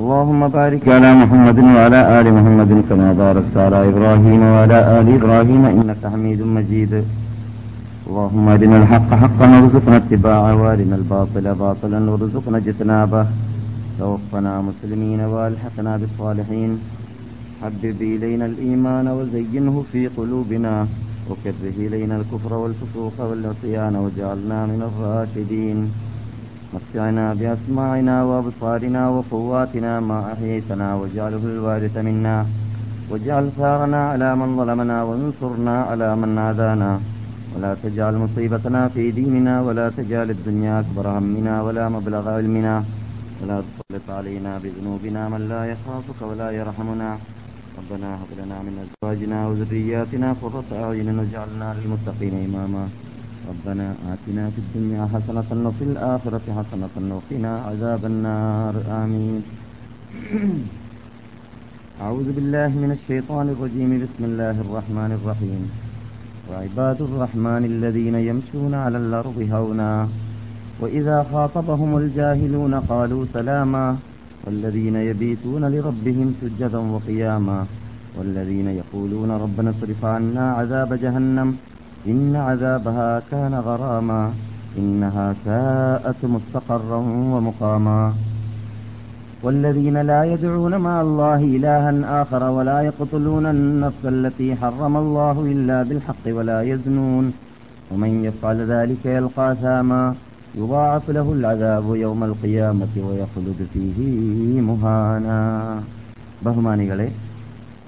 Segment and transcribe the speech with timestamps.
[0.00, 6.02] اللهم بارك على محمد وعلى آل محمد كما باركت على إبراهيم وعلى آل إبراهيم إنك
[6.12, 6.92] حميد مجيد.
[8.08, 13.26] اللهم أرنا الحق حقا وارزقنا اتباعه وأرنا الباطل باطلا وارزقنا اجتنابه.
[13.98, 16.70] توفنا مسلمين وألحقنا بالصالحين.
[17.62, 20.74] حبب إلينا الإيمان وزينه في قلوبنا.
[21.30, 25.78] وكره إلينا الكفر والفسوق والعصيان واجعلنا من الراشدين.
[26.74, 32.36] متعنا بأسماعنا وأبصارنا وقواتنا ما أحييتنا واجعله الوارث منا
[33.10, 36.90] واجعل ثارنا على من ظلمنا وانصرنا على من عادانا
[37.54, 42.74] ولا تجعل مصيبتنا في ديننا ولا تجعل الدنيا أكبر همنا ولا مبلغ علمنا
[43.40, 47.10] ولا تسلط علينا بذنوبنا من لا يخافك ولا يرحمنا
[47.78, 52.84] ربنا هب لنا من أزواجنا وذرياتنا قرة أعين واجعلنا للمتقين إماما
[53.48, 58.74] ربنا آتنا في الدنيا حسنة وفي الآخرة حسنة وقنا عذاب النار.
[59.02, 59.42] آمين.
[62.02, 63.90] أعوذ بالله من الشيطان الرجيم.
[64.04, 65.62] بسم الله الرحمن الرحيم.
[66.50, 70.08] وعباد الرحمن الذين يمشون على الأرض هونا.
[70.80, 73.96] وإذا خاطبهم الجاهلون قالوا سلاما.
[74.46, 77.66] والذين يبيتون لربهم سجدا وقياما.
[78.18, 81.71] والذين يقولون ربنا اصرف عنا عذاب جهنم.
[82.07, 84.33] إن عذابها كان غراما
[84.77, 86.99] إنها ساءت مستقرا
[87.33, 88.13] ومقاما
[89.43, 96.25] والذين لا يدعون مع الله إلها آخر ولا يقتلون النفس التي حرم الله إلا بالحق
[96.27, 97.25] ولا يزنون
[97.91, 100.15] ومن يفعل ذلك يلقى ثاما
[100.55, 103.99] يضاعف له العذاب يوم القيامة ويخلد فيه
[104.61, 105.39] مهانا
[106.45, 107.07] ബഹുമാനികളെ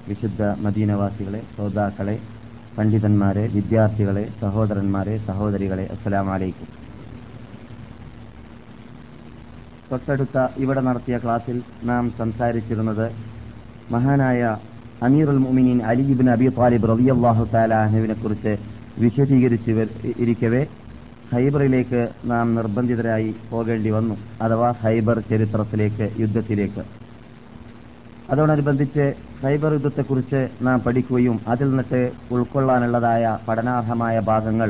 [0.08, 2.16] വിശുദ്ധ മദീനവാസികളെ ശ്രോതാക്കളെ
[2.77, 6.69] പണ്ഡിതന്മാരെ വിദ്യാർത്ഥികളെ സഹോദരന്മാരെ സഹോദരികളെ അസ്സലാം വലൈക്കും
[9.89, 11.57] തൊട്ടടുത്ത ഇവിടെ നടത്തിയ ക്ലാസ്സിൽ
[11.89, 13.07] നാം സംസാരിച്ചിരുന്നത്
[13.93, 14.41] മഹാനായ
[15.07, 18.53] അമീറുൽ മുമിനീൻ അലിബിൻ അബി താലിബ് റബിയല്ലാഹു താലാഹുവിനെ കുറിച്ച്
[19.03, 19.71] വിശദീകരിച്ച്
[20.23, 20.63] ഇരിക്കവേ
[21.31, 24.15] ഹൈബറിലേക്ക് നാം നിർബന്ധിതരായി പോകേണ്ടി വന്നു.
[24.41, 26.83] അഥവാ ഹൈബർ ചരിത്രത്തിലേക്ക് യുദ്ധത്തിലേക്ക്.
[28.29, 29.05] അതോടനുബന്ധിച്ച്
[29.41, 34.69] സൈബർ യുദ്ധത്തെക്കുറിച്ച് നാം പഠിക്കുകയും അതിൽ നിന്നിട്ട് ഉൾക്കൊള്ളാനുള്ളതായ പഠനാർഹമായ ഭാഗങ്ങൾ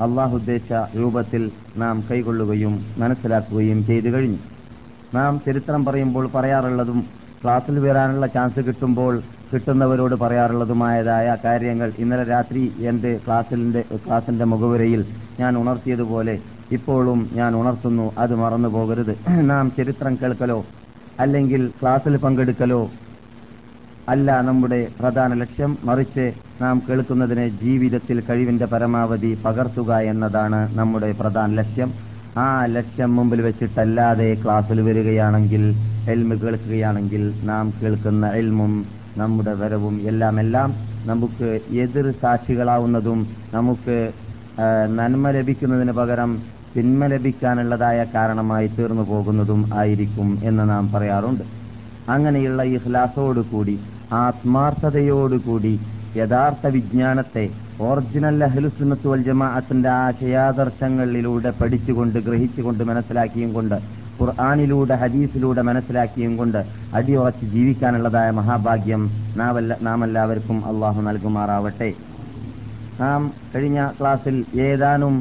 [0.00, 1.42] അള്ളാഹു ഉദ്ദേശിച്ച രൂപത്തിൽ
[1.76, 4.40] നാം കൈകൊള്ളുകയും മനസ്സിലാക്കുകയും ചെയ്തു കഴിഞ്ഞു.
[5.12, 7.00] നാം ചരിത്രം പറയുമ്പോൾ പറയാറുള്ളതും
[7.42, 9.14] ക്ലാസ്സിൽ വരാനുള്ള ചാൻസ് കിട്ടുമ്പോൾ
[9.52, 15.00] കിട്ടുന്നവരോട് പറയാറുള്ളതുമായതായ കാര്യങ്ങൾ ഇന്നലെ രാത്രി എന്റെ ക്ലാസ്സിന്റെ ക്ലാസിന്റെ മുഖവുരയിൽ
[15.38, 16.34] ഞാൻ ഉണർത്തിയതുപോലെ
[16.70, 19.12] ഇപ്പോഴും ഞാൻ ഉണർത്തുന്നു അത് മറന്നു പോകരുത്
[19.50, 20.58] നാം ചരിത്രം കേൾക്കലോ
[21.22, 22.82] അല്ലെങ്കിൽ ക്ലാസ്സിൽ പങ്കെടുക്കലോ
[24.08, 26.24] അല്ല നമ്മുടെ പ്രധാന ലക്ഷ്യം മറിച്ച്
[26.60, 31.90] നാം കേൾക്കുന്നതിനെ ജീവിതത്തിൽ കഴിവിന്റെ പരമാവധി പകർത്തുക എന്നതാണ് നമ്മുടെ പ്രധാന ലക്ഷ്യം.
[32.36, 32.46] ആ
[32.76, 35.64] ലക്ഷ്യം മുമ്പിൽ വെച്ചിട്ടല്ലാതെ ക്ലാസ്സിൽ വരികയാണെങ്കിൽ
[36.12, 38.72] എൽമ് കേൾക്കുകയാണെങ്കിൽ നാം കേൾക്കുന്ന എൽമും
[39.16, 40.70] നമ്മുടെ വരവും എല്ലാം എല്ലാം
[41.04, 41.48] നമുക്ക്
[41.82, 43.20] എതിർ സാക്ഷികളാവുന്നതും
[43.52, 43.96] നമുക്ക്
[44.98, 46.30] നന്മ ലഭിക്കുന്നതിന് പകരം
[46.76, 51.44] തിന്മ ലഭിക്കാനുള്ളതായ കാരണമായി തീർന്നു പോകുന്നതും ആയിരിക്കും എന്ന് നാം പറയാറുണ്ട്.
[52.08, 53.74] അങ്ങനെയുള്ള ഇഹ്ലാസോടുകൂടി
[54.22, 55.74] ആത്മാർത്ഥതയോടുകൂടി
[56.20, 57.44] യഥാർത്ഥ വിജ്ഞാനത്തെ
[57.86, 63.76] ഒറിജിനൽ അഹ്ലുസുന്നത്ത് വൽ ജമാഅത്തിന്റെ ആശയാദർശങ്ങളിലൂടെ പഠിച്ചുകൊണ്ട് ഗ്രഹിച്ചുകൊണ്ട് മനസ്സിലാക്കിയും കൊണ്ട്
[64.20, 66.58] ഖുർആാനിലൂടെ ഹദീസിലൂടെ മനസ്സിലാക്കിയും കൊണ്ട്
[66.98, 69.04] അടിയുറച്ച് ജീവിക്കാനുള്ളതായ മഹാഭാഗ്യം
[69.86, 71.90] നാം എല്ലാവർക്കും അള്ളാഹു നൽകുമാറാവട്ടെ.
[73.02, 73.20] നാം
[73.54, 74.36] കഴിഞ്ഞ ക്ലാസ്സിൽ
[74.68, 75.14] ഏതാനും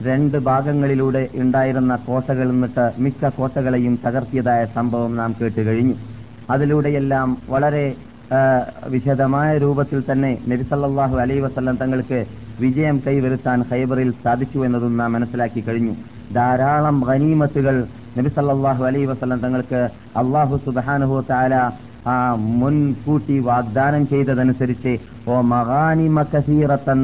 [0.00, 5.96] രണ്ട് ഭാഗങ്ങളിലൂടെ ഉണ്ടായിരുന്ന കോട്ടകൾ നിന്നിട്ട് മിക്ക കോട്ടകളെയും തകർത്തിയതായ സംഭവം നാം കേട്ട് കഴിഞ്ഞു.
[6.48, 7.86] അതിലൂടെയെല്ലാം വളരെ
[8.88, 12.18] വിശദമായ രൂപത്തിൽ തന്നെ നബിസല്ലാഹു അലൈ വസ്ലം തങ്ങൾക്ക്
[12.58, 15.94] വിജയം കൈവരുത്താൻ ഹൈബറിൽ സാധിച്ചു എന്നതും നാം മനസ്സിലാക്കി കഴിഞ്ഞു.
[16.34, 17.76] ധാരാളം ഖനീമത്തുകൾ
[18.18, 19.80] നബിസല്ലാഹു അലൈ വസ്ലം തങ്ങൾക്ക്
[20.22, 21.54] അള്ളാഹു സുബാനുഹു താല
[22.06, 22.16] ആ
[22.60, 24.92] മുൻകൂട്ടി വാഗ്ദാനം ചെയ്തതനുസരിച്ച്
[25.28, 27.00] ഓ മഗാനിമ കസീറത്തൻ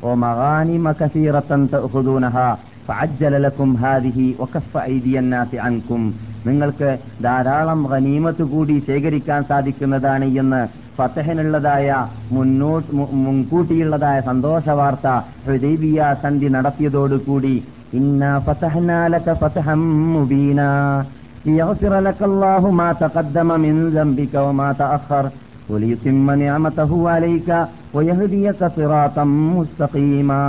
[0.02, 2.36] ഓ മഗാനിമ കസീറത്തൻ തഅഖുദൂനഹ
[2.88, 6.02] ഫഅജ്ജല ലക്കും ഹാദിഹി വകഫ ഐദിയന്നാസി അൻകും
[6.44, 6.90] നിങ്ങൾക്ക്
[7.22, 10.60] ധാരാളം ഗനീമത്ത് കൂടി ശേഖരിക്കാൻ സാധിക്കുന്നതാണ് എന്ന്
[10.98, 11.88] ഫത്തഹിനുള്ളതായ
[12.30, 15.08] മുന്നോട്ട് മു- മുൻകൂട്ടിയുള്ളതായ സന്തോഷ വാർത്ത
[15.46, 17.54] ഹൃദൈബിയ സന്ധി നടത്തിയതോടുകൂടി
[17.92, 19.82] ഇന്ന ഫതഹ്നാലക ഫതഹം
[20.14, 20.60] മുബീന
[21.44, 25.24] ليغفر لك الله ما تقدم من ذنبك وما تأخر
[25.68, 27.48] وليتم نعمته عليك
[29.55, 30.41] മുസ്തഖീമാ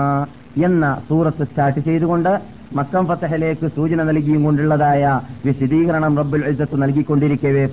[0.65, 2.33] എന്ന സൂറത്ത് സ്റ്റാർട്ട് ചെയ്തുകൊണ്ട്
[2.77, 5.03] മക്കം ഫത്തഹലേക്ക് സൂചന നൽകിയും കൊണ്ടുള്ളതായ
[5.47, 7.65] വിശദീകരണം റബ്ബുൽ ഇസത്ത് നൽകിക്കൊണ്ടിരിക്കവേ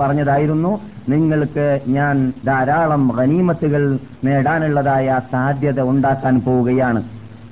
[0.00, 0.72] പറഞ്ഞതായിരുന്നു.
[1.08, 2.14] നിങ്ങൾക്ക് ഞാൻ
[2.46, 3.82] ധാരാളം ഖനീമത്തുകൾ
[4.24, 7.02] നേടാനുള്ളതായ സാധ്യത ഉണ്ടാക്കാൻ പോവുകയാണ്.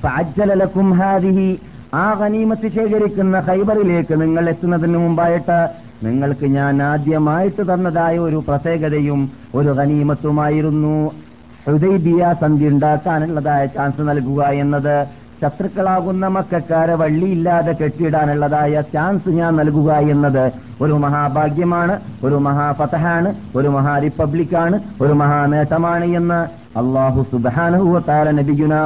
[0.02, 1.50] ഫഅജ്ജലലക്കും ഹാദിഹി.
[1.94, 5.58] ആ ഖനീമത്ത് ശേഖരിക്കുന്ന ഹൈബറിലേക്ക് നിങ്ങൾ എത്തുന്നതിന് മുമ്പായിട്ട്
[6.06, 9.20] നിങ്ങൾക്ക് ഞാൻ ആദ്യമായിട്ട് തന്നതായ ഒരു പ്രത്യേകതയും
[9.54, 10.94] ഒരു ഖനീമത്തുമായിരുന്നു
[11.66, 14.96] ഹൃദയബിയ സന്ധി ഉണ്ടാക്കാനുള്ളതായ ചാൻസ് നൽകുക എന്നത്
[15.42, 20.44] ശത്രുക്കളാകുന്ന മക്കാരെ വള്ളിയില്ലാതെ കെട്ടിയിടാനുള്ളതായ ചാൻസ് ഞാൻ നൽകുക എന്നത്
[20.80, 21.94] ഒരു മഹാഭാഗ്യമാണ്
[22.26, 26.40] ഒരു മഹാഫതഹാണ് ഒരു മഹാ റിപ്പബ്ലിക്കാണ് ഒരു മഹാനേട്ടമാണ് എന്ന്
[26.80, 28.28] അള്ളാഹു സുബാനുഹുവത്താല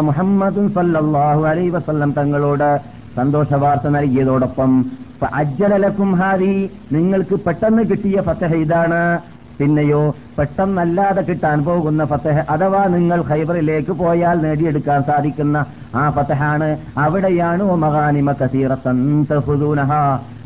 [0.08, 2.70] മുഹമ്മദ് സല്ലല്ലാഹു അലൈ വസല്ലം തങ്ങളോട്
[3.17, 4.72] സന്തോഷ വാർത്ത നൽകിയതോടൊപ്പം
[5.40, 6.55] അജ്ജലലക്കും ഹാരി
[6.93, 9.02] നിങ്ങൾക്ക് പെട്ടെന്ന് കിട്ടിയ ഫതഹ ഇതാണ്.
[9.58, 10.00] പിന്നെയോ
[10.38, 16.67] പെട്ടെന്നല്ലാതെ കിട്ടാൻ പോകുന്ന ഫത്തഹ അഥവാ നിങ്ങൾ ഹൈബറിലേക്ക് പോയാൽ നേടിയെടുക്കാൻ സാധിക്കുന്ന ആ ഫത്തഹാണ്
[16.99, 18.99] അവിടെയാണ് മഹാനിമ കസീറത്തൻ
[19.31, 19.93] തഹുദൂനഹ.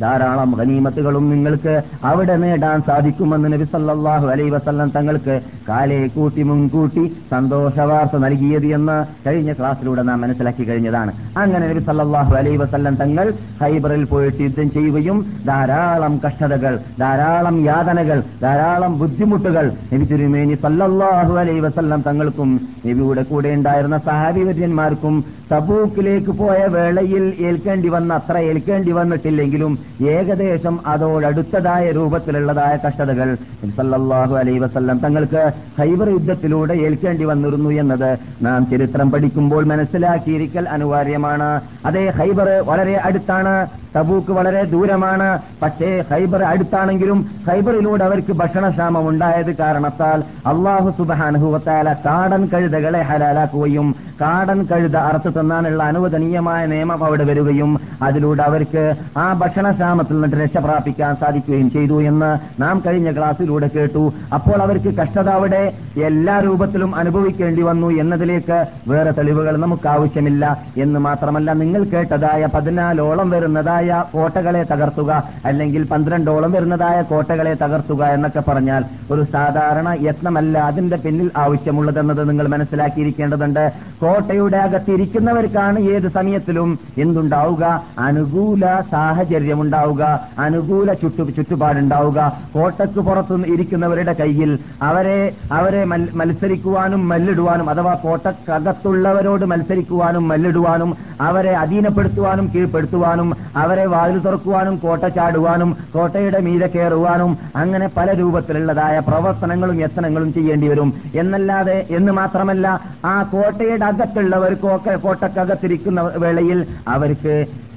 [0.01, 1.73] ധാരാളം ഖനീമത്തുകളും നിങ്ങൾക്ക്
[2.05, 5.35] അവിടെ നേടാൻ സാധിക്കുമെന്ന് നബി സല്ലാഹു അലൈ വസല്ലം തങ്ങൾക്ക്
[5.69, 8.97] കാലേ കൂട്ടി മുൻകൂട്ടി സന്തോഷവാർത്ത നൽകിയത് എന്ന്
[9.27, 11.13] കഴിഞ്ഞ ക്ലാസ്സിലൂടെ നാം മനസ്സിലാക്കി കഴിഞ്ഞതാണ്.
[11.37, 13.27] അങ്ങനെ നബി സല്ലാഹു അലൈ വസല്ലം തങ്ങൾ
[13.61, 22.01] ഹൈബറിൽ പോയിട്ട് യുദ്ധം ചെയ്യുകയും ധാരാളം കഷ്ടതകൾ ധാരാളം യാതനകൾ ധാരാളം ബുദ്ധിമുട്ടുകൾ നബി തിരുമേനി സല്ലല്ലാഹു അലൈ വസല്ലം
[22.09, 22.51] തങ്ങൾക്കും
[22.87, 25.15] നബിയുടെ കൂടെ ഉണ്ടായിരുന്ന സഹാബിവര്യന്മാർക്കും
[25.53, 29.73] തബൂക്കിലേക്ക് പോയ വേളയിൽ ഏൽക്കേണ്ടി വന്ന അത്ര ഏൽക്കേണ്ടി വന്നിട്ടില്ലെങ്കിലും
[30.15, 33.31] ഏകദേശം അതോടടുത്തതായ രൂപത്തിലുള്ളതായ കഷ്ടതകൾ
[33.79, 35.43] സല്ലാഹു അലൈഹി വസല്ലം തങ്ങൾക്ക്
[35.81, 38.11] ഹൈബർ യുദ്ധത്തിലൂടെ ഏൽക്കേണ്ടി വന്നിരുന്നു എന്നത്
[38.43, 41.51] നാം ചരിത്രം പഠിക്കുമ്പോൾ മനസ്സിലാക്കിയിരിക്കൽ അനിവാര്യമാണ്.
[41.87, 43.55] അതേ ഹൈബർ വളരെ അടുത്താണ്.
[43.97, 45.29] തബൂക്ക് വളരെ ദൂരമാണ്.
[45.63, 53.89] പക്ഷേ ഹൈബർ അടുത്താണെങ്കിലും ഹൈബറിലൂടെ അവർക്ക് ഭക്ഷണക്ഷാമം ഉണ്ടായത് കാരണത്താൽ അള്ളാഹു സുബാനുഭവത്താല കാടൻ കഴുതകളെ ഹലാലാക്കുകയും
[54.21, 57.71] കാടൻ കഴുത അറുത്ത് തന്നാനുള്ള അനുവദനീയമായ നിയമം അവിടെ വരികയും
[58.03, 58.83] അതിലൂടെ അവർക്ക്
[59.17, 62.31] ആ ഭക്ഷണക്ഷാമത്തിൽ നിന്ന് രക്ഷ പ്രാപിക്കാൻ സാധിക്കുകയും ചെയ്തു എന്ന്
[62.63, 64.05] നാം കഴിഞ്ഞ ക്ലാസ്സിലൂടെ കേട്ടു.
[64.35, 65.63] അപ്പോൾ അവർക്ക് കഷ്ടത അവിടെ
[66.07, 68.59] എല്ലാ രൂപത്തിലും അനുഭവിക്കേണ്ടി വന്നു എന്നതിലേക്ക്
[68.89, 70.45] വേറെ തെളിവുകൾ നമുക്ക് ആവശ്യമില്ല
[70.77, 75.11] എന്ന് മാത്രമല്ല നിങ്ങൾ കേട്ടതായ പതിനാലോളം വരുന്നതായ കോട്ടകളെ തകർത്തുക
[75.45, 83.65] അല്ലെങ്കിൽ പന്ത്രണ്ടോളം വരുന്നതായ കോട്ടകളെ തകർത്തുക എന്നൊക്കെ പറഞ്ഞാൽ ഒരു സാധാരണ യത്നമല്ല അതിന്റെ പിന്നിൽ ആവശ്യമുള്ളതെന്നത് നിങ്ങൾ മനസ്സിലാക്കിയിരിക്കേണ്ടതുണ്ട്.
[84.01, 87.65] കോട്ടയുടെ അകത്തിരിക്കുന്നവർക്കാണ് ഏത് സമയത്തിലും എന്തുണ്ടാവുക?
[87.99, 90.03] അനുകൂല സാഹചര്യം ഉണ്ടാവുക
[90.39, 92.19] അനുകൂല ചുറ്റു ചുറ്റുപാടുണ്ടാവുക.
[92.55, 94.51] കോട്ടയ്ക്ക് പുറത്തു ഇരിക്കുന്നവരുടെ കയ്യിൽ
[94.83, 95.19] അവരെ
[95.53, 95.85] അവരെ
[96.21, 100.91] മത്സരിക്കുവാനും മല്ലിടുവാനും അഥവാ കോട്ടക്കകത്തുള്ളവരോട് മത്സരിക്കുവാനും മല്ലിടുവാനും
[101.21, 103.29] അവരെ അധീനപ്പെടുത്തുവാനും കീഴ്പ്പെടുത്തുവാനും
[103.71, 110.91] അവരെ വാതിൽ തുറക്കുവാനും കോട്ട ചാടുവാനും കോട്ടയുടെ മീതെ കയറുവാനും അങ്ങനെ പല രൂപത്തിലുള്ളതായ പ്രവർത്തനങ്ങളും യത്നങ്ങളും ചെയ്യേണ്ടി വരും.
[111.15, 112.67] എന്നല്ലാതെ എന്ന് മാത്രമല്ല
[113.07, 117.35] ആ കോട്ടയുടെ അകത്തുള്ളവർക്കൊക്കെ കോട്ടക്കകത്തിരിക്കുന്ന വേളയിൽ അവർക്ക്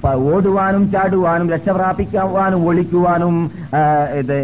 [0.07, 3.51] ഓടുവാനും ചാടുവാനും രക്ഷപ്രാപിക്കുവാനും ഒളിക്കുവാനും
[4.19, 4.37] ഇത്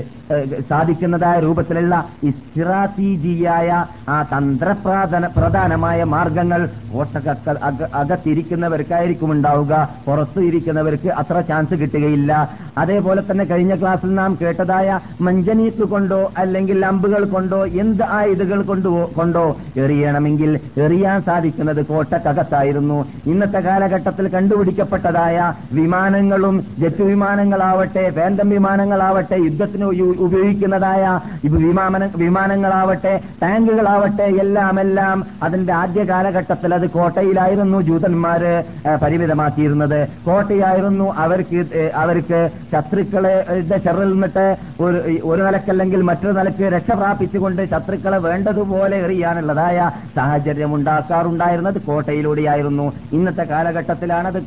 [0.70, 7.56] സാധിക്കുന്നതായ രൂപത്തിലുള്ള ഇസ്റ്റിറാറ്റീജിയായ ആ തന്ത്രപ്രാധാന പ്രധാനമായ മാർഗങ്ങൾ കോട്ടക്കക്ക
[7.96, 9.74] അകത്തിരിക്കുന്നവർക്കായിരിക്കും ഉണ്ടാവുക.
[10.06, 12.32] പുറത്തു ഇരിക്കുന്നവർക്ക് അത്ര ചാൻസ് കിട്ടുകയില്ല.
[12.78, 19.58] അതേപോലെ തന്നെ കഴിഞ്ഞ ക്ലാസ്സിൽ നാം കേട്ടതായ മഞ്ചനീക്ക് കൊണ്ടോ അല്ലെങ്കിൽ അമ്പുകൾ കൊണ്ടോ എന്ത് ആയുധകൾ കൊണ്ടോ കൊണ്ടോ
[19.78, 23.06] എറിയണമെങ്കിൽ എറിയാൻ സാധിക്കുന്നത് കോട്ടക്കകത്തായിരുന്നു.
[23.26, 29.86] ഇന്നത്തെ കാലഘട്ടത്തിൽ കണ്ടുപിടിക്കപ്പെട്ടതായ വിമാനങ്ങളും ജെറ്റ് വിമാനങ്ങളാവട്ടെ ഫാന്റം വിമാനങ്ങളാവട്ടെ യുദ്ധത്തിന്
[30.26, 31.04] ഉപയോഗിക്കുന്നതായ
[31.44, 33.14] വിമാന വിമാനങ്ങളാവട്ടെ
[33.44, 38.54] ടാങ്കുകളാവട്ടെ എല്ലാം എല്ലാം അതിന്റെ ആദ്യ കാലഘട്ടത്തിൽ അത് കോട്ടയിലായിരുന്നു ജൂതന്മാര്
[39.04, 40.00] പരിമിതമാക്കിയിരുന്നത്.
[40.26, 41.60] കോട്ടയായിരുന്നു അവർക്ക്
[41.94, 42.40] അവർക്ക്
[42.74, 43.34] ശത്രുക്കളെ
[43.86, 44.46] ഷെറിൽ നിന്നിട്ട്
[44.84, 49.78] ഒരു ഒരു നിലക്കല്ലെങ്കിൽ മറ്റൊരു നിലയ്ക്ക് രക്ഷ പ്രാപിച്ചുകൊണ്ട് ശത്രുക്കളെ വേണ്ടതുപോലെ എറിയാനുള്ളതായ
[50.16, 52.86] സാഹചര്യം ഉണ്ടാക്കാറുണ്ടായിരുന്നത് കോട്ടയിലൂടെയായിരുന്നു.
[53.12, 54.40] ഇന്നത്തെ കാലഘട്ടത്തിലാണത്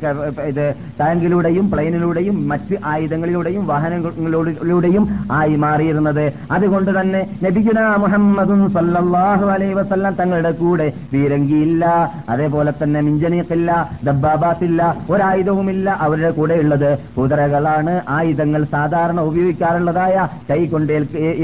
[0.51, 0.65] ഇത്
[0.99, 6.33] ടാങ്കിലൂടെയും പ്ലെയിനിലൂടെയും മറ്റ് ആയുധങ്ങളിലൂടെയും വാഹനങ്ങളിലൂടെയും ആയി മാറിയിരുന്നത്.
[6.51, 11.85] അതുകൊണ്ട് തന്നെ നബിഗുന മുഹമ്മദും സല്ലാഹു അലൈ വസല്ലം തങ്ങളുടെ കൂടെ വീരങ്കിയില്ല
[12.29, 16.89] അതേപോലെ തന്നെ മിഞ്ചനീക്കില്ല ദബ്ബാബാത്തില്ല ഒരായുധവുമില്ല അവരുടെ കൂടെ ഉള്ളത്.
[17.17, 20.93] കുതിരകളാണ് ആയുധങ്ങൾ സാധാരണ ഉപയോഗിക്കാറുള്ളതായ കൈകൊണ്ട്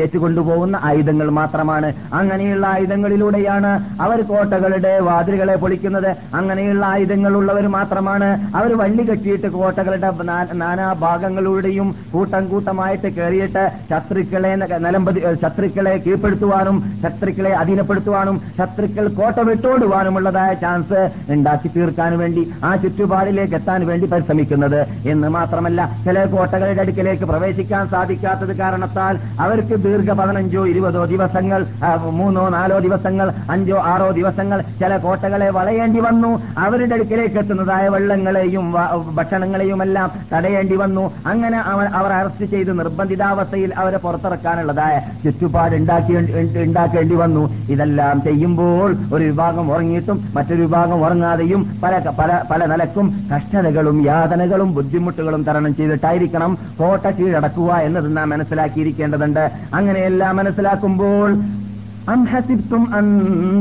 [0.03, 1.93] ഏറ്റുകൊണ്ടുപോകുന്ന ആയുധങ്ങൾ മാത്രമാണ്.
[2.13, 6.11] അങ്ങനെയുള്ള ആയുധങ്ങളിലൂടെയാണ് അവർ കോട്ടകളുടെ വാതിലുകളെ പൊളിക്കുന്നത്.
[6.33, 8.29] അങ്ങനെയുള്ള ആയുധങ്ങൾ ഉള്ളവർ മാത്രമാണ്.
[8.55, 10.11] അവർ വള്ളി കെട്ടിയിട്ട് കോട്ടകളുടെ
[10.53, 21.09] നാനാ ഭാഗങ്ങളിലൂടെയും കൂട്ടം കൂട്ടമായിട്ട് കയറിയിട്ട് ശത്രുക്കളെ നിലമ്പതി ശത്രുക്കളെ കീഴ്പ്പെടുത്തുവാനും ശത്രുക്കളെ അധീനപ്പെടുത്തുവാനും ശത്രുക്കൾ കോട്ട വിട്ടോടുവാനുമുള്ളതായ ചാൻസ്
[21.29, 24.79] ഉണ്ടാക്കി തീർക്കാൻ വേണ്ടി ആ ചുറ്റുപാടിലേക്ക് എത്താൻ വേണ്ടി പരിശ്രമിക്കുന്നത്.
[25.09, 31.65] എന്ന് മാത്രമല്ല ചില കോട്ടകളുടെ അടുക്കിലേക്ക് പ്രവേശിക്കാൻ സാധിക്കാത്തത് കാരണത്താൽ അവർക്ക് ദീർഘ പതിനഞ്ചോ ഇരുപതോ ദിവസങ്ങൾ
[32.11, 36.41] മൂന്നോ നാലോ ദിവസങ്ങൾ അഞ്ചോ ആറോ ദിവസങ്ങൾ ചില കോട്ടകളെ വളയേണ്ടി വന്നു.
[36.57, 38.65] അവരുടെ അടുക്കിലേക്ക് എത്തുന്നതായ വെള്ളങ്ങളെയും
[39.29, 41.03] ഭക്ഷണങ്ങളെയുമെല്ലാം തടയേണ്ടി വന്നു.
[41.31, 41.57] അങ്ങനെ
[41.99, 46.13] അവർ അറസ്റ്റ് ചെയ്ത് നിർബന്ധിതാവസ്ഥയിൽ അവരെ പുറത്തിറക്കാനുള്ളതായ ചുറ്റുപാട് ഉണ്ടാക്കി
[46.65, 47.43] ഉണ്ടാക്കേണ്ടി വന്നു.
[47.73, 55.43] ഇതെല്ലാം ചെയ്യുമ്പോൾ ഒരു വിഭാഗം ഉറങ്ങിയിട്ടും മറ്റൊരു വിഭാഗം ഉറങ്ങാതെയും പല പല പല നിലക്കും കഷ്ടതകളും യാതനകളും ബുദ്ധിമുട്ടുകളും
[55.49, 59.43] തരണം ചെയ്തിട്ടായിരിക്കണം കോട്ട കീഴടക്കുക എന്നത് നാം മനസ്സിലാക്കിയിരിക്കേണ്ടതുണ്ട്.
[59.73, 61.29] അങ്ങനെയെല്ലാം മനസ്സിലാക്കുമ്പോൾ
[62.09, 63.05] അം ഹസിബ്തും അൻ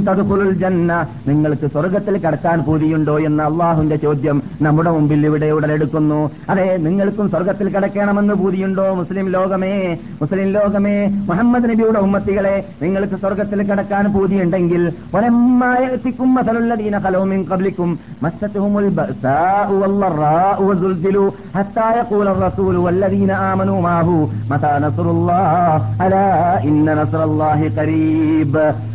[0.04, 6.30] തദ്ഖുലുൽ ജന്ന നിങ്ങൾക്ക് സ്വർഗത്തിൽ കടക്കാൻ പൂതിയുണ്ടോ എന്ന അള്ളാഹുന്റെ ചോദ്യം നമ്മുടെ മുമ്പിൽ ഇവിടെ ഉടലെടുക്കുന്നു.
[6.48, 9.98] അതെ നിങ്ങൾക്കും സ്വർഗത്തിൽ കടക്കണമെന്ന് പൂതിയുണ്ടോ മുസ്ലിം ലോകമേ?
[10.22, 14.92] മുസ്ലിം ലോകമേ മുഹമ്മദ് നബിയുടെ ഉമ്മത്തികളെ നിങ്ങൾക്ക് സ്വർഗത്തിൽ കടക്കാൻ പൂതിയുണ്ടെങ്കിൽ
[16.98, 17.44] ഖലൂ മിൻ
[26.00, 26.94] അലാ ഇന്ന
[28.38, 28.87] Sheba.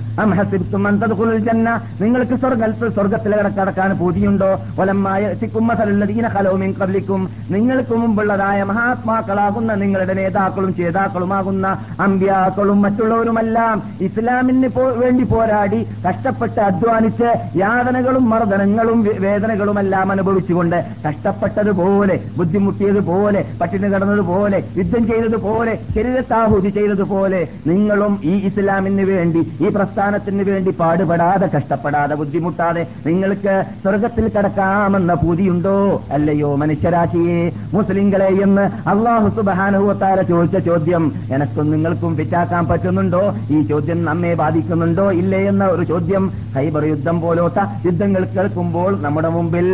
[2.02, 4.50] നിങ്ങൾക്ക് സ്വർഗത്തിൽ സ്വർഗത്തിൽ കടക്കാൻ പൂതിയുണ്ടോ?
[4.80, 7.22] വലമ്മായ സിക്കുമ്മസലുല്ലദീന ഖലൂ മിൻ ഖബ്ലിക്കും.
[7.54, 11.68] നിങ്ങൾക്ക് മുമ്പുള്ളതായ മഹാത്മാക്കളാകുന്ന നിങ്ങളുടെ നേതാക്കളും ചേതാക്കളുമാകുന്ന
[12.06, 13.78] അമ്പ്യാക്കളും മറ്റുള്ളവരുമെല്ലാം
[14.08, 14.70] ഇസ്ലാമിന്
[15.02, 20.78] വേണ്ടി പോരാടി കഷ്ടപ്പെട്ട് അധ്വാനിച്ച് യാതനകളും മർദ്ദനങ്ങളും വേദനകളും എല്ലാം അനുഭവിച്ചുകൊണ്ട്
[21.08, 29.70] കഷ്ടപ്പെട്ടതുപോലെ ബുദ്ധിമുട്ടിയതുപോലെ പട്ടിണി കടന്നതുപോലെ യുദ്ധം ചെയ്തതുപോലെ ശരീരത്താഹുതി ചെയ്തതുപോലെ നിങ്ങളും ഈ ഇസ്ലാമിന് വേണ്ടി ഈ
[30.04, 35.76] പ്രസ്ഥാനത്തിന് വേണ്ടി പാടുപെടാതെ കഷ്ടപ്പെടാതെ ബുദ്ധിമുട്ടാതെ നിങ്ങൾക്ക് സ്വർഗത്തിൽ കടക്കാമെന്ന പൂതിയുണ്ടോ?
[36.12, 37.38] അല്ലയോ മനുഷ്യരാശിയെ
[37.74, 43.22] മുസ്ലിങ്ങളെ എന്ന് അള്ളാഹു സുബാനുഭവത്താര ചോദിച്ച ചോദ്യം എനക്കും നിങ്ങൾക്കും വിറ്റാക്കാൻ പറ്റുന്നുണ്ടോ?
[43.52, 45.12] ഈ ചോദ്യം നമ്മെ ബാധിക്കുന്നുണ്ടോ?
[45.12, 45.42] ഇല്ലേ?
[45.48, 49.68] എന്ന ഒരു ചോദ്യം ഹൈബർ യുദ്ധം പോലോത്ത യുദ്ധങ്ങൾ കേൾക്കുമ്പോൾ നമ്മുടെ മുമ്പിൽ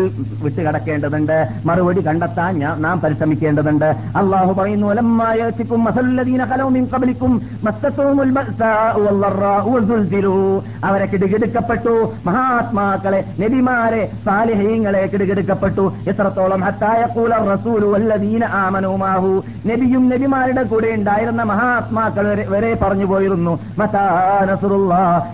[0.43, 1.38] വിട്ടുകിടക്കേണ്ടതുണ്ട്.
[1.65, 3.89] മറുപടി കണ്ടെത്താൻ നാം പരിശ്രമിക്കേണ്ടതുണ്ട്.
[4.19, 5.81] അള്ളാഹു പറയുന്നു "വലമ്മായഅതികും
[10.19, 12.13] വസുൽസിലൂ." അവരെ കിടുകിടുക്കപ്പെട്ടു.
[12.25, 15.93] മഹാത്മാക്കളെ നബിമാരെ സാലിഹീങ്ങളെ കിടുകിടുക്കപ്പെട്ടു.
[16.09, 19.43] എത്രത്തോളം ഹത്തായ കൂല റസൂലു വല്ലദീന ആമനൂ മാഹു.
[19.67, 23.59] നബിയും നബിമാരുടെ കൂടെ ഉണ്ടായിരുന്ന മഹാത്മാക്കൾ വരെ- പറഞ്ഞു പോയിരുന്നു.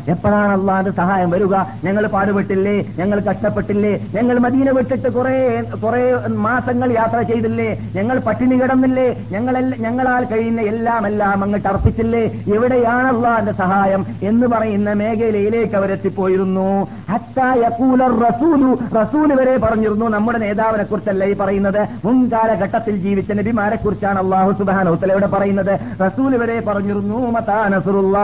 [0.08, 1.56] എപ്പോഴാണ് അള്ളാന്റെ സഹായം വരിക?
[1.84, 2.86] ഞങ്ങൾ പാടുപെട്ടില്ലേ?
[3.00, 4.08] ഞങ്ങൾ കഷ്ടപ്പെട്ടില്ലേ?
[4.16, 7.92] ഞങ്ങൾ മദീന വിട്ടിട്ട് കുറെ കുറെ മാസങ്ങൾ യാത്ര ചെയ്തില്ലേ?
[7.96, 9.28] ഞങ്ങൾ പട്ടിണി കിടന്നില്ലേ?
[9.32, 12.44] ഞങ്ങൾ ഞങ്ങളാൽ കഴിയുന്ന എല്ലാം എല്ലാം അങ്ങോട്ട് അർപ്പിച്ചില്ലേ?
[12.56, 16.88] എവിടെയാണ് അള്ളാന്റെ സഹായം എന്ന് പറയുന്ന മേഖലയിലേക്ക് അവരെത്തിപ്പോയിരുന്നു.
[17.12, 20.06] ഹത്താ യഖൂല റസൂലു റസൂൽ വരെ പറഞ്ഞിരുന്നു.
[20.06, 21.88] നമ്മുടെ നേതാവിനെ കുറിച്ചല്ല ഈ പറയുന്നത്.
[22.06, 25.80] മുൻകാലഘട്ടത്തിൽ ജീവിച്ച നബിമാരെ കുറിച്ചാണ് അള്ളാഹു സുബാനോത്തലയുടെ പറയുന്നത്.
[26.02, 28.18] റസൂൽ വരെ പറഞ്ഞിരുന്നു മതാനസുറുള്ള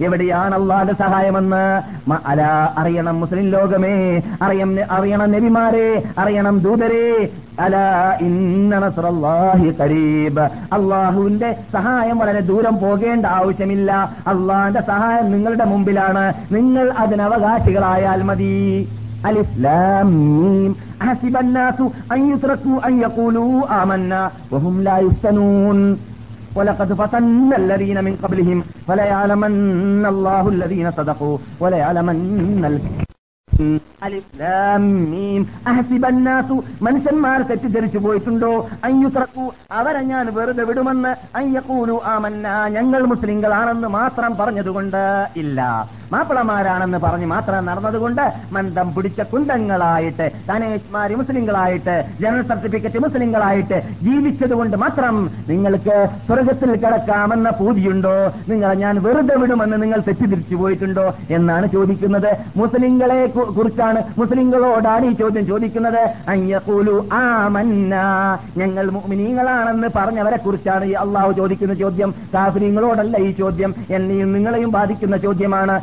[0.00, 1.82] എവിടെയാണ് അള്ളാഹിന്റെ സഹായമെന്ന്?
[2.26, 2.42] അല
[2.78, 4.22] അറിയണം മുസ്ലിം ലോകമേ.
[4.42, 6.02] അറിയണം അറിയണം നബിമാരെ.
[6.18, 7.28] അറിയണം ദൂതരെ.
[7.60, 7.76] അല
[8.20, 10.40] ഇന്ന നസ്റല്ലാഹി ഖരീബ്.
[10.72, 14.10] അള്ളാഹുവിന്റെ സഹായം വളരെ ദൂരം പോകേണ്ട ആവശ്യമില്ല.
[14.26, 16.23] അള്ളാഹിന്റെ സഹായം നിങ്ങളുടെ മുമ്പിലാണ്
[16.55, 18.53] നിങ്ങൾ അതിന് അവകാശികളായാൽ മതി
[19.25, 20.07] الإسلام
[20.43, 21.79] ميم حسب الناس
[22.13, 24.21] أن يتركوا أن يقولوا آمنا
[24.53, 25.79] وهم لا يفتنون
[26.57, 32.17] ولقد فتنا الذين من قبلهم فليعلمن الله الذين صدقوا وليعلمن
[35.66, 38.68] അഹസിബ അന്നാസു മനുഷ്യന്മാർ തെറ്റിദ്ധരിച്ചു പോയിട്ടുണ്ടോ?
[38.84, 42.48] അയ്യുത്രക്കു അവരെ ഞാൻ വെറുതെ വിടുമെന്ന് അയ്യക്കൂലു ആമന്ന.
[42.68, 45.60] ഞങ്ങൾ മുസ്ലിങ്ങളാണെന്ന് മാത്രം പറഞ്ഞതുകൊണ്ട് ഇല്ല.
[46.12, 56.08] മാപ്പിളമാരാണെന്ന് പറഞ്ഞ് മാത്രം നടന്നതുകൊണ്ട് മന്ദം പിടിച്ച കുന്തങ്ങളായിട്ട് ധനേഷ്മാര് മുസ്ലിങ്ങളായിട്ട് ജനറൽ സർട്ടിഫിക്കറ്റ് മുസ്ലിങ്ങളായിട്ട് ജീവിച്ചതുകൊണ്ട് മാത്രം നിങ്ങൾക്ക്
[56.26, 58.32] സ്വർഗത്തിൽ കിടക്കാമെന്ന പൂതിയുണ്ടോ?
[58.48, 61.14] നിങ്ങളെ ഞാൻ വെറുതെ വിടുമെന്ന് നിങ്ങൾ തെറ്റിദ്ധരിച്ചു പോയിട്ടുണ്ടോ?
[61.30, 62.36] എന്നാണ് ചോദിക്കുന്നത്.
[62.56, 66.02] മുസ്ലിങ്ങളെ കുറിച്ചാണ് മുസ്ലിങ്ങളോടാണ് ഈ ചോദ്യം ചോദിക്കുന്നത്?
[67.12, 67.94] ആമന്ന.
[68.56, 72.14] ഞങ്ങൾ മുഅ്മിനീങ്ങളാണെന്ന് പറഞ്ഞവരെ കുറിച്ചാണ് ഈ അള്ളാഹു ചോദിക്കുന്ന ചോദ്യം.
[72.34, 73.74] കാഫിരിങ്ങളോടല്ല ഈ ചോദ്യം.
[73.90, 75.80] എന്നെയും നിങ്ങളെയും ബാധിക്കുന്ന ചോദ്യമാണ്.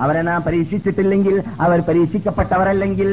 [0.00, 3.10] അവരെ നാം പരീക്ഷിച്ചിട്ടില്ലെങ്കിൽ അവർ പരീക്ഷിക്കപ്പെട്ടവരല്ലെങ്കിൽ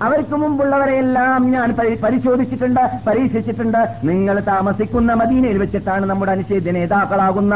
[0.00, 1.68] അവർക്ക് മുമ്പുള്ളവരെയെല്ലാം ഞാൻ
[2.04, 3.80] പരിശോധിച്ചിട്ടുണ്ട് പരീക്ഷിച്ചിട്ടുണ്ട്.
[4.04, 7.54] നിങ്ങൾ താമസിക്കുന്ന മദീനയിൽ വെച്ചിട്ടാണ് നമ്മുടെ അനുശേദ നേതാക്കളാകുന്ന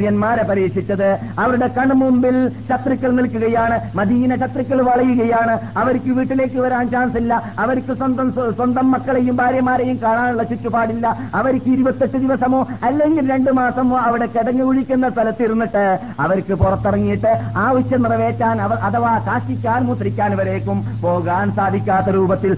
[0.00, 1.08] സഹാബിവര്യന്മാരെ പരീക്ഷിച്ചത്.
[1.38, 2.36] അവരുടെ കൺമുമ്പിൽ
[2.68, 3.76] ശത്രുക്കൾ നിൽക്കുകയാണ്.
[3.94, 5.54] മദീന ശത്രുക്കൾ വളയുകയാണ്.
[5.76, 7.32] അവർക്ക് വീട്ടിലേക്ക് വരാൻ ചാൻസ് ഇല്ല.
[7.58, 8.28] അവർക്ക് സ്വന്തം
[8.58, 11.06] സ്വന്തം മക്കളെയും ഭാര്യമാരെയും കാണാനുള്ള ചുറ്റുപാടില്ല.
[11.34, 15.84] അവർക്ക് ഇരുപത്തെട്ട് ദിവസമോ അല്ലെങ്കിൽ രണ്ടു മാസമോ അവിടെ കിടങ്ങി ഒഴിക്കുന്ന സ്ഥലത്തിരുന്നിട്ട്
[16.20, 17.32] അവർക്ക് പുറത്തിറങ്ങിയിട്ട്
[17.66, 20.80] ആവശ്യം നിറവേറ്റാൻ അവർ അഥവാ കാശിക്കാൻ മുദ്രിക്കാൻ വരേക്കും.
[21.04, 22.52] പോകാൻ സാധിക്കാത്ത രൂപത്തിൽ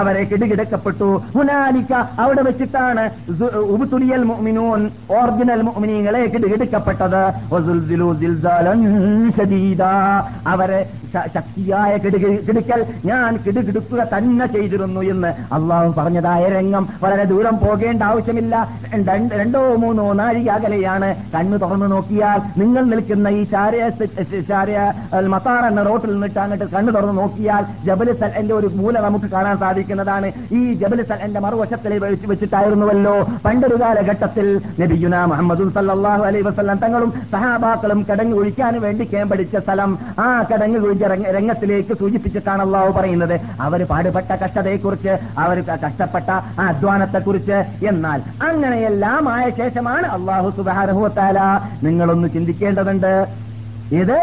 [0.00, 1.08] അവരെ കിടുകിടക്കപ്പെട്ടു.
[1.34, 3.04] ഹുനാലിക്ക അവിടെ വെച്ചിട്ടാണ്
[3.74, 4.80] ഉബുതുലിയൽ മുഅ്മിനൂൻ
[5.16, 6.11] ഒറിജിനൽ മുഅ്മിനീങ്ങളെ
[8.14, 8.80] സിൽസാലൻ
[9.38, 9.92] ശദീദാ.
[10.46, 10.80] അവരെ
[11.34, 16.88] ശക്തിയായ കിടുക്കൽ ഞാൻ കിടുകിടുക്കുക തന്നെ ചെയ്തിരുന്നു എന്ന് അള്ളാഹു പറഞ്ഞതായ രംഗം.
[17.02, 18.68] വളരെ ദൂരം പോകേണ്ട ആവശ്യമില്ല.
[19.34, 21.14] രണ്ടോ മൂന്നോ നാഴിക അകലെയാണ്.
[21.34, 23.90] കണ്ണു തുറന്നു നോക്കിയാൽ നിങ്ങൾ നിൽക്കുന്ന ഈ ശാരയ
[24.48, 24.92] ശാരയ
[25.26, 30.32] മത്താർ എന്ന റോട്ടിൽ നിന്നിട്ട് അങ്ങോട്ട് കണ്ണു തുറന്നു നോക്കിയാൽ ജബൽ എന്റെ ഒരു മൂല നമുക്ക് കാണാൻ സാധിക്കുന്നതാണ്.
[30.52, 33.28] ഈ ജബൽ എന്റെ മറുവശത്തിൽ വെച്ച് വെച്ചിട്ടായിരുന്നുവല്ലോ.
[33.44, 35.62] പണ്ടൊരു കാലഘട്ടത്തിൽ നബിയുന മുഹമ്മദ്
[36.02, 39.90] സല്ലല്ലാഹു അലൈ വസ്ലാം തങ്ങളും സഹാബാക്കളും കടങ്ങ് ഒഴിക്കാൻ വേണ്ടി കേമ്പടിച്ച സ്ഥലം
[40.24, 41.02] ആ കടങ്ങ് ഒഴിച്ച
[41.36, 43.34] രംഗത്തിലേക്ക് സൂചിപ്പിച്ചിട്ടാണ് അള്ളാഹു പറയുന്നത്.
[43.66, 45.12] അവർ പാടുപെട്ട കഷ്ടതയെക്കുറിച്ച്
[45.44, 46.30] അവർ കഷ്ടപ്പെട്ട
[46.68, 47.58] അധ്വാനത്തെക്കുറിച്ച്
[47.90, 51.38] എന്നാൽ അങ്ങനെയെല്ലാം ആയ ശേഷമാണ് അള്ളാഹു സുബാരഹുത്താല
[51.86, 53.12] നിങ്ങളൊന്ന് ചിന്തിക്കേണ്ടതുണ്ട്.
[54.02, 54.18] ഇത്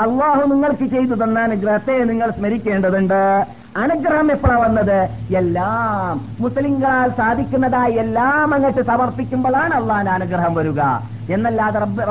[0.00, 3.46] അള്ളാഹു നിങ്ങൾക്ക് ചെയ്തു തന്ന അനുഗ്രഹത്തെ നിങ്ങൾ സ്മരിക്കേണ്ടതുണ്ട്.
[3.76, 5.08] അനുഗ്രഹം എപ്പോഴാ വന്നത്?
[5.36, 10.80] എല്ലാം മുസ്ലിങ്ങളാൽ സാധിക്കുന്നതായി എല്ലാം അങ്ങോട്ട് സമർപ്പിക്കുമ്പോഴാണ് അള്ളാഹിന്റെ അനുഗ്രഹം വരിക.
[11.28, 12.02] എന്നല്ലാതെ റബ്ബ്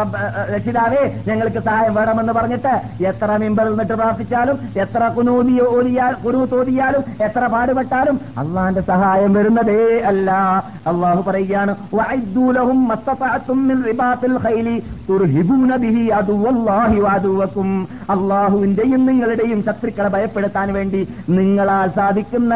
[0.53, 2.73] രക്ഷിതാവേ ഞങ്ങൾക്ക് സഹായം വേണമെന്ന് പറഞ്ഞിട്ട്
[3.05, 5.55] എത്ര മിമ്പറിൽ നിന്നിട്ട് പ്രാർത്ഥിച്ചാലും എത്ര കുനൂതി
[6.53, 9.79] ഓതിയാലും എത്ര പാടുപെട്ടാലും അള്ളാന്റെ സഹായം വരുന്നതേ
[10.11, 10.29] അല്ല.
[10.85, 14.75] അള്ളാഹു പറയുകയാണ് "വഅദ്ദൂ ലഹും മസ്തതഅതും മിൻ റിബാത്തിൽ ഖൈലി
[15.09, 17.69] തുർഹിബൂന ബിഹി അദുവല്ലാഹി വഅദുവക്കും.
[18.13, 21.01] അള്ളാഹുവിന്റെയും നിങ്ങളുടെയും ശത്രുക്കളെ ഭയപ്പെടുത്താൻ വേണ്ടി
[21.37, 22.51] നിങ്ങളാൽ സാധിക്കുന്ന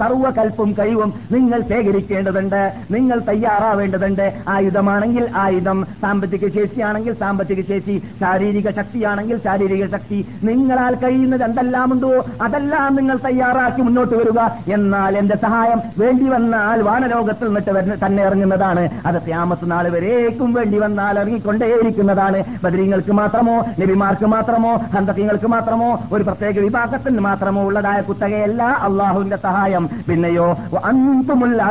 [0.00, 4.26] സർവകൽപ്പും കഴിവും നിങ്ങൾ ശേഖരിക്കേണ്ടതുണ്ട് നിങ്ങൾ തയ്യാറാവേണ്ടതുണ്ട്.
[4.48, 10.18] ആയുധമാണെങ്കിൽ ആയുധം സാമ്പത്തിക ശേഷിയാണെങ്കിൽ സാമ്പത്തിക ശേഷി ശാരീരിക ശക്തിയാണെങ്കിൽ ശാരീരിക ശക്തി.
[10.42, 14.40] നിങ്ങളാൽ കഴിയുന്നത് എന്തെല്ലാം ഉണ്ടോ അതെല്ലാം നിങ്ങൾ തയ്യാറാക്കി മുന്നോട്ട് വരിക.
[14.72, 18.88] എന്നാൽ എന്റെ സഹായം വേണ്ടി വന്നാൽ വാനലോകത്തിൽ നിന്നിട്ട് തന്നെ ഇറങ്ങുന്നതാണ്.
[19.06, 22.44] അത് ത്യാമത്ത് നാൾ വരേക്കും വേണ്ടി വന്നാൽ ഇറങ്ങിക്കൊണ്ടേയിരിക്കുന്നതാണ്.
[22.64, 29.88] ബദരീങ്ങൾക്ക് മാത്രമോ നബിമാർക്ക് മാത്രമോ ഹന്തകങ്ങൾക്ക് മാത്രമോ ഒരു പ്രത്യേക വിഭാഗത്തിന് മാത്രമോ ഉള്ളതായ കുത്തകയല്ല അള്ളാഹുവിന്റെ സഹായം.
[30.08, 30.48] പിന്നെയോ
[30.84, 31.62] അന്തുമുല്ല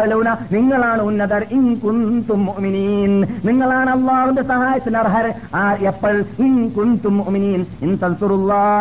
[0.51, 2.43] നിങ്ങളാണ് ഉന്നതർ ഇൻ കുന്തും
[3.45, 5.33] നിങ്ങളാണ് അള്ളാഹുവിന്റെ സഹായത്തിന് അർഹർ
[5.79, 6.23] എപ്പോൾ?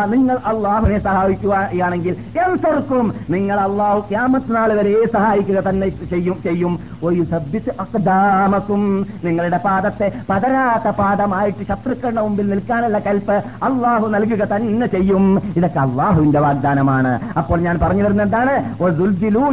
[0.05, 3.13] നിങ്ങൾ അള്ളാഹുവിനെ സഹായിക്കുകയാണെങ്കിൽ എൻസർക്കും.
[3.29, 6.79] നിങ്ങൾ അള്ളാഹു ക്യാമത്ത് നാൾ വരെ സഹായിക്കുക തന്നെ ചെയ്യും ചെയ്യും.
[7.03, 15.41] ഒരു സബ്ദിച്ച് അക്ദാമക്കും നിങ്ങളുടെ പാദത്തെ പതരാത്ത പാദമായിട്ട് ശത്രുക്കളുടെ മുമ്പിൽ നിൽക്കാനുള്ള കൽപ്പ് അള്ളാഹു നൽകുക തന്നെ ചെയ്യും.
[15.55, 17.19] ഇതൊക്കെ അള്ളാഹുവിന്റെ വാഗ്ദാനമാണ്.
[17.37, 18.83] അപ്പോൾ ഞാൻ പറഞ്ഞു വരുന്നത് എന്താണ്?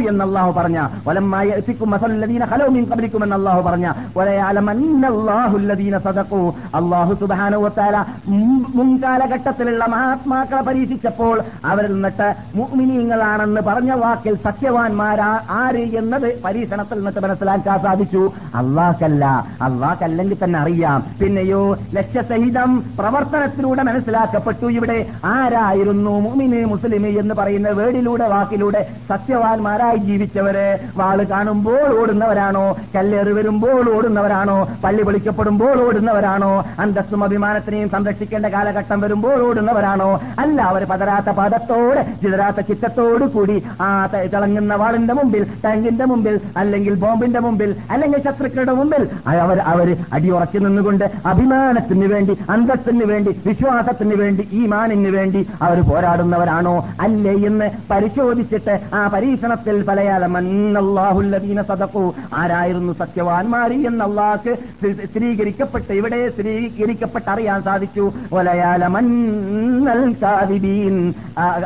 [0.09, 0.87] എന്ന് അള്ളാഹു പറഞ്ഞ.
[1.07, 1.91] വലമ്മായ എത്തിക്കും
[2.45, 3.91] ഹലോ മീൻ കബലിക്കും എന്ന് അള്ളാഹു പറഞ്ഞ.
[6.75, 8.03] അള്ളാഹു സുബാനുവത്താല
[8.75, 18.31] മുൻകാലഘട്ടത്തിലുള്ള മഹാത്മാക്കളെ പരീക്ഷിച്ചപ്പോൾ അവരിൽ നിന്നിട്ട് മുഗ്മിനീങ്ങളാണെന്ന് പറഞ്ഞ വാക്കിൽ സത്യവാൻമാരാ ആര് എന്നത് പരീക്ഷണത്തിൽ നിന്നിട്ട് മനസ്സിലാക്കാൻ സാധിച്ചു.
[18.55, 19.45] അള്ളാഹ്ക്കല്ല.
[19.61, 21.03] അള്ളാഹ്ക്കല്ലെങ്കിൽ തന്നെ അറിയാം.
[21.21, 24.65] പിന്നെയോ ലക്ഷ്യസഹിതം പ്രവർത്തനത്തിലൂടെ മനസ്സിലാക്കപ്പെട്ടു.
[24.65, 30.77] ഇവിടെ ആരായിരുന്നു മുമിന് മുസ്ലിം എന്ന് പറയുന്ന വേടിലൂടെ വാക്കിലൂടെ സത്യവാൻമാരായി ജീവിച്ചവര്?
[30.95, 32.77] വാൾ കാണുമ്പോൾ ഓടുന്നവരാണോ?
[32.95, 34.69] കല്ലേറ് വരുമ്പോൾ ഓടുന്നവരാണോ?
[34.83, 35.03] പള്ളി
[35.47, 36.51] പൊളിക്കപ്പെടുമ്പോൾ ഓടുന്നവരാണോ?
[36.79, 40.09] അന്തസ്സും അഭിമാനത്തിനെയും സംരക്ഷിക്കേണ്ട കാലഘട്ടം വരുമ്പോൾ ഓടുന്നവരാണോ?
[40.39, 43.89] അല്ല അവർ പതരാത്ത പദത്തോട് ചിതരാത്ത ചിത്തത്തോടു കൂടി ആ
[44.25, 49.03] തിളങ്ങുന്ന വാളിന്റെ മുമ്പിൽ ടാങ്കിന്റെ മുമ്പിൽ അല്ലെങ്കിൽ ബോംബിന്റെ മുമ്പിൽ അല്ലെങ്കിൽ ശത്രുക്കളുടെ മുമ്പിൽ
[49.43, 56.75] അവർ അവർ അടിയുറച്ചു നിന്നുകൊണ്ട് അഭിമാനത്തിന് വേണ്ടി അന്തസ്സിന് വേണ്ടി വിശ്വാസത്തിന് വേണ്ടി ഈമാനിന് വേണ്ടി അവർ പോരാടുന്നവരാണോ?
[57.01, 61.33] അല്ലേ എന്ന് പരിശോധിച്ചിട്ട് ആ പരീക്ഷണത്തിൽ പലയാലമന്നല്ലാഹുല്ലദീന
[61.65, 62.03] സദഖു
[62.35, 68.03] ആരായിരുന്നു സത്യവാൻമാരി എന്ന് അള്ളാഹ്ക്ക് സ്ഥി- സ്ഥിരീകരിക്കപ്പെട്ട് ഇവിടെ സ്ഥിരീകരിക്കപ്പെട്ട് അറിയാൻ സാധിച്ചു.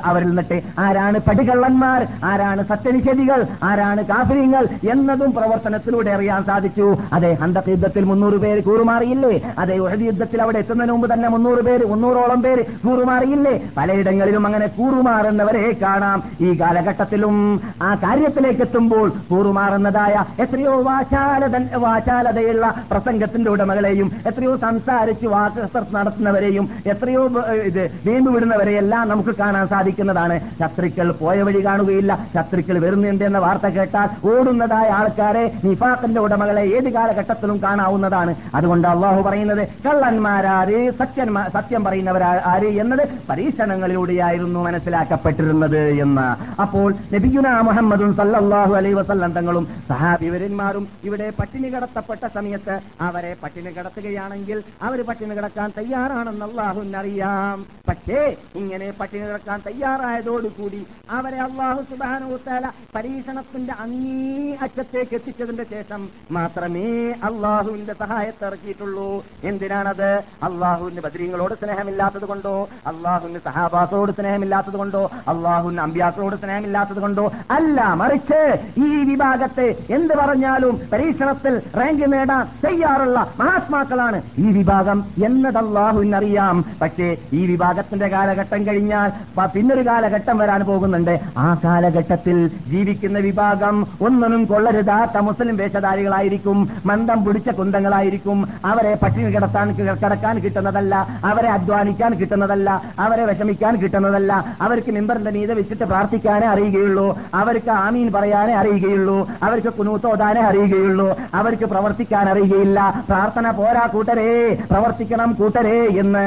[0.09, 6.87] അവരിൽ നിന്നിട്ട് ആരാണ് പടികള്ളന്മാർ ആരാണ് സത്യനിഷേധികൾ ആരാണ് കാഫര്യങ്ങൾ എന്നതും പ്രവർത്തനത്തിലൂടെ അറിയാൻ സാധിച്ചു.
[7.13, 9.33] അതെ ഹന്തക് യുദ്ധത്തിൽ മുന്നൂറ് പേര് കൂറുമാറിയില്ലേ?
[9.63, 13.55] അതെ ഉഹദ് യുദ്ധത്തിൽ അവിടെ എത്തുന്നതിന് മുമ്പ് തന്നെ മുന്നൂറ് പേര് മുന്നൂറോളം പേര് കൂറുമാറിയില്ലേ?
[13.77, 16.19] പലയിടങ്ങളിലും അങ്ങനെ കൂറുമാറുന്നവരെ കാണാം.
[16.41, 17.35] ഈ കാലഘട്ടത്തിലും
[17.81, 21.55] ആ കാര്യത്തിലേക്ക് എത്തുമ്പോൾ കൂറുമാറുന്നതായ എത്രയോ വാചാലത
[21.85, 27.21] വാചാലതയുള്ള പ്രസംഗത്തിന്റെ ഉടമകളെയും എത്രയോ സംസാരിച്ച് വാക്ക് നടത്തുന്നവരെയും എത്രയോ
[27.69, 30.35] ഇത് വീമ്പ് വിടുന്നവരെയെല്ലാം നമുക്ക് കാണാൻ സാധിക്കുന്നതാണ്.
[30.59, 32.11] ശത്രുക്കൾ പോയ വഴി കാണുകയില്ല.
[32.35, 38.33] ശത്രുക്കൾ വരുന്നുണ്ട് എന്ന വാർത്ത കേട്ടാൽ ഓടുന്നതായ ആൾക്കാരെ നിഫാഖിന്റെ ഉടമകളെ ഏത് കാലഘട്ടത്തിലും കാണാവുന്നതാണ്.
[38.55, 46.27] അതുകൊണ്ട് അള്ളാഹു പറയുന്നത് കള്ളന്മാരാര് സത്യന്മാ സത്യം പറയുന്നവരാ ആര് എന്നത് പരീക്ഷണങ്ങളിലൂടെയായിരുന്നു മനസ്സിലാക്കപ്പെട്ടിരുന്നത് എന്ന്.
[46.61, 52.75] അപ്പോൾ നബിയുന മുഹമ്മദും സല്ലാഹു അലൈ വസല്ലം തങ്ങളും സഹാബിവരന്മാരും ഇവിടെ പട്ടിണി കടത്തപ്പെട്ട സമയത്ത്
[53.09, 57.65] അവരെ പട്ടിണി കിടക്കുകയാണെങ്കിൽ അവർ പട്ടിണി കിടക്കാൻ തയ്യാറാണെന്ന് അള്ളാഹുവിനറിയാം.
[57.87, 67.93] പക്ഷേ ഇങ്ങനെ പട്ടിണി കിടക്കാൻ തയ്യാറായതോടുകൂടി അവരെ അള്ളാഹു സുബാനുത്താല പരീക്ഷണത്തിന്റെ അങ്ങീ അറ്റത്തേക്ക് എത്തിച്ചതിന്റെ ശേഷം മാത്രമേ അള്ളാഹുവിന്റെ
[67.93, 69.25] സഹായത്തെ ഇറക്കിയിട്ടുള്ളൂ.
[69.43, 70.23] എന്തിനാണത്?
[70.43, 72.69] അള്ളാഹുവിന്റെ ബദ്രീങ്ങളോട് സ്നേഹമില്ലാത്തത് കൊണ്ടോ?
[72.87, 75.11] അള്ളാഹുവിന് സഹാബാസോട് സ്നേഹമില്ലാത്തത് കൊണ്ടോ?
[75.27, 77.31] അള്ളാഹുവിന് അമ്പ്യാസോട് സ്നേഹമില്ലാത്തത് കൊണ്ടോ?
[77.51, 86.65] അല്ല മറിച്ച് ഈ വിഭാഗത്തെ എന്ത് പറഞ്ഞാലും പരീക്ഷണത്തിൽ റാങ്ക് നേടാൻ തയ്യാറുള്ള മഹാത്മാക്കളാണ് ഈ വിഭാഗം എന്നത് അള്ളാഹുവിനറിയാം
[86.81, 89.11] പക്ഷേ ഈ വിഭാഗത്തിന്റെ കാലഘട്ടം കഴിഞ്ഞാൽ
[89.47, 91.19] പിന്നൊരു കാലഘട്ടം വരാൻ പോകുന്നുണ്ട്.
[91.37, 96.69] ആ കാലഘട്ടത്തിൽ ജീവിക്കുന്ന വിഭാഗം ഒന്നിനും കൊള്ളരുതാത്ത മുസ്ലിം വേഷധാരികളായിരിക്കും.
[96.85, 98.49] മന്ദം പിടിച്ച കുന്തങ്ങളായിരിക്കും.
[98.65, 101.07] അവരെ പട്ടിണി കിടത്താൻ കിടക്കാൻ കിട്ടുന്നതല്ല.
[101.25, 102.81] അവരെ അധ്വാനിക്കാൻ കിട്ടുന്നതല്ല.
[102.99, 104.45] അവരെ വിഷമിക്കാൻ കിട്ടുന്നതല്ല.
[104.61, 107.17] അവർക്ക് മെമ്പറിന്റെ നീത വെച്ചിട്ട് പ്രാർത്ഥിക്കാനേ അറിയുകയുള്ളൂ.
[107.33, 109.29] അവർക്ക് ആമീൻ പറയാനേ അറിയുകയുള്ളൂ.
[109.43, 111.17] അവർക്ക് കുനൂത്തോതാനേ അറിയുകയുള്ളൂ.
[111.33, 113.03] അവർക്ക് പ്രവർത്തിക്കാൻ അറിയുകയില്ല.
[113.19, 114.27] പ്രാർത്ഥന പോരാ കൂട്ടരേ
[114.71, 116.23] പ്രവർത്തിക്കണം കൂട്ടരേ എന്ന്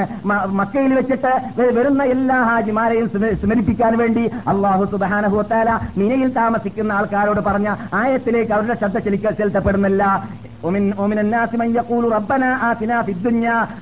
[0.60, 1.32] മക്കയിൽ വെച്ചിട്ട്
[1.78, 3.08] വരുന്ന എല്ലാ ഹാജിമാരെയും
[3.42, 7.68] സ്മരിപ്പിക്കാൻ വേണ്ടി അള്ളാഹു സുബാനഹുത്താല മിനയിൽ താമസിക്കുന്ന ആൾക്കാരോട് പറഞ്ഞ
[8.02, 10.04] ആയത്തിലേക്ക് അവരുടെ ശ്രദ്ധ ചെലിക്കൽ ചെലുത്തപ്പെടുന്നില്ല.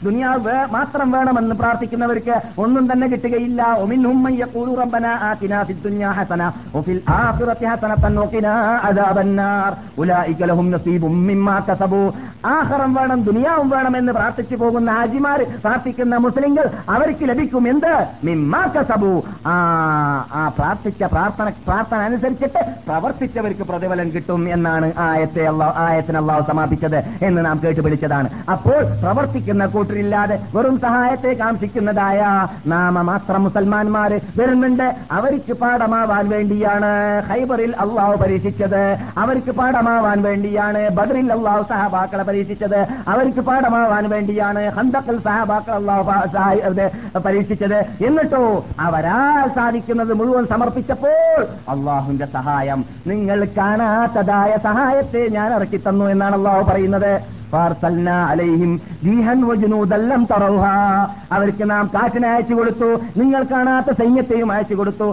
[0.04, 3.62] ദുനിയാവ് മാത്രം വേണമെന്ന് പ്രാർത്ഥിക്കുന്നവർക്ക് ഒന്നും തന്നെ കിട്ടുകയില്ല.
[12.54, 17.92] ആഹറം വേണം ദുനിയാവും വേണം എന്ന് പ്രാർത്ഥിച്ചു പോകുന്ന ഹാജിമാർ പ്രാർത്ഥിക്കുന്ന മുസ്ലിങ്ങൾ അവർക്ക് ലഭിക്കും എന്ത്?
[18.24, 19.12] മിമ്മാ കസബു.
[19.46, 19.54] ആ
[20.32, 25.44] ആ പ്രാർത്ഥിച്ച പ്രാർത്ഥന പ്രാർത്ഥന അനുസരിച്ചിട്ട് പ്രവർത്തിച്ചവർക്ക് പ്രതിഫലം കിട്ടും എന്നാണ് ആയത്തെ
[25.86, 32.20] ആയത്തിന് അള്ളാഹു സമാപിച്ചത് എന്ന് നാം കേട്ടു പിടിച്ചതാണ് അപ്പോൾ പ്രവർത്തിക്കുന്ന കൂട്ടരില്ലാതെ വെറും സഹായത്തെ കാംക്ഷിക്കുന്നതായ
[32.66, 34.86] നാമ മാത്രം മുസൽമാന്മാര് വരുന്നുണ്ട്.
[35.12, 36.90] അവർക്ക് പാഠമാവാൻ വേണ്ടിയാണ്
[37.28, 38.82] ഹൈബറിൽ അള്ളാഹു പരീക്ഷിച്ചത്.
[39.18, 42.80] അവർക്ക് പാഠമാവാൻ വേണ്ടിയാണ് ബദറിൽ അള്ളാഹു സഹാബാക്കളെ പരീക്ഷിച്ചത്.
[43.08, 47.78] അവർക്ക് പാഠമാവാൻ വേണ്ടിയാണ് ഹന്തക്കൽ സഹാബാക്കൾ പരീക്ഷിച്ചത്.
[48.06, 52.84] എന്നിട്ടോ അവരാൽ സാധിക്കുന്നത് മുഴുവൻ സമർപ്പിച്ചപ്പോൾ അള്ളാഹുവിന്റെ സഹായം.
[53.06, 57.39] നിങ്ങൾ കാണാത്തതായ സഹായത്തെ ഞാൻ ഇറക്കി തന്നു എന്നാണ് അള്ളാഹു പറയുന്നത്.
[61.32, 65.08] അവർക്ക് നാം കാറ്റിനെ അയച്ചു കൊടുത്തു നിങ്ങൾ കാണാത്ത സൈന്യത്തെയും അയച്ചു കൊടുത്തു.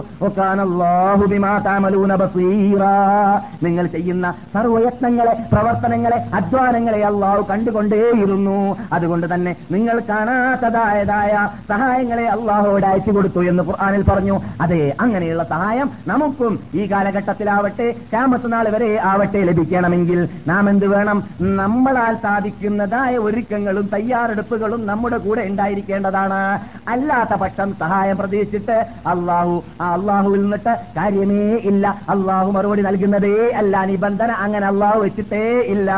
[3.62, 8.76] നിങ്ങൾ ചെയ്യുന്ന സർവയത്നങ്ങളെ പ്രവർത്തനങ്ങളെ അധ്വാനങ്ങളെ അള്ളാഹു കണ്ടുകൊണ്ടേയിരുന്നു.
[8.92, 14.40] അതുകൊണ്ട് തന്നെ നിങ്ങൾ കാണാത്തതായതായ സഹായങ്ങളെ അള്ളാഹുവോട് അയച്ചു കൊടുത്തു എന്ന് ഖുർആാനിൽ പറഞ്ഞു.
[14.60, 21.24] അതെ അങ്ങനെയുള്ള സഹായം നമുക്കും ഈ കാലഘട്ടത്തിലാവട്ടെ ക്യാമത്ത് നാൾ വരെ ആവട്ടെ ലഭിക്കണമെങ്കിൽ നാം എന്ത് വേണം?
[21.40, 26.40] നമ്മളാൽ സാധിക്കുന്നതായ ഒരുക്കങ്ങളും തയ്യാറെടുപ്പുകളും നമ്മുടെ കൂടെ ഉണ്ടായിരിക്കേണ്ടതാണ്.
[26.88, 31.86] അല്ലാത്ത പക്ഷം സഹായം പ്രതീക്ഷിച്ചിട്ട് അള്ളാഹു ആ അള്ളാഹുവിൽ നിന്നിട്ട് കാര്യമേ ഇല്ല.
[32.08, 35.90] അള്ളാഹു മറുപടി നൽകുന്നതേ അല്ല നിബന്ധന അങ്ങനെ അള്ളാഹു വെച്ചിട്ടേ ഇല്ല.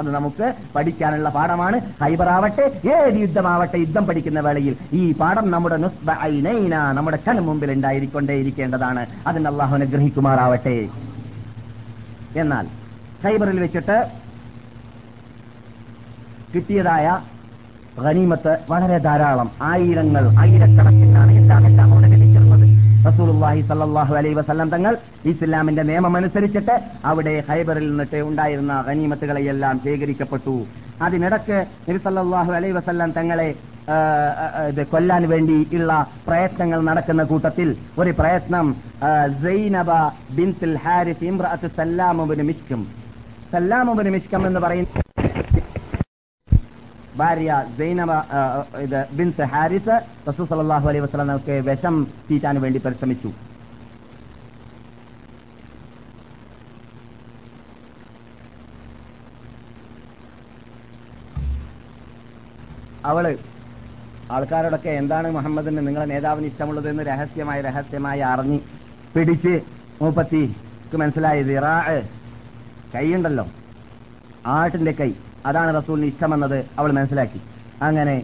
[0.00, 1.78] അത് നമുക്ക് പഠിക്കാനുള്ള പാഠമാണ്.
[2.02, 2.64] ഹൈബർ ഹൈബറാവട്ടെ
[2.94, 5.76] ഏത് യുദ്ധമാവട്ടെ യുദ്ധം പഠിക്കുന്ന വേളയിൽ ഈ പാഠം നമ്മുടെ
[6.98, 9.02] നമ്മുടെ കണ് മുമ്പിൽ ഉണ്ടായിരിക്കൊണ്ടേയിരിക്കേണ്ടതാണ്.
[9.26, 10.76] അതിന് അള്ളാഹു അനുഗ്രഹിക്കുമാറാവട്ടെ.
[12.36, 12.66] എന്നാൽ
[13.24, 13.96] ഹൈബറിൽ വെച്ചിട്ട്
[16.54, 17.06] കിട്ടിയതായ
[18.04, 22.66] ഖനീമത്ത് വളരെ ധാരാളം ആയിരങ്ങൾ ആയിരക്കണക്കിനാണ് എല്ലാം എല്ലാം അവിടെ ലഭിച്ചിരുന്നത്
[23.08, 24.94] റസൂലുള്ളാഹി സല്ലാഹു അലൈ വസല്ലം തങ്ങൾ
[25.32, 26.74] ഇസ്ലാമിന്റെ നിയമം അനുസരിച്ചിട്ട്
[27.10, 30.56] അവിടെ ഹൈബറിൽ നിന്നിട്ട് ഉണ്ടായിരുന്ന ഖനീമത്തുകളെയെല്ലാം ശേഖരിക്കപ്പെട്ടു.
[31.06, 31.58] അതിനിടക്ക്
[31.88, 32.00] നബി
[32.58, 33.48] അലൈ വസല്ലം തങ്ങളെ
[34.70, 35.92] ഇത് കൊല്ലാൻ വേണ്ടി ഉള്ള
[36.26, 37.68] പ്രയത്നങ്ങൾ നടക്കുന്ന കൂട്ടത്തിൽ
[38.00, 38.66] ഒരു പ്രയത്നം
[39.44, 39.90] സൈനബ
[40.36, 42.82] ബിൻസിൽ ഹാരിസ് ഇംറഅത്ത് സല്ലാമുബിന് മിഷ്കം.
[43.54, 45.08] സല്ലാമുബിന് മിഷ്കം എന്ന് പറയുന്ന
[47.20, 47.50] ഭാര്യ
[48.32, 48.40] ആ,
[48.84, 49.96] ഇത് ബിൻസ് ഹാരിസ്
[50.28, 51.96] റസൂ സല്ലല്ലാഹു അലൈഹി വസല്ലമക്ക് വിഷം
[52.28, 53.30] തീറ്റാൻ വേണ്ടി പരിശ്രമിച്ചു.
[63.04, 63.24] അവൾ
[64.30, 68.58] ആൾക്കാരോടൊക്കെ എന്താണ് മുഹമ്മദിന് നിങ്ങളെ നേതാവിന് ഇഷ്ടമുള്ളത് എന്ന് രഹസ്യമായി രഹസ്യമായി അറിഞ്ഞ്
[69.14, 69.54] പിടിച്ച്
[70.00, 71.72] മൂപ്പത്തിക്ക് മനസ്സിലായത് ഇറാ
[72.94, 73.46] കൈയുണ്ടല്ലോ
[74.52, 75.10] ആട്ടിന്റെ കൈ.
[75.46, 76.66] അതാണ് റസൂലിന് ഇഷ്ടമെന്നത്.
[76.78, 77.40] അവൾ മനസ്സിലാക്കി.
[77.82, 78.22] അങ്ങനെ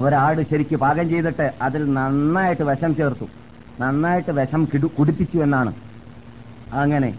[0.00, 3.26] ഒരാട് ശരിക്ക് പാകം ചെയ്തിട്ട് അതിൽ നന്നായിട്ട് വിഷം ചേർത്തു.
[3.80, 5.72] നന്നായിട്ട് വിഷം കിടു കുടിപ്പിച്ചു എന്നാണ്.
[6.72, 7.14] അങ്ങനെ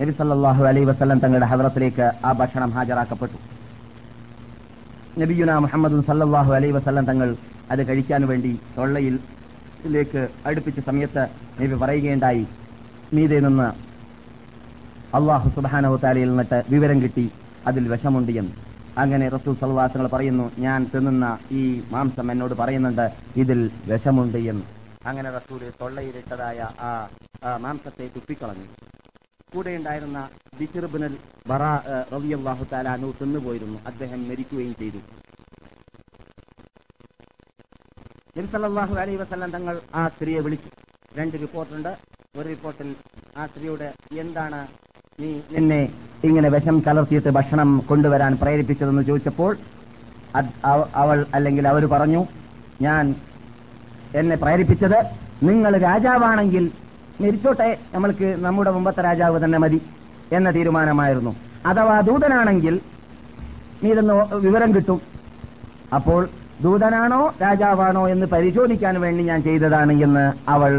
[0.00, 3.38] നബി സല്ലല്ലാഹു അലൈഹി വസല്ലം തങ്ങളുടെ ഹദ്റത്തിലേക്ക് ആ ഭക്ഷണം ഹാജരാക്കപ്പെട്ടു.
[5.20, 7.36] നബിയുന മുഹമ്മദ് സല്ലാഹു അലൈ വസ്ലം തങ്ങൾ
[7.70, 9.18] അത് കഴിക്കാൻ വേണ്ടി തൊള്ളയിൽ
[9.86, 11.26] ിലേക്ക് അടുപ്പിച്ച സമയത്ത്
[11.60, 12.46] നബി പറയുകയുണ്ടായി.
[13.12, 13.68] മീതെ നിന്ന്
[15.16, 17.30] അള്ളാഹു സുബാനഹു താലയിൽ നിന്നിട്ട് വിവരം കിട്ടി.
[17.66, 18.52] അതിൽ വിഷമുണ്ട് എന്ന്.
[18.98, 24.62] അങ്ങനെ റസൂൽ സൽവാസങ്ങൾ പറയുന്നു ഞാൻ തിന്നുന്ന ഈ മാംസം എന്നോട് പറയുന്നുണ്ട് ഇതിൽ വിഷമുണ്ട് എന്ന്.
[25.06, 27.08] അങ്ങനെ റസൂൽ തൊള്ളയിലിട്ടതായ ആ
[27.56, 28.66] മാംസത്തെ തുപ്പിക്കളഞ്ഞു
[29.54, 31.62] കൂടെ ഉണ്ടായിരുന്ന ബിസിർബിനൽ ബറ
[32.12, 33.78] റവിയാഹു താലാനു തിന്നുപോയിരുന്നു.
[33.86, 34.96] അദ്ദേഹം മരിക്കുകയും ചെയ്തു.
[38.38, 40.70] നബിസല്ലാഹു അലൈ വസല്ലം തങ്ങൾ ആ സ്ത്രീയെ വിളിച്ചു.
[41.14, 41.98] രണ്ട് റിപ്പോർട്ടുണ്ട്.
[42.36, 42.96] ഒരു റിപ്പോർട്ടിൽ
[43.36, 44.68] ആ സ്ത്രീയുടെ എന്താണ്
[45.18, 45.78] നീ എന്നെ
[46.24, 49.52] ഇങ്ങനെ വിഷം കലർത്തിയിട്ട് ഭക്ഷണം കൊണ്ടുവരാൻ പ്രേരിപ്പിച്ചതെന്ന് ചോദിച്ചപ്പോൾ
[51.02, 52.20] അവൾ അല്ലെങ്കിൽ അവർ പറഞ്ഞു
[52.82, 53.04] ഞാൻ
[54.14, 54.98] എന്നെ പ്രേരിപ്പിച്ചത്
[55.42, 56.64] നിങ്ങൾ രാജാവാണെങ്കിൽ
[57.20, 59.80] മരിച്ചോട്ടെ നമ്മൾക്ക് നമ്മുടെ മുമ്പത്തെ രാജാവ് തന്നെ മതി
[60.32, 61.32] എന്ന തീരുമാനമായിരുന്നു.
[61.66, 62.74] അഥവാ ദൂതനാണെങ്കിൽ
[63.82, 64.14] നീതെന്ന്
[64.46, 65.00] വിവരം കിട്ടും.
[65.94, 66.20] അപ്പോൾ
[66.62, 70.72] ദൂതനാണോ രാജാവാണോ എന്ന് പരിശോധിക്കാൻ വേണ്ടി ഞാൻ ചെയ്തതാണ് എന്ന് അവൾ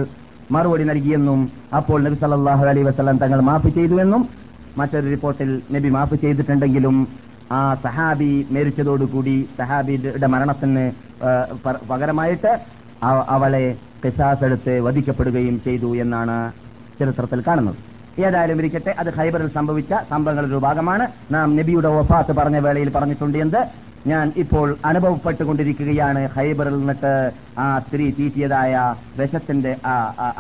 [0.52, 1.40] മറുപടി നൽകിയെന്നും
[1.76, 4.30] അപ്പോൾ നബി സല്ലാഹു അലൈ വസല്ലം തങ്ങൾ മാപ്പ് ചെയ്തുവെന്നും
[4.78, 7.08] മറ്റൊരു റിപ്പോർട്ടിൽ നബി മാപ്പ് ചെയ്തിട്ടുണ്ടെങ്കിലും
[7.52, 10.92] ആ സഹാബി മരിച്ചതോടുകൂടി സഹാബിയുടെ മരണത്തിന്
[11.90, 12.60] പകരമായിട്ട്
[13.04, 13.76] അവ- അവളെ
[14.44, 16.52] എടുത്ത് വധിക്കപ്പെടുകയും ചെയ്തു എന്നാണ്
[17.00, 17.76] ചരിത്രത്തിൽ കാണുന്നത്.
[18.22, 21.08] ഏതായാലും ഇരിക്കട്ടെ അത് ഹൈബറിൽ സംഭവിച്ച സംഭവങ്ങളുടെ ഒരു ഭാഗമാണ്.
[21.32, 23.62] നാം നബിയുടെ വഫാത്ത് പറഞ്ഞ വേളയിൽ പറഞ്ഞിട്ടുണ്ട് എന്ത്?
[24.06, 27.12] ഞാൻ ഇപ്പോൾ അനുഭവപ്പെട്ടുകൊണ്ടിരിക്കുകയാണ് ഹൈബറിൽ നിന്നിട്ട്
[27.58, 28.74] ആ സ്ത്രീ തീറ്റിയതായ
[29.20, 29.96] വിഷത്തിന്റെ ആ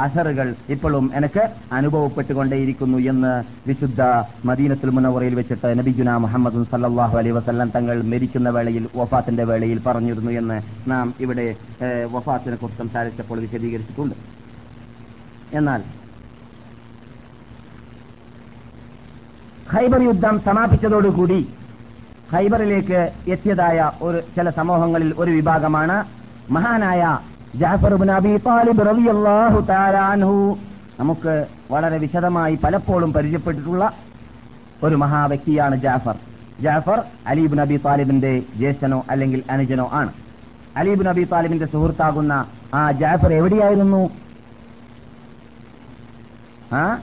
[0.06, 1.43] അഷറുകൾ ഇപ്പോഴും എനിക്ക്
[1.78, 3.34] അനുഭവപ്പെട്ടുകൊണ്ടേയിരിക്കുന്നു എന്ന്
[3.67, 4.02] വിശുദ്ധ
[4.50, 10.58] മദീനത്തുൽ മുനവറയിൽ വെച്ചിട്ട് നബിജുന മുഹമ്മദ് സല്ലാഹു അലൈ വസല്ലം തങ്ങൾ മരിക്കുന്ന വേളയിൽ വഫാത്തിന്റെ വേളയിൽ പറഞ്ഞിരുന്നു എന്ന്
[10.88, 11.47] നാം ഇവിടെ
[12.15, 14.15] വഫാത്തിനെ കുറിച്ച് സംസാരിച്ചപ്പോൾ വിശദീകരിച്ചിട്ടുണ്ട്.
[15.54, 15.82] എന്നാൽ
[19.71, 21.41] ഖൈബർ യുദ്ധം സമാപിച്ചതോടുകൂടി
[22.34, 26.06] ഖൈബറിലേക്ക് എത്തിയതായ ഒരു ചില സമൂഹങ്ങളിൽ ഒരു വിഭാഗമാണ്
[26.52, 27.20] മഹാനായ
[27.56, 30.58] ജാഫർ ബിൻ അബി താലിബ് റളിയല്ലാഹു
[31.00, 33.91] നമുക്ക് വളരെ വിശദമായി പലപ്പോഴും പരിചയപ്പെട്ടിട്ടുള്ള
[34.84, 36.15] ഒരു മഹാവ്യക്തിയാണ് ജാഫർ.
[36.62, 40.13] ജാഫർ അലീബ് നബി താലിബിന്റെ ജ്യേഷ്ഠനോ അല്ലെങ്കിൽ അനുജനോ ആണ്.
[40.78, 44.10] അലീബ് നബി താലിബിന്റെ സുഹൃത്താകുന്ന ആ ജാഫർ എവിടെയായിരുന്നു?
[46.74, 46.98] ആ?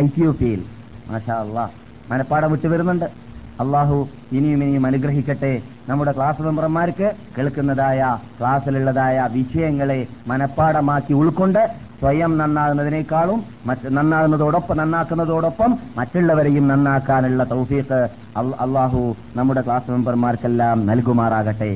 [0.00, 0.64] ഐത്യോപ്യയിൽ
[1.06, 1.68] മാഷാ അള്ളാ.
[2.10, 3.21] മനപ്പാടം വിട്ടു വരുന്നുണ്ട്
[3.62, 3.98] അള്ളാഹു
[4.32, 5.52] ഇനിയും ഇനിയും അനുഗ്രഹിക്കട്ടെ.
[5.88, 8.00] നമ്മുടെ ക്ലാസ് മെമ്പർമാർക്ക് കേൾക്കുന്നതായ
[8.40, 11.62] ക്ലാസ്സിലുള്ളതായ വിഷയങ്ങളെ മനപ്പാടമാക്കി ഉൾക്കൊണ്ട്
[12.00, 13.40] സ്വയം നന്നാകുന്നതിനേക്കാളും
[13.96, 18.00] നന്നാകുന്നതോടൊപ്പം നന്നാക്കുന്നതോടൊപ്പം മറ്റുള്ളവരെയും നന്നാക്കാനുള്ള തൗഫീഖ്
[18.64, 19.02] അള്ളാഹു
[19.36, 21.72] നമ്മുടെ ക്ലാസ് മെമ്പർമാർക്കെല്ലാം നൽകുമാറാകട്ടെ.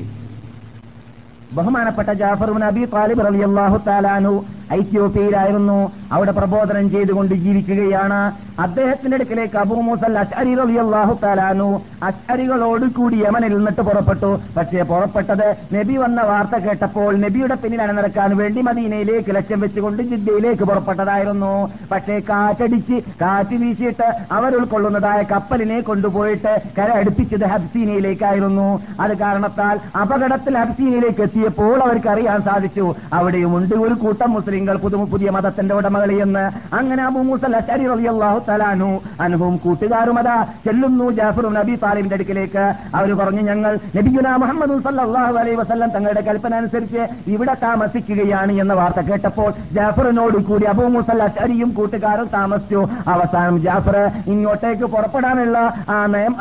[1.57, 4.35] ബഹുമാനപ്പെട്ട ജാഫർ നബി താലിബ് റളിയല്ലാഹു താലാനു
[4.79, 5.79] ഐത്യോപ്യയിലായിരുന്നു.
[6.13, 8.21] അവിടെ പ്രബോധനം ചെയ്തുകൊണ്ട് ജീവിക്കുകയാണ്.
[8.65, 11.69] അദ്ദേഹത്തിന്റെ അടുക്കലേക്ക് അബൂ മൂസൽ അഷ്അരി റളിയല്ലാഹു താലാനു
[12.09, 14.31] അഷ്അരികളോട് കൂടി യമനിൽ നിന്നിട്ട് പുറപ്പെട്ടു.
[14.57, 21.55] പക്ഷേ പുറപ്പെട്ടത് നബി വന്ന വാർത്ത കേട്ടപ്പോൾ നബിയുടെ പിന്നിൽ നടക്കാൻ വേണ്ടി മദീനയിലേക്ക് ലക്ഷ്യം വെച്ചുകൊണ്ട് ജിദ്ദയിലേക്ക് പുറപ്പെട്ടതായിരുന്നു.
[21.93, 28.69] പക്ഷേ കാറ്റടിച്ച് കാറ്റ് വീശിയിട്ട് അവർ ഉൾക്കൊള്ളുന്നതായ കപ്പലിനെ കൊണ്ടുപോയിട്ട് കര അടുപ്പിച്ചത് ഹബ്സീനയിലേക്കായിരുന്നു.
[29.01, 32.87] അത് കാരണത്താൽ അപകടത്തിൽ ഹബ്സീനയിലേക്ക് എത്തിയപ്പോൾ അവർക്ക് അറിയാൻ സാധിച്ചു.
[33.13, 36.43] അവിടെയുമുണ്ട് ഒരു കൂട്ടം മുസ്ലിങ്ങൾ പുതു പുതിയ മതത്തിന്റെ ഉടമകളിയെന്ന്
[36.77, 38.89] അങ്ങനെ അബു മൂസൽ അശരി റളിയല്ലാഹു തലാനു
[39.25, 42.65] അനുഭവം കൂട്ടുകാരും അതാ ചെല്ലുന്നു ജാഫറും നബി താലിമിന്റെ അടുക്കിലേക്ക്.
[42.99, 47.03] അവർ പറഞ്ഞു ഞങ്ങൾ നബിയുന മുഹമ്മദ് സല്ലല്ലാഹു അലൈഹി വസല്ലം തങ്ങളുടെ കൽപ്പന അനുസരിച്ച്
[47.35, 52.81] ഇവിടെ താമസിക്കുകയാണ് എന്ന വാർത്ത കേട്ടപ്പോൾ ജാഫറിനോട് കൂടി അബൂ മുസൽ അശരിയും കൂട്ടുകാരും താമസിച്ചു.
[53.15, 53.99] അവസാനം ജാഫർ
[54.35, 55.59] ഇങ്ങോട്ടേക്ക് പുറപ്പെടാനുള്ള
[55.97, 56.35] ആ നയം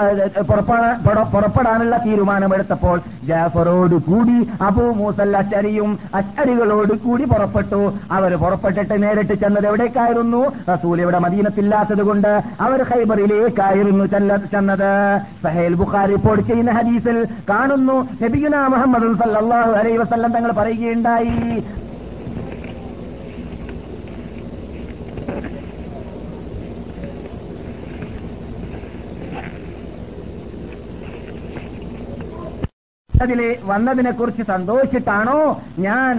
[1.36, 2.97] പുറപ്പെടാനുള്ള തീരുമാനമെടുത്തപ്പോൾ
[3.32, 7.84] ജാഫറോട് കൂടി അബൂ മൂസൽ അശരിയും അശരികളോട് കൂടി പുറപ്പെട്ടു.
[8.12, 10.41] അവർ പുറപ്പെട്ടിട്ട് നേരിട്ട് ചെന്നത് എവിടേക്കായിരുന്നു?
[10.74, 14.91] റസൂൽ ഇവിടെ മദീനത്തില്ലാത്തത് കൊണ്ട് അവർ ഹൈബറിലേക്കായിരുന്നു ചെന്നത്.
[15.44, 21.63] സഹേൽ ബുഖാർ റിപ്പോർട്ട് ചെയ്യുന്ന ഹദീസിൽ കാണുന്നു നബിയുന മുഹമ്മദ് സല്ലാഹു അലൈഹി വസല്ലം തങ്ങൾ പറയുകയുണ്ടായി
[33.21, 35.39] അതിൽ വന്നതിനെ കുറിച്ച് സന്തോഷിച്ചിട്ടാണോ
[35.78, 36.15] ഞാൻ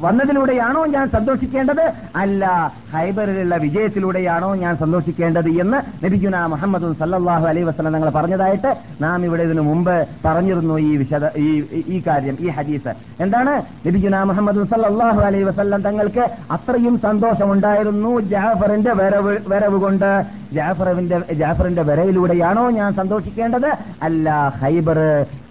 [0.00, 1.92] വന്നതിലൂടെയാണോ ഞാൻ സന്തോഷിക്കേണ്ടത്?
[2.16, 9.42] അല്ല ഹൈബറിലുള്ള വിജയത്തിലൂടെയാണോ ഞാൻ സന്തോഷിക്കേണ്ടത് എന്ന് നബിജുന മുഹമ്മദ് സല്ലാഹു അലൈ വസ്ലം ഞങ്ങൾ പറഞ്ഞതായിട്ട് നാം ഇവിടെ
[9.42, 11.48] ഇതിനു മുമ്പ് പറഞ്ഞിരുന്നു ഈ വിശദ ഈ
[11.86, 12.94] ഈ കാര്യം ഈ ഹദീസ്.
[13.20, 13.54] എന്താണ്?
[13.86, 20.10] നബിജുന മുഹമ്മദ് സല്ലാഹു അലൈ വസ്ലം തങ്ങൾക്ക് അത്രയും സന്തോഷമുണ്ടായിരുന്നു ജാഫറിന്റെ വരവ് വരവ് കൊണ്ട്
[20.52, 23.70] ജാഫറിന്റെ ജാഫറിന്റെ വരവിലൂടെയാണോ ഞാൻ സന്തോഷിക്കേണ്ടത്?
[24.02, 24.28] അല്ല
[24.62, 24.98] ഹൈബർ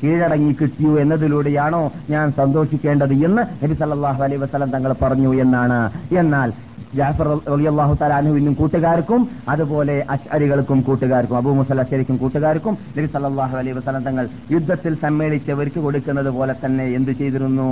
[0.02, 1.84] കീഴടങ്ങി കിട്ടിയു എന്നതിലൂടെയാണോ
[2.14, 5.80] ഞാൻ സന്തോഷിക്കേണ്ടത് എന്ന് നബി സല്ലാഹു അലൈ വസ്ലം തങ്ങൾ പറഞ്ഞു എന്നാണ്.
[6.22, 6.50] എന്നാൽ
[6.98, 9.22] ജാഫർ റളിയല്ലാഹു തആല അൻഹുവിനും കൂട്ടുകാർക്കും
[9.54, 16.32] അതുപോലെ അഷ്അരികൾക്കും കൂട്ടുകാർക്കും അബൂ മുസൽ അശ്അരിക്കും കൂട്ടുകാർക്കും നബി സല്ലാഹു അലൈ വസ്ലം തങ്ങൾ യുദ്ധത്തിൽ സമ്മേളിച്ചവർക്ക് കൊടുക്കുന്നത്
[16.38, 17.70] പോലെ തന്നെ എന്തു ചെയ്തിരുന്നു?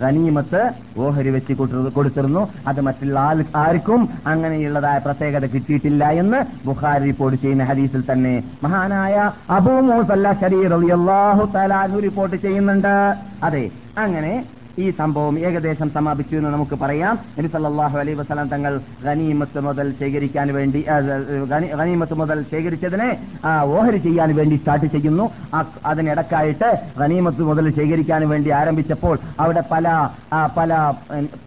[0.00, 0.60] ഗനീമത്ത്
[0.96, 2.52] ഓഹരി വെച്ച് കൊടുത്തു- കൊടുത്തിരുന്നു.
[2.66, 3.18] അത് മറ്റുള്ള
[3.56, 11.74] ആർക്കും അങ്ങനെയുള്ളതായ പ്രത്യേകത കിട്ടിയിട്ടില്ല എന്ന് ബുഖാരി റിപ്പോർട്ട് ചെയ്യുന്ന ഹദീസിൽ തന്നെ മഹാനായ അബൂ മൂസല്ല റളിയല്ലാഹു തആല
[11.74, 12.94] അൻഹു റിപ്പോർട്ട് ചെയ്യുന്നുണ്ട്.
[13.42, 14.32] അതെ അങ്ങനെ
[14.78, 17.18] ഈ സംഭവം ഏകദേശം സമാപിച്ചു എന്ന് നമുക്ക് പറയാം.
[17.38, 20.80] നബി സല്ലാഹു അലൈ വസ്ലാം തങ്ങൾ ഖനീമത്ത് മുതൽ ശേഖരിക്കാൻ വേണ്ടി
[21.80, 23.08] ഖനീമത്ത് മുതൽ ശേഖരിച്ചതിനെ
[23.62, 25.30] ഓഹരി ചെയ്യാൻ വേണ്ടി സ്റ്റാർട്ട് ചെയ്യുന്നു.
[25.86, 26.68] അതിനിടക്കായിട്ട്
[27.00, 30.08] ഖനീമത്ത് മുതൽ ശേഖരിക്കാൻ വേണ്ടി ആരംഭിച്ചപ്പോൾ അവിടെ പല
[30.56, 30.92] പല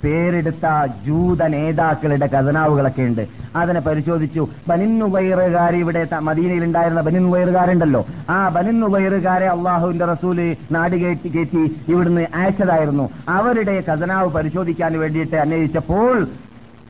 [0.04, 0.66] പേരെടുത്ത
[1.06, 3.28] ജൂത നേതാക്കളുടെ ഖജനാവുകളൊക്കെ ഉണ്ട്.
[3.56, 4.48] അതിനെ പരിശോധിച്ചു.
[4.68, 8.06] ബനിന്നുവൈറുകാർ ഇവിടെ മദീനയിൽ ഉണ്ടായിരുന്ന ബനിന്നുവൈറുകാരുണ്ടല്ലോ.
[8.30, 13.10] ആ ബനിന്നുവൈറുകാരെ അള്ളാഹുവിന്റെ റസൂൽ നാട് കയറ്റി കയറ്റി ഇവിടുന്ന് അയച്ചതായിരുന്നു.
[13.28, 16.28] അവരുടെ ഖജനാവ് പരിശോധിക്കാൻ വേണ്ടിയിട്ട് അന്വേഷിച്ചപ്പോൾ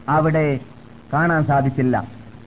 [0.09, 0.59] അവിടെ
[1.13, 2.03] കാണാൻ സാധിച്ചില്ല.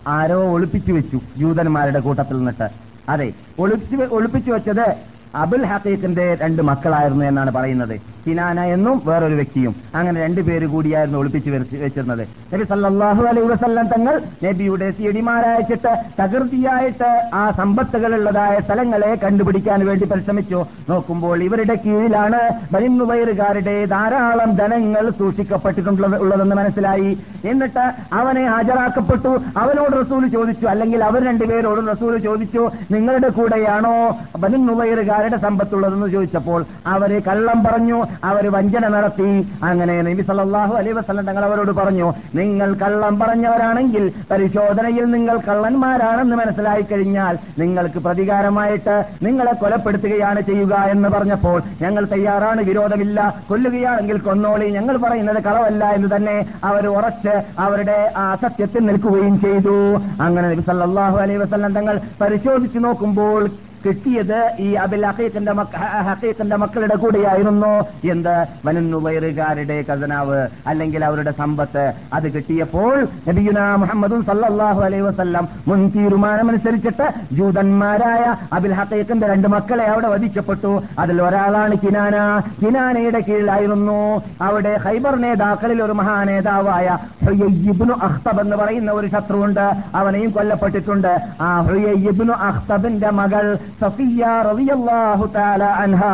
[0.07, 2.69] ആരോ ഒളിപ്പിച്ചു വെച്ചു ജൂതന്മാരുടെ കൂട്ടത്തിൽ നിന്നിട്ട്.
[3.09, 4.87] അതെ ഒളിപ്പിച്ചു ഒളിപ്പിച്ചു വെച്ചത്
[5.35, 8.01] അബുൽ ഹക്കീഖിന്റെ രണ്ട് മക്കളായിരുന്നു എന്നാണ് പറയുന്നത്.
[8.27, 9.77] കിനാന എന്നും വേറൊരു വ്യക്തിയും.
[9.95, 12.29] അങ്ങനെ രണ്ടുപേര് കൂടിയായിരുന്നു ഒളിപ്പിച്ചു വെച്ചിരുന്നത്.
[12.55, 20.67] നബി സല്ലാഹു അലൈ വസല്ലം തങ്ങൾ നബിയുടെ സിയടിമാരയച്ചിട്ട് തകൃതിയായിട്ട് ആ സമ്പത്തുകളുള്ളതായ സ്ഥലങ്ങളെ കണ്ടുപിടിക്കാൻ വേണ്ടി പരിശ്രമിച്ചു.
[20.89, 22.41] നോക്കുമ്പോൾ ഇവരുടെ കീഴിലാണ്
[22.73, 27.19] ബനിന്നുവയറുകാരുടെ ധാരാളം ധനങ്ങൾ സൂക്ഷിക്കപ്പെട്ടിട്ടുള്ളതെന്ന് മനസ്സിലായി.
[27.45, 29.29] എന്നിട്ട് അവനെ ഹാജരാക്കപ്പെട്ടു.
[29.57, 30.67] അവനോട് റസൂൽ ചോദിച്ചു.
[30.67, 36.09] അല്ലെങ്കിൽ അവർ രണ്ടുപേരോട് റസൂൽ ചോദിച്ചു നിങ്ങളുടെ കൂടെയാണോ ബനിന്നുവയറുകാരുടെ സമ്പത്തുള്ളതെന്ന്?
[36.11, 38.05] ചോദിച്ചപ്പോൾ അവരെ കള്ളം പറഞ്ഞു.
[38.25, 39.31] അവർ വഞ്ചന നടത്തി.
[39.63, 46.83] അങ്ങനെ നബി സല്ലാഹു അലൈ വസ്ലം തങ്ങൾ അവരോട് പറഞ്ഞു നിങ്ങൾ കള്ളം പറഞ്ഞവരാണെങ്കിൽ പരിശോധനയിൽ നിങ്ങൾ കള്ളന്മാരാണെന്ന് മനസ്സിലായി
[46.83, 53.19] കഴിഞ്ഞാൽ നിങ്ങൾക്ക് പ്രതികാരമായിട്ട് നിങ്ങളെ കൊലപ്പെടുത്തുകയാണ് ചെയ്യുക എന്ന് പറഞ്ഞപ്പോൾ ഞങ്ങൾ തയ്യാറാണ് വിരോധമില്ല.
[53.49, 54.69] കൊല്ലുകയാണെങ്കിൽ കൊന്നോളി.
[54.71, 59.77] ഞങ്ങൾ പറയുന്നത് കളവല്ല എന്ന് തന്നെ അവർ ഉറച്ച് അവരുടെ ആ അസത്യത്തിൽ നിൽക്കുകയും ചെയ്തു.
[60.21, 63.51] അങ്ങനെ നബി സല്ലാഹു അലൈ വസ്ലം തങ്ങൾ പരിശോധിച്ചു നോക്കുമ്പോൾ
[63.87, 67.85] കിട്ടിയത് ഈ അബിൽ ഹ- ഹഖീഖിന്റെ മക്കളുടെ കൂടെയായിരുന്നു.
[68.11, 68.47] എന്ത്?
[68.65, 71.93] വനുവൈറുകാരുടെ ഖസനാവ് അല്ലെങ്കിൽ അവരുടെ സമ്പത്ത്.
[72.13, 80.09] അത് കിട്ടിയപ്പോൾ നബിയുന മുഹമ്മദും സല്ലാഹു അലൈഹി വസല്ലം മുൻ തീരുമാനമനുസരിച്ചിട്ട് ജൂതന്മാരായ അബിൽ ഹഖീഖിന്റെ രണ്ട് മക്കളെ അവിടെ
[80.09, 80.83] വധിക്കപ്പെട്ടു.
[80.99, 82.43] അതിൽ ഒരാളാണ് കിനാന.
[82.63, 84.23] കിനാനയുടെ കീഴിലായിരുന്നു.
[84.41, 89.75] അവിടെ ഹൈബർ നേതാക്കളിൽ ഒരു മഹാനേതാവായ ഹുയയ്യിബ്നു അഖ്തബ് എന്ന് പറയുന്ന ഒരു ശത്രുവുണ്ട്.
[89.95, 91.21] അവനെയും കൊല്ലപ്പെട്ടിട്ടുണ്ട്.
[91.41, 96.05] ആ ഹുയയ്യിബ്നു അഖ്തബിന്റെ മകൾ സഫിയ റളിയല്ലാഹു തആല അൻഹ.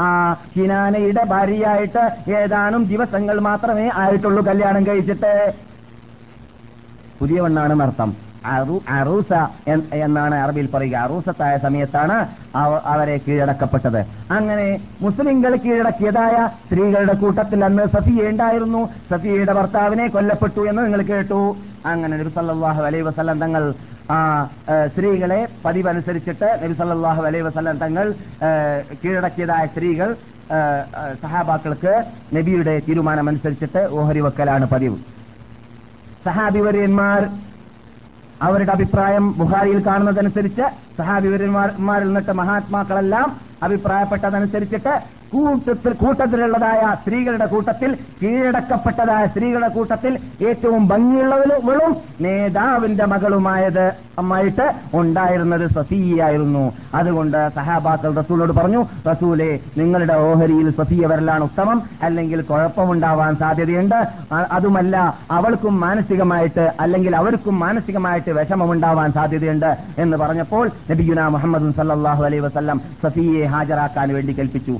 [0.00, 5.52] ആ കിനാനയുടെ ഭാര്യയായിട്ട് ഏതാനും ദിവസങ്ങൾ മാത്രമേ ആയിട്ടുള്ളൂ കല്യാണം കഴിച്ചിട്ട്.
[7.20, 9.48] പുതിയവണ്ണാണ് അർത്ഥം അറു- അറൂസ
[9.92, 10.96] എന്നാണ് അറബിയിൽ പറയുക.
[10.96, 12.26] അറൂസത്തായ സമയത്താണ്
[12.84, 14.06] അവരെ കീഴടക്കപ്പെട്ടത്.
[14.30, 18.88] അങ്ങനെ മുസ്ലിംകൾ കീഴടക്കിയതായ സ്ത്രീകളുടെ കൂട്ടത്തിൽ അന്ന് സഫിയ ഉണ്ടായിരുന്നു.
[19.10, 21.56] സഫിയയുടെ ഭർത്താവിനെ കൊല്ലപ്പെട്ടു എന്ന് നിങ്ങൾ കേട്ടു.
[21.86, 23.74] അങ്ങനെ നബി സല്ലാഹു അലൈഹി വസല്ലം തങ്ങൾ
[24.92, 28.06] സ്ത്രീകളെ പതിവനുസരിച്ചിട്ട് നബി സല്ലല്ലാഹു അലൈഹി വസല്ലം തങ്ങൾ
[29.02, 30.08] കീഴടക്കിയതായ സ്ത്രീകൾ
[31.22, 31.94] സഹാബാക്കൾക്ക്
[32.36, 34.98] നബിയുടെ തീരുമാനമനുസരിച്ചിട്ട് ഓഹരി വെക്കലാണ് പതിവ്.
[36.26, 37.20] സഹാബിവര്യന്മാർ
[38.40, 40.64] അവരുടെ അഭിപ്രായം ബുഹാരിയിൽ കാണുന്നതനുസരിച്ച്
[41.00, 43.28] സഹാബിവര്യന്മാരിൽ നിന്നിട്ട് മഹാത്മാക്കളെല്ലാം
[43.66, 44.94] അഭിപ്രായപ്പെട്ടതനുസരിച്ചിട്ട്
[45.32, 56.72] കൂട്ടത്തിൽ കൂട്ടത്തിലുള്ളതായ സ്ത്രീകളുടെ കൂട്ടത്തിൽ കീഴടക്കപ്പെട്ടതായ സ്ത്രീകളുടെ കൂട്ടത്തിൽ ഏറ്റവും ഭംഗിയുള്ളവളും നേതാവിന്റെ മകളുമായത് അമ്മായിട്ട് ഉണ്ടായിരുന്നത് സഫിയായിരുന്നു.
[56.94, 61.82] അതുകൊണ്ട് സഹാബാക്കൾ റസൂലോട് പറഞ്ഞു റസൂലെ നിങ്ങളുടെ ഓഹരിയിൽ സഫിയ വരലാണ് ഉത്തമം.
[62.02, 64.08] അല്ലെങ്കിൽ കുഴപ്പമുണ്ടാവാൻ സാധ്യതയുണ്ട്.
[64.32, 69.76] അതുമല്ല അവൾക്കും മാനസികമായിട്ട് അല്ലെങ്കിൽ അവർക്കും മാനസികമായിട്ട് വിഷമമുണ്ടാവാൻ സാധ്യതയുണ്ട്.
[69.98, 74.78] എന്ന് പറഞ്ഞപ്പോൾ നബിയുന മുഹമ്മദ് സല്ലാഹു അലൈ വസല്ലം സഫിയെ ഹാജരാക്കാൻ വേണ്ടി കൽപ്പിച്ചു.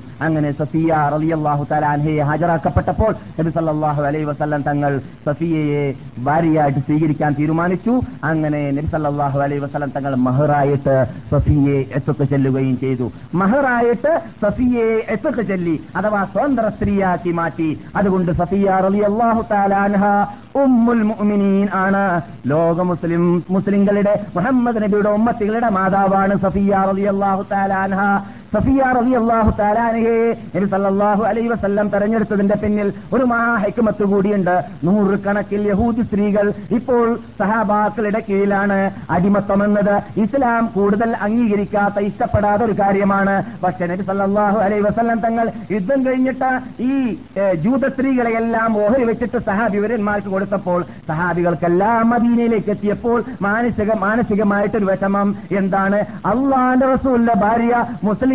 [0.61, 4.93] സഫിയ റളിയല്ലാഹു തആല അൻഹയെ ഹാജരാക്കപ്പെട്ടപ്പോൾ നബി സല്ലാഹു അലൈഹി വസല്ലം തങ്ങൾ
[5.27, 5.85] സഫിയയെ
[6.29, 7.95] ഭാര്യയായിട്ട് സ്വീകരിക്കാൻ തീരുമാനിച്ചു.
[8.31, 10.97] അങ്ങനെ നബി സല്ലാഹു അലൈഹി വസല്ലം തങ്ങൾ മഹറായിട്ട്
[11.33, 13.07] സഫിയെ എത്തത്ത് ചെല്ലുകയും ചെയ്തു.
[13.43, 14.13] മഹറായിട്ട്
[14.45, 17.71] സഫിയെ എത്തത്ത് ചെല്ലി അഥവാ സ്വതന്ത്ര സ്ത്രീയാക്കി മാറ്റി.
[17.99, 20.05] അതുകൊണ്ട് സഫിയ റളിയല്ലാഹു തആല അൻഹ
[20.63, 22.05] ഉമ്മുൽ മുഅ്മിനീൻ ആണ്.
[22.53, 28.01] ലോക മുസ്ലിം മുസ്ലിങ്ങളുടെ മുഹമ്മദ് നബിയുടെ ഉമ്മത്തികളുടെ മാതാവാണ് സഫിയ റളിയല്ലാഹു തആല അൻഹ.
[28.55, 30.19] സഫിയ റബി അള്ളാഹു അൻഹയെ
[30.55, 34.55] നബി സല്ലല്ലാഹു അലൈഹി വസല്ലം തെരഞ്ഞെടുത്തതിന്റെ പിന്നിൽ ഒരു മഹാഹൈക്കുമത്ത് കൂടിയുണ്ട്.
[34.85, 36.47] നൂറുകണക്കിൽ യഹൂദി സ്ത്രീകൾ
[36.79, 37.07] ഇപ്പോൾ
[37.41, 38.79] സഹാബാക്കളുടെ കീഴിലാണ്
[39.11, 43.37] അടിമത്തം എന്നത് ഇസ്ലാം കൂടുതൽ അംഗീകരിക്കാത്ത ഇഷ്ടപ്പെടാത്ത ഒരു കാര്യമാണ്.
[43.65, 46.51] പക്ഷേ നബി സല്ലാഹു അലൈ വസല്ലം തങ്ങൾ യുദ്ധം കഴിഞ്ഞിട്ട്
[46.91, 46.93] ഈ
[47.65, 55.29] ജൂത സ്ത്രീകളെയെല്ലാം ഓഹരി വെച്ചിട്ട് സഹാബിവരന്മാർക്ക് കൊടുത്തപ്പോൾ സഹാബികൾക്കെല്ലാം മദീനയിലേക്ക് എത്തിയപ്പോൾ മാനസിക മാനസികമായിട്ടൊരു വിഷമം.
[55.61, 55.99] എന്താണ്?
[56.33, 57.75] അള്ളാന്റെ റസൂലിന്റെ ഭാര്യ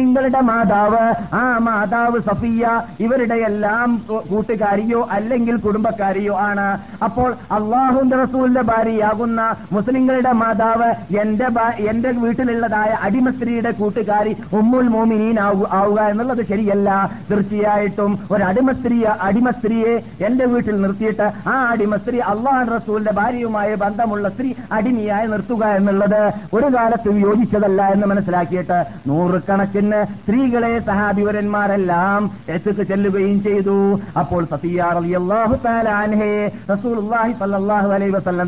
[0.01, 1.01] മുസ്ലിങ്ങളുടെ മാതാവ്
[1.39, 2.63] ആ മാതാവ് സഫിയ
[3.05, 3.89] ഇവരുടെ എല്ലാം
[4.29, 6.65] കൂട്ടുകാരിയോ അല്ലെങ്കിൽ കുടുംബക്കാരിയോ ആണ്.
[7.07, 9.41] അപ്പോൾ അള്ളാഹുന്റെ റസൂലിന്റെ ഭാര്യയാകുന്ന
[9.75, 10.89] മുസ്ലിങ്ങളുടെ മാതാവ്
[11.23, 11.47] എന്റെ
[11.91, 15.37] എന്റെ വീട്ടിലുള്ളതായ അടിമ സ്ത്രീയുടെ കൂട്ടുകാരി ഉമ്മുൽ മോമിനീൻ
[15.77, 16.89] ആവുക എന്നുള്ളത് ശരിയല്ല.
[17.29, 18.97] തീർച്ചയായിട്ടും ഒരു അടിമ സ്ത്രീ
[19.27, 19.93] അടിമ സ്ത്രീയെ
[20.27, 24.49] എന്റെ വീട്ടിൽ നിർത്തിയിട്ട് ആ അടിമ സ്ത്രീ അള്ളാഹു റസൂലിന്റെ ഭാര്യയുമായി ബന്ധമുള്ള സ്ത്രീ
[24.79, 26.21] അടിമയായി നിർത്തുക എന്നുള്ളത്
[26.57, 33.99] ഒരു കാലത്തും യോജിച്ചതല്ല എന്ന് മനസ്സിലാക്കിയിട്ട് നൂറുകണക്കിന് സ്ത്രീകളെ സഹാബിവരന്മാരെല്ലാം എത്തിക്ക് ചെല്ലുകയും ചെയ്തു.
[34.17, 34.45] അപ്പോൾ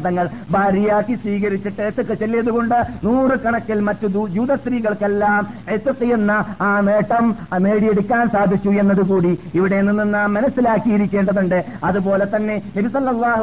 [0.08, 8.30] തങ്ങൾ ഭാര്യയാക്കി സ്വീകരിച്ചിട്ട് എത്തിക്ക് ചെല്ലിയത് കൊണ്ട് നൂറുകണക്കിൽ മറ്റു ജൂത സ്ത്രീകൾക്കെല്ലാം എത്തിയെന്ന എന്ന ആ നേട്ടം നേടിയെടുക്കാൻ
[8.30, 11.66] സാധിച്ചു എന്നതുകൂടി ഇവിടെ നിന്ന് നാം മനസ്സിലാക്കിയിരിക്കേണ്ടതുണ്ട്.
[11.84, 12.90] അതുപോലെ തന്നെ നബി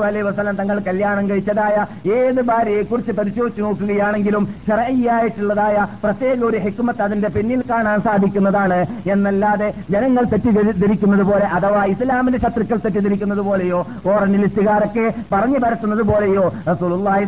[0.07, 1.77] അലൈ വസ്ലം തങ്ങൾ കല്യാണം കഴിച്ചതായ
[2.11, 7.63] ഏത് ഭാര്യയെക്കുറിച്ച് പരിശോധിച്ചു നോക്കുകയാണെങ്കിലും ചെറയ്യായിട്ടുള്ളതായ പ്രത്യേക ഒരു ഹെക്കുമത്ത് അതിന്റെ പിന്നിൽ
[8.07, 8.79] സാധിക്കുന്നതാണ്.
[9.13, 13.81] എന്നല്ലാതെ ജനങ്ങൾ തെറ്റിദ്ധരിക്കുന്നത് പോലെ അഥവാ ഇസ്ലാമിന്റെ ശത്രുക്കൾ തെറ്റിദ്ധരിക്കുന്നത് പോലെയോ
[14.13, 17.27] ഓറഞ്ച് ലിസ്റ്റുകാരൊക്കെ പറഞ്ഞു പരത്തുന്നത് പോലെയോ റസൂലുള്ളാഹി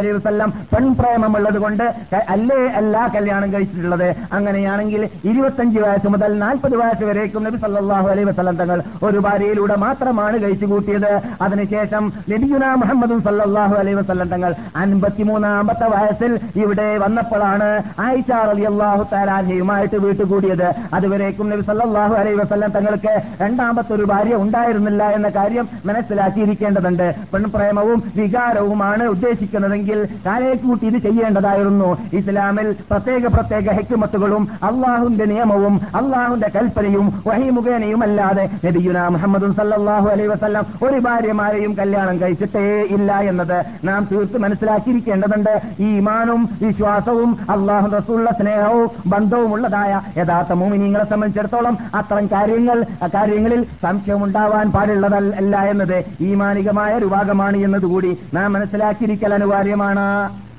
[0.00, 1.86] അലൈഹി വസല്ലം പെൺപ്രേമമുള്ളത് കൊണ്ട്
[2.34, 4.08] അല്ലേ അല്ല കല്യാണം കഴിച്ചിട്ടുള്ളത്?
[4.36, 10.36] അങ്ങനെയാണെങ്കിൽ ഇരുപത്തഞ്ച് വയസ്സ് മുതൽ നാൽപ്പത് വയസ്സ് വരേക്കും നബി സല്ലാഹു അലൈഹി വസ്ലം തങ്ങൾ ഒരു ഭാര്യയിലൂടെ മാത്രമാണ്
[10.42, 11.12] കഴിച്ചു കൂട്ടിയത്.
[11.46, 14.52] അതിനുശേഷം നബിയുന മുഹമ്മദ് സല്ലാഹു അലൈഹി വസ്ലം തങ്ങൾ
[14.82, 16.32] അൻപത്തിമൂന്നാമത്തെ വയസ്സിൽ
[16.62, 17.68] ഇവിടെ വന്നപ്പോഴാണ്
[18.06, 20.66] ആയിഷ റളിയല്ലാഹു തആലാഹയുമായിട്ട് വീട്ടുകൂടിയത്.
[20.94, 27.06] അതുവരേക്കും നബി സല്ലാഹു അലൈ വസല്ലം തങ്ങൾക്ക് രണ്ടാമത്തെ ഒരു ഭാര്യ ഉണ്ടായിരുന്നില്ല എന്ന കാര്യം മനസ്സിലാക്കിയിരിക്കേണ്ടതുണ്ട്.
[27.34, 31.90] പെൺപ്രേമവും വികാരവുമാണ് ഉദ്ദേശിക്കുന്നതെങ്കിൽ കാലയെ കൂട്ടി ഇത് ചെയ്യേണ്ടതായിരുന്നു.
[32.12, 40.26] ഇസ്ലാമിൽ പ്രത്യേക പ്രത്യേക ഹെക്കുമത്തുകളും അള്ളാഹുന്റെ നിയമവും അള്ളാഹുന്റെ കൽപ്പനയും വഹി മുഖേനയും അല്ലാതെ നബിയുന മുഹമ്മദും സല്ലാഹു അലൈ
[40.26, 42.64] വസല്ലം ഒരു ഭാര്യമാരെയും കല്യാണം കഴിച്ചിട്ടേ
[42.96, 45.54] ഇല്ല എന്നത് നാം തീർത്ത് മനസ്സിലാക്കിയിരിക്കേണ്ടതുണ്ട്.
[45.80, 49.52] ഈമാനും വിശ്വാസവും അള്ളാഹു റസൂള്ള സ്നേഹവും ബന്ധവും
[49.90, 52.78] ഉള്ളതായ യഥാർത്ഥ മോമിനിങ്ങളെ സംബന്ധിച്ചിടത്തോളം അത്തരം കാര്യങ്ങൾ
[53.14, 60.06] കാര്യങ്ങളിൽ സംശയമുണ്ടാവാൻ പാടുള്ളതല്ല എന്നത് ഈമാനികമായ ഒരു ഭാഗമാണ് എന്നതുകൂടി നാം മനസ്സിലാക്കിയിരിക്കൽ അനിവാര്യമാണ്.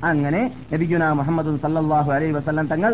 [0.09, 0.41] അങ്ങനെ
[0.71, 2.91] നബിഗുന മുഹമ്മദ് സല്ലാഹു അലൈ വസ്ലം തങ്ങൾ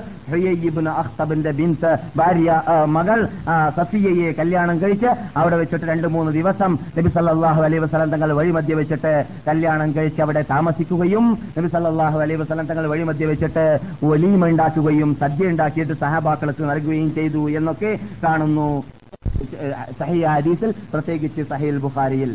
[1.02, 2.50] അഖ്തബിന്റെ ബിൻത്ത് ഭാര്യ
[2.96, 3.20] മകൾ
[3.78, 5.10] സഫിയയെ കല്യാണം കഴിച്ച്
[5.42, 9.14] അവിടെ വെച്ചിട്ട് രണ്ട് മൂന്ന് ദിവസം നബി സല്ലാഹു അലൈ വസ്ലം തങ്ങൾ വഴിമധ്യ വെച്ചിട്ട്
[9.48, 11.26] കല്യാണം കഴിച്ച് അവിടെ താമസിക്കുകയും
[11.58, 13.66] നബി സല്ലാഹു അലൈ വസ്ലം തങ്ങൾ വഴിമധ്യ വെച്ചിട്ട്
[14.12, 17.92] ഒലീമ ഉണ്ടാക്കുകയും സദ്യ ഉണ്ടാക്കിയിട്ട് സഹബാക്കൾക്ക് നൽകുകയും ചെയ്തു എന്നൊക്കെ
[18.26, 18.70] കാണുന്നു.
[20.00, 22.32] സഹി ഹദീസിൽ പ്രത്യേകിച്ച് സഹീൽ ബുഖാരിയിൽ.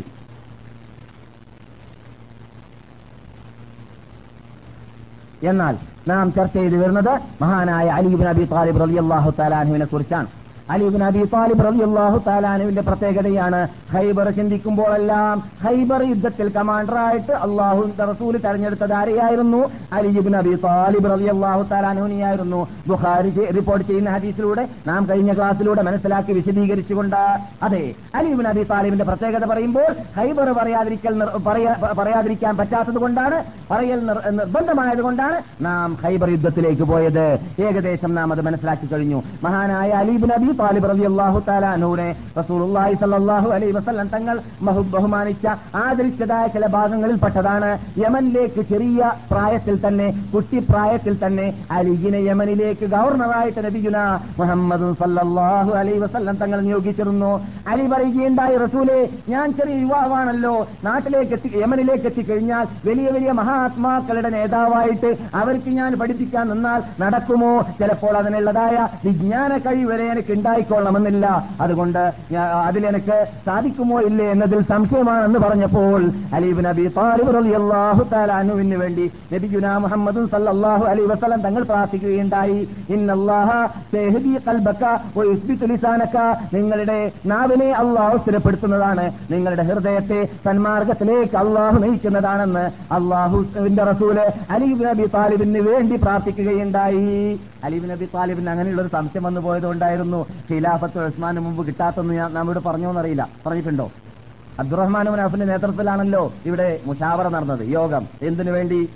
[5.51, 5.75] എന്നാൽ
[6.07, 10.27] നാം ചർച്ച ചെയ്തു വരുന്നത് മഹാനായ അലീബിൻ അബി താലിബ് റളിയല്ലാഹു താലാനുവിനെ കുറിച്ചാണ്.
[10.69, 13.67] അലീബിൻ അബി താലിബ് റളിയല്ലാഹു താലാനുവിന്റെ പ്രത്യേകതയാണ്.
[13.91, 19.71] ഹൈബർ ചിന്തിക്കുമ്പോഴെല്ലാം ഹൈബർ യുദ്ധത്തിൽ കമാൻഡറായിട്ട് അള്ളാഹു റസൂൽ തെരഞ്ഞെടുത്തത് ആരെയായിരുന്നു?
[19.93, 27.93] അലിബിൻ അബി താലിബ് റളിയല്ലാഹു താലാനുവിനെയായിരുന്നു ബുഖാരി റിപ്പോർട്ട് ചെയ്യുന്ന ഹദീസിലൂടെ നാം കഴിഞ്ഞ ക്ലാസ്സിലൂടെ മനസ്സിലാക്കി വിശദീകരിച്ചുകൊണ്ട് അതെ
[28.15, 35.65] അലിബിൻ അബി താലിബിന്റെ പ്രത്യേകത പറയുമ്പോൾ ഹൈബർ പറയാതിരിക്കൽ പറയാ- പറയാതിരിക്കാൻ പറ്റാത്തത് കൊണ്ടാണ് പറയൽ നിർ- നിർബന്ധമായത് കൊണ്ടാണ്
[35.65, 37.39] നാം ഹൈബർ യുദ്ധത്തിലേക്ക് പോയത്.
[37.59, 39.23] ഏകദേശം നാം അത് മനസ്സിലാക്കി കഴിഞ്ഞു.
[39.43, 42.07] മഹാനായ അലീബിൻ അബി താലിബ് റളിയല്ലാഹു താലാനൂനെ
[42.39, 45.45] റസൂലുള്ളാഹി സല്ലല്ലാഹു അലൈഹി വസല്ലം തങ്ങൾ ബഹു- ബഹുമാനിച്ച
[45.75, 47.69] ആദരിച്ചതായ ചില ഭാഗങ്ങളിൽ പെട്ടതാണ്.
[47.97, 48.99] യമനിലേക്ക് ചെറിയ
[49.31, 53.97] പ്രായത്തിൽ തന്നെ കുട്ടിപ്രായത്തിൽ തന്നെ അലിഗിനെ യമനിലേക്ക് ഗവർണറായിട്ട് നബിയുന
[54.39, 57.31] മുഹമ്മദ് സല്ലല്ലാഹു അലൈഹി വസല്ലം തങ്ങൾ നിയോഗിച്ചിരുന്നു.
[57.67, 58.99] അലി പറയുകയുണ്ടായി റസൂലെ
[59.29, 60.55] ഞാൻ ചെറിയ യുവാവാണല്ലോ.
[60.83, 67.53] നാട്ടിലേക്ക് എത്തി യമനിലേക്ക് എത്തിക്കഴിഞ്ഞാൽ വലിയ വലിയ മഹാത്മാക്കളുടെ നേതാവായിട്ട് അവർക്ക് ഞാൻ പഠിപ്പിക്കാൻ നിന്നാൽ നടക്കുമോ?
[67.79, 68.75] ചിലപ്പോൾ അതിനുള്ളതായ
[69.05, 71.25] വിജ്ഞാന കഴിവ് വരെ എനിക്ക് ഉണ്ടായിക്കൊള്ളണമെന്നില്ല.
[71.63, 72.01] അതുകൊണ്ട്
[72.67, 73.17] അതിലെനിക്ക്
[73.47, 75.99] സാധിക്കുമോ ഇല്ലേ എന്നതിൽ സംശയമാണെന്ന് പറഞ്ഞപ്പോൾ
[76.37, 82.59] അലീബ് നബി താലിബ് റളിയല്ലാഹു തആല അൻഹുവിന് വേണ്ടി നബിയുന മുഹമ്മദ് സല്ലാഹു അലൈഹി വസ്ലം തങ്ങൾ പ്രാർത്ഥിക്കുകയുണ്ടായി.
[86.55, 86.99] നിങ്ങളുടെ
[87.31, 89.05] നാവിനെ അള്ളാഹു സ്ഥിരപ്പെടുത്തുന്നതാണ്.
[89.33, 92.65] നിങ്ങളുടെ ഹൃദയത്തെ സന്മാർഗത്തിലേക്ക് അള്ളാഹു നയിക്കുന്നതാണെന്ന്
[92.97, 94.19] അള്ളാഹുവിന്റെ റസൂൽ
[94.57, 97.17] അലീബ് നബി താലിബിന് വേണ്ടി പ്രാർത്ഥിക്കുകയുണ്ടായി.
[97.63, 100.19] അലീബ് നബി താലിബിന് അങ്ങനെയുള്ള ഒരു സംശയം വന്നു പോയതുകൊണ്ടായിരുന്നു
[100.51, 103.29] ഖിലാഫത്ത് ഉസ്മാന് മുമ്പ് കിട്ടാത്തെന്ന് ഞാൻ നമ്മോട് പറഞ്ഞോന്നറിയില്ല.
[103.45, 103.91] പറഞ്ഞിട്ടുണ്ടോ?
[104.59, 107.67] അബ്ദുറഹ്മാൻ മുനാഫിന്റെ നേതൃത്വത്തിലാണല്ലോ ഇവിടെ മുഷാവറ നടന്നത്.
[107.67, 108.07] യോഗം.
[108.21, 108.89] എന്തിനു വേണ്ടി?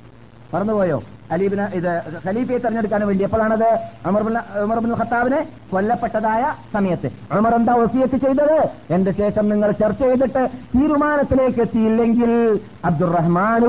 [0.53, 1.03] മറന്നുപോയോ?
[1.31, 1.91] അലീബിന് ഇത്
[2.25, 3.69] ഖലീഫയെ തെരഞ്ഞെടുക്കാൻ വേണ്ടി എപ്പോഴാണത്?
[4.63, 5.39] ഉമർബിൻ ഖത്താബിനെ
[5.71, 7.09] കൊല്ലപ്പെട്ടതായ സമയത്ത്.
[7.37, 8.57] ഉമർ എന്താ ഒസിയത്ത് ചെയ്തത്?
[8.93, 10.43] എന്റെ ശേഷം നിങ്ങൾ ചർച്ച ചെയ്തിട്ട്
[10.75, 12.33] തീരുമാനത്തിലേക്ക് എത്തിയില്ലെങ്കിൽ
[12.85, 13.61] അബ്ദുറഹ്മാൻ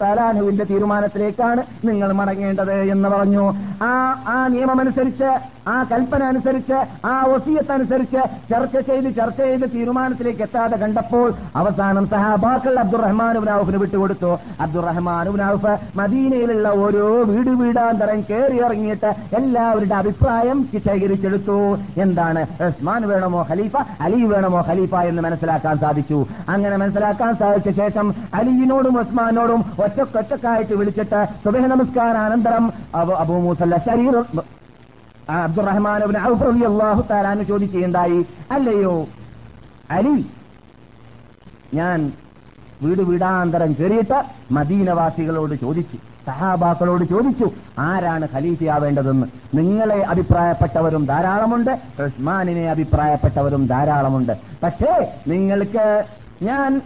[0.00, 3.44] താലാനുവിന്റെ തീരുമാനത്തിലേക്കാണ് നിങ്ങൾ മടങ്ങേണ്ടത് എന്ന് പറഞ്ഞു.
[3.84, 3.92] ആ
[4.34, 5.30] ആ നിയമമനുസരിച്ച്
[5.68, 12.74] ആ കൽപ്പന അനുസരിച്ച് ആ ഒസിയത്ത് അനുസരിച്ച് ചർച്ച ചെയ്ത് ചർച്ച ചെയ്ത് തീരുമാനത്തിലേക്ക് എത്താതെ കണ്ടപ്പോൾ അവസാനം സഹാബാക്കൾ
[12.78, 14.32] അബ്ദുറഹ്മാൻ ഔഫിന് വിട്ടുകൊടുത്തു.
[14.60, 21.58] അബ്ദുറഹ്മാൻ ഔഫ് മദീനയിലുള്ള ഓരോ വീട് വീടാന്തരം കയറി ഇറങ്ങിയിട്ട് എല്ലാവരുടെ അഭിപ്രായം ശേഖരിച്ചെടുത്തു.
[22.04, 22.42] എന്താണ്?
[22.68, 23.76] ഉസ്മാൻ വേണമോ ഖലീഫ?
[24.00, 26.18] അലി വേണമോ ഖലീഫ എന്ന് മനസ്സിലാക്കാൻ സാധിച്ചു.
[26.48, 32.66] അങ്ങനെ മനസ്സിലാക്കാൻ സാധിച്ച ശേഷം അലിയിനോടും ഉസ്മാനോടും ഒറ്റക്കൊറ്റക്കായിട്ട് വിളിച്ചിട്ട് സുബഹ നമസ്കാരാനന്തരം
[33.22, 34.16] അബൂ മൂസല്ല ശരീർ
[35.28, 36.02] അബ്ദുറഹ്മാൻ
[36.64, 39.06] അള്ളാഹു താലാന്ന് ചോദിക്കുകയുണ്ടായി അല്ലയോ
[39.90, 40.30] അലി
[41.74, 42.12] ഞാൻ
[42.82, 45.96] വീട് വീടാന്തരം കയറിയിട്ട് മദീനവാസികളോട് ചോദിച്ചു
[46.26, 49.26] സഹാബാക്കളോട് ചോദിച്ചു ആരാണ് ഖലീഫയാവേണ്ടതെന്ന്?
[49.54, 54.32] നിങ്ങളെ അഭിപ്രായപ്പെട്ടവരും ധാരാളമുണ്ട് ഉസ്മാനിനെ അഭിപ്രായപ്പെട്ടവരും ധാരാളമുണ്ട്.
[54.62, 56.04] പക്ഷേ നിങ്ങൾക്ക്
[56.42, 56.80] ഞാൻ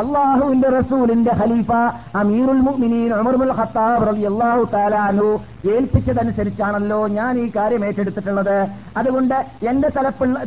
[0.00, 1.70] അള്ളാഹുവിന്റെ റസൂലിന്റെ ഖലീഫ
[2.20, 5.28] അമീറുൽ മുഅ്മിനീൻ ഉമറുൽ ഖത്താബ് റളിയല്ലാഹു തആല അൻഹു
[5.74, 8.56] ഏൽപ്പിച്ചതനുസരിച്ചാണല്ലോ ഞാൻ ഈ കാര്യം ഏറ്റെടുത്തിട്ടുള്ളത്.
[9.00, 9.36] അതുകൊണ്ട്
[9.70, 9.88] എന്റെ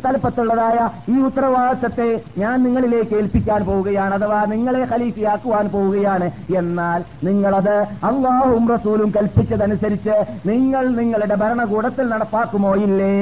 [0.05, 0.77] തലപ്പത്തുള്ളതായ
[1.13, 2.09] ഈ ഉത്തരവാദിത്തത്തെ
[2.43, 6.27] ഞാൻ നിങ്ങളിലേക്ക് ഏൽപ്പിക്കാൻ പോവുകയാണ് അഥവാ നിങ്ങളെ ഖലീഫയാക്കുവാൻ പോവുകയാണ്.
[6.61, 6.99] എന്നാൽ
[7.29, 7.75] നിങ്ങളത്
[8.09, 10.17] അള്ളാഹും റസൂലും കൽപ്പിച്ചതനുസരിച്ച്
[10.51, 13.15] നിങ്ങൾ നിങ്ങളുടെ ഭരണകൂടത്തിൽ നടപ്പാക്കുമോ ഇല്ലേ?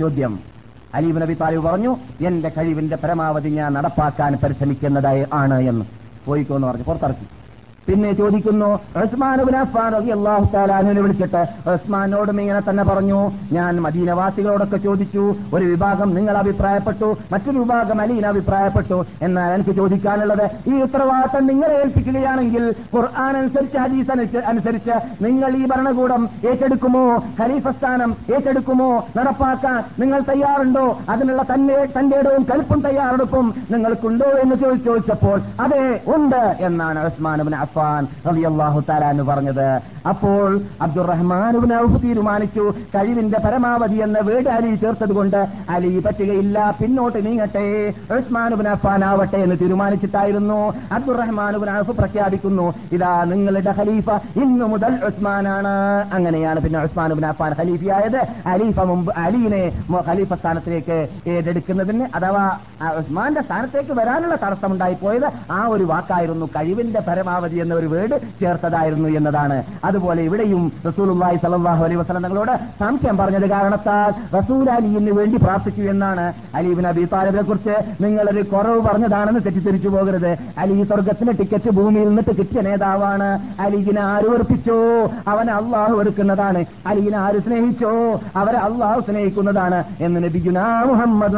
[0.00, 0.32] ചോദ്യം.
[0.94, 5.84] അലീബ് നബി താലിബ് പറഞ്ഞു എന്റെ കഴിവിന്റെ പരമാവധി ഞാൻ നടപ്പാക്കാൻ പരിശ്രമിക്കുന്നതായി ആണ് എന്ന്.
[6.26, 7.39] പോയിക്കോ എന്ന് പറഞ്ഞു പുറത്തിറക്കി.
[7.90, 13.30] പിന്നെ ചോദിക്കുന്നു അഫ്ഫാൻ റളിയല്ലാഹു തആല വിളിച്ചിട്ട് ഉസ്മാനോടും ഇങ്ങനെ തന്നെ പറഞ്ഞു.
[13.52, 19.06] ഞാൻ മദീനവാസികളോടൊക്കെ ചോദിച്ചു ഒരു വിഭാഗം നിങ്ങൾ അഭിപ്രായപ്പെട്ടു മറ്റൊരു വിഭാഗം അലീന അഭിപ്രായപ്പെട്ടു.
[19.22, 26.28] എന്നാൽ എനിക്ക് ചോദിക്കാനുള്ളത് ഈ ഉത്തരവാദിത്തം നിങ്ങളെ ഏൽപ്പിക്കുകയാണെങ്കിൽ ഖുർആൻ അനുസരിച്ച് ഹദീസ് അനുസ- അനുസരിച്ച് നിങ്ങൾ ഈ ഭരണകൂടം
[26.50, 27.24] ഏറ്റെടുക്കുമോ?
[27.40, 29.06] ഖലീഫ സ്ഥാനം ഏറ്റെടുക്കുമോ?
[29.16, 30.98] നടപ്പാക്കാൻ നിങ്ങൾ തയ്യാറുണ്ടോ?
[31.08, 37.56] അതിനുള്ള തന്നെ തന്റെ ഇടവും കൽപ്പും തയ്യാറെടുപ്പും നിങ്ങൾക്കുണ്ടോ എന്ന് ചോദിച്ചപ്പോൾ അതെ ഉണ്ട് എന്നാണ് ഉസ്മാൻ ഇബ്നു
[39.10, 39.80] എന്ന് പറഞ്ഞത്.
[40.08, 42.64] അപ്പോൾ അബ്ദുറഹ്മാൻ ഔഫ് തീരുമാനിച്ചു
[42.94, 47.94] കഴിവിന്റെ പരമാവധി എന്ന വീട് അലി ചേർത്തത് കൊണ്ട് അലി പറ്റുകയില്ല പിന്നോട്ട് നീങ്ങട്ടെ
[48.70, 50.72] അഫ്ഫാൻ ആവട്ടെ എന്ന് തീരുമാനിച്ചിട്ടായിരുന്നു.
[50.92, 54.08] അബ്ദുറഹ്മാൻ ഇബ്നു ഔഫ് പ്രഖ്യാപിക്കുന്നു ഇതാ നിങ്ങളുടെ ഖലീഫ
[54.42, 55.74] ഇന്നു മുതൽ ഉസ്മാനാണ്.
[56.12, 58.20] അങ്ങനെയാണ് പിന്നെ ഉസ്മാൻ ഇബ്നു അഫ്ഫാൻ ഖലീഫയായത്.
[58.46, 59.62] അലീഫ മുമ്പ് അലീനെ
[60.08, 62.44] ഖലീഫ സ്ഥാനത്തിലേക്ക് ഏറ്റെടുക്കുന്നതിന് അഥവാ
[63.00, 67.69] ഉസ്മാന്റെ സ്ഥാനത്തേക്ക് വരാനുള്ള തടസ്സമുണ്ടായി പോയത് ആ ഒരു വാക്കായിരുന്നു കഴിവിന്റെ പരമാവധി എന്ന.
[67.74, 69.62] ഒരു വേർഡ് ചേർത്തതായിരുന്നു എന്നതാണ്.
[69.84, 76.32] അതുപോലെ ഇവിടെയും റസൂലുള്ളാഹി സ്വല്ലല്ലാഹു അലൈഹി വസ്ലം തങ്ങളോട് സംശയം പറഞ്ഞത് കാരണത്താൽ റസൂൽ അലിയിന് വേണ്ടി പ്രാർത്ഥിച്ചു എന്നാണ്.
[76.54, 80.36] അലീബിൻ അബി താലിബിനെ കുറിച്ച് നിങ്ങളൊരു കുറവ് പറഞ്ഞതാണെന്ന് തെറ്റിദ്ധരിച്ചു പോകരുത്.
[80.58, 83.28] അലി സ്വർഗത്തിന്റെ ടിക്കറ്റ് ഭൂമിയിൽ നിന്നിട്ട് കിട്ടിയ നേതാവാണ്.
[83.60, 84.78] അലിഗിനെ ആരോർപ്പിച്ചോ
[85.28, 88.20] അവൻ അള്ളാഹു ഒരുക്കുന്നതാണ് അലിഗിനെ ആര് സ്നേഹിച്ചോ?
[88.36, 91.36] അവരെ അള്ളാഹു സ്നേഹിക്കുന്നതാണ് എന്ന് നബിഗുന മുഹമ്മദ്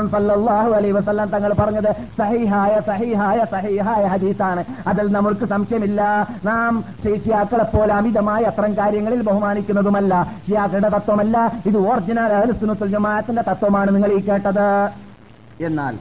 [0.76, 4.64] അലൈഹി വസല്ലം തങ്ങൾ പറഞ്ഞത് സഹിഹായ സഹിഹായ സഹിഹായ ഹദീസാണ്.
[4.86, 6.02] അതിൽ നമ്മൾക്ക് സംശയമില്ല.
[6.44, 10.32] നാം ഷിയാക്കളെ പോലെ അമിതമായ അത്തരം കാര്യങ്ങളിൽ ബഹുമാനിക്കുന്നതുമല്ല.
[10.48, 11.52] ഷിയാക്കളുടെ തത്വമല്ല.
[11.66, 14.90] ഇത് ഒറിജിനൽ അഹ്ലുസുന്നത്തുൽ ജമാഅത്തിന്റെ തത്വമാണ് നിങ്ങൾ ഈ കേട്ടത്.
[15.60, 15.94] എന്നാൽ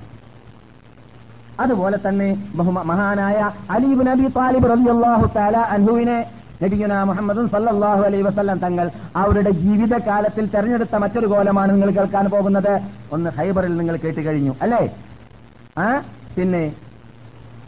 [1.59, 2.27] അതുപോലെ തന്നെ
[2.83, 6.25] മഹാനായ അലീബ് നബി താലിബ് റളിയല്ലാഹു താല അൻഹുവിനെ
[6.63, 12.81] നബിയുന മുഹമ്മദ് സല്ലാഹു അലൈ വസല്ലം തങ്ങൾ അവരുടെ ജീവിതകാലത്തിൽ തെരഞ്ഞെടുത്ത മറ്റൊരു കോലമാണ് നിങ്ങൾ കേൾക്കാൻ പോകുന്നത്.
[13.11, 14.55] ഒന്ന് ഹൈബറിൽ നിങ്ങൾ കേട്ട് കഴിഞ്ഞു.
[14.61, 14.95] അല്ലേ?
[15.77, 16.01] ആ?
[16.37, 16.63] പിന്നെ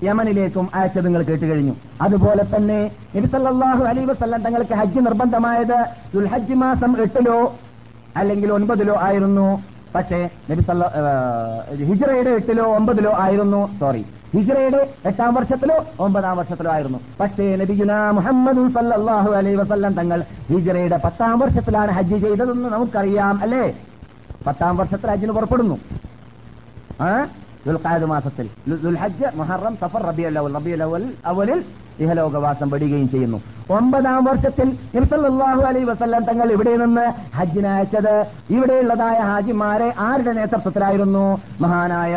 [0.06, 2.80] യമനിലേക്കും അയച്ചത് നിങ്ങൾ കേട്ട് കഴിഞ്ഞു അതുപോലെ തന്നെ
[3.16, 5.78] നബി സല്ലല്ലാഹു അലൈഹി വസല്ലം തങ്ങൾക്ക് ഹജ്ജ് നിർബന്ധമായത്
[6.14, 7.38] ദുൽഹജ്ജ് മാസം എട്ടിലോ
[8.18, 9.48] അല്ലെങ്കിൽ ഒൻപതിലോ ആയിരുന്നു.
[9.96, 13.62] പക്ഷേ നബി സല്ല ഏഹ്, ഹിജ്റയുടെ എട്ടിലോ ഒമ്പതിലോ ആയിരുന്നു.
[13.80, 14.04] സോറി
[14.36, 17.00] ഹിജ്റയുടെ എട്ടാം വർഷത്തിലോ ഒമ്പതാം വർഷത്തിലോ ആയിരുന്നു.
[17.20, 20.20] പക്ഷേ നബിഗുന മുഹമ്മദ് സല്ലാഹു അലൈ വസല്ലം തങ്ങൾ
[20.52, 23.66] ഹിജ്റയുടെ പത്താം വർഷത്തിലാണ് ഹജ്ജ് ചെയ്തതെന്ന് നമുക്കറിയാം അല്ലേ?
[24.48, 25.78] പത്താം വർഷത്തിൽ ഹജ്ജിന് പുറപ്പെടുന്നു.
[27.66, 31.60] ദുൽഖാദ് മാസത്തിൽ ദുൽ- ദുൽഹജ്ജ് മുഹറം സഫർ റബിയുൽ അവൽ റബിയുൽ അവൽ അവലിൽ
[32.00, 33.40] ഇഹലോകവാസം പെടുകയും ചെയ്യുന്നു.
[33.70, 37.06] ഒമ്പതാം വർഷത്തിൽ ഇർസല്ലാഹു അലൈ വസല്ലം തങ്ങൾ ഇവിടെ നിന്ന്
[37.36, 38.16] ഹജ്ജിന് അയച്ചത്
[38.50, 41.26] ഇവിടെയുള്ളതായ ഹാജിമാരെ ആരുടെ നേതൃത്വത്തിലായിരുന്നു?
[41.60, 42.16] മഹാനായ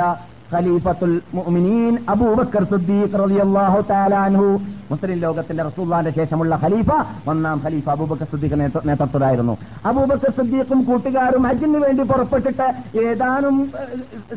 [0.53, 4.49] ഖലീഫത്തുൽ മുഅ്മിനീൻ അബൂബക്കർ സിദ്ദീഖ് റളിയല്ലാഹു തആല അൻഹു
[4.91, 6.89] മുസ്ലിം ലോകത്തിന്റെ റസൂള്ളാന്റെ ശേഷമുള്ള ഖലീഫ
[7.29, 9.57] ഒന്നാം ഖലീഫ അബൂബക്കർ സിദ്ദീഖ് നേതൃ- നേതൃത്വത്തിലായിരുന്നു.
[9.87, 13.73] അബൂബക്കർ സിദ്ദീഖും കൂട്ടുകാരും ഹജ്ജിന് വേണ്ടി പുറപ്പെട്ടിട്ട് ഏതാനും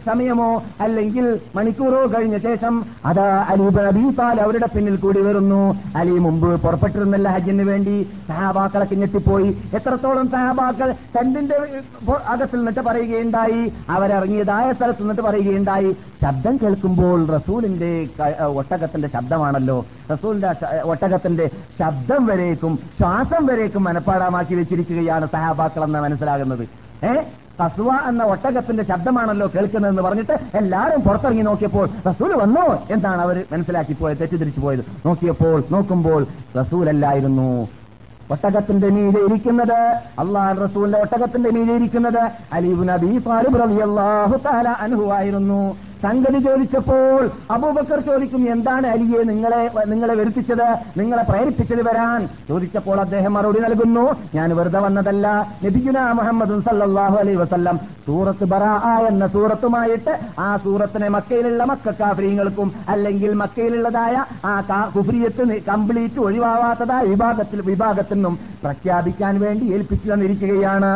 [0.06, 5.80] സമയമോ അല്ലെങ്കിൽ മണിക്കൂറോ കഴിഞ്ഞ ശേഷം അതാ അലീബ് അബീഫാൽ അവരുടെ പിന്നിൽ കൂടി വരുന്നു.
[5.96, 8.08] അലി മുമ്പ് പുറപ്പെട്ടിരുന്നില്ല ഹജ്ജിന് വേണ്ടി.
[8.28, 11.40] സഹാബാക്കളൊക്കെ ഞെട്ടിപ്പോയി എത്രത്തോളം സഹാബാക്കൾ തന്റെ
[12.28, 13.74] അകത്തിൽ നിന്നിട്ട് പറയുകയുണ്ടായി.
[13.90, 15.96] അവരിറങ്ങിയതായ സ്ഥലത്ത് നിന്നിട്ട് പറയുകയുണ്ടായി.
[16.22, 18.08] ശബ്ദം കേൾക്കുമ്പോൾ റസൂലിന്റെ
[18.44, 19.86] ഒട്ടകത്തിന്റെ ശബ്ദമാണല്ലോ.
[20.14, 21.50] റസൂലിന്റെ ഒട്ടകത്തിന്റെ
[21.80, 26.70] ശബ്ദം വരേക്കും ശ്വാസം വരേക്കും മനപ്പാടമാക്കി വെച്ചിരിക്കുകയാണ് സഹാബാക്കൾ എന്ന് മനസ്സിലാകുന്നത്.
[27.06, 27.22] ഏ?
[27.66, 32.84] കസുവ എന്ന ഒട്ടകത്തിന്റെ ശബ്ദമാണല്ലോ കേൾക്കുന്നതെന്ന് പറഞ്ഞിട്ട് എല്ലാവരും പുറത്തിറങ്ങി നോക്കിയപ്പോൾ റസൂൽ വന്നോ?
[32.92, 34.86] എന്താണ് അവർ മനസ്സിലാക്കി പോയത് തെറ്റിദ്ധരിച്ചു പോയത്.
[35.06, 36.28] നോക്കിയപ്പോൾ നോക്കുമ്പോൾ
[36.60, 37.68] റസൂലല്ലായിരുന്നു.
[38.32, 39.78] ഒട്ടകത്തിന്റെ മീതെ ഇരിക്കുന്നത്
[40.20, 45.89] അള്ളാഹ് റസൂലിന്റെ ഒട്ടകത്തിന്റെ മീതെ ഇരിക്കുന്നത് അലീബ് നബി താലിബ് റളിയല്ലാഹു തആല അൻഹു ആയിരുന്നു.
[46.04, 47.22] സംഗതി ചോദിച്ചപ്പോൾ
[47.52, 50.68] അബൂബക്കർ ചോദിക്കും എന്താണ് അലിയെ നിങ്ങളെ നിങ്ങളെ വരുത്തിച്ചത്
[51.00, 52.30] നിങ്ങളെ പ്രേരിപ്പിച്ചത് വരാൻ?
[52.50, 55.28] ചോദിച്ചപ്പോൾ അദ്ദേഹം മറുപടി നൽകുന്നു ഞാൻ വെറുതെ വന്നതല്ല.
[55.66, 57.80] നബിഗുന മുഹമ്മദ് സല്ലാഹു അലൈ വസല്ലം.
[58.08, 67.04] സൂറത്ത് ബറാ എന്ന സൂറത്തുമായിട്ട് ആ സൂറത്തിനെ മക്കയിലുള്ള മക്ക മക്കാഫ്രീങ്ങൾക്കും അല്ലെങ്കിൽ മക്കയിലുള്ളതായ ആ കുഫ്രിയത്ത് കംപ്ലീറ്റ് ഒഴിവാവാത്തതായ
[67.04, 70.92] വിഭാഗത്തിൽ വിഭാഗത്തിനും പ്രഖ്യാപിക്കാൻ വേണ്ടി ഏൽപ്പിച്ചു തന്നിരിക്കുകയാണ്.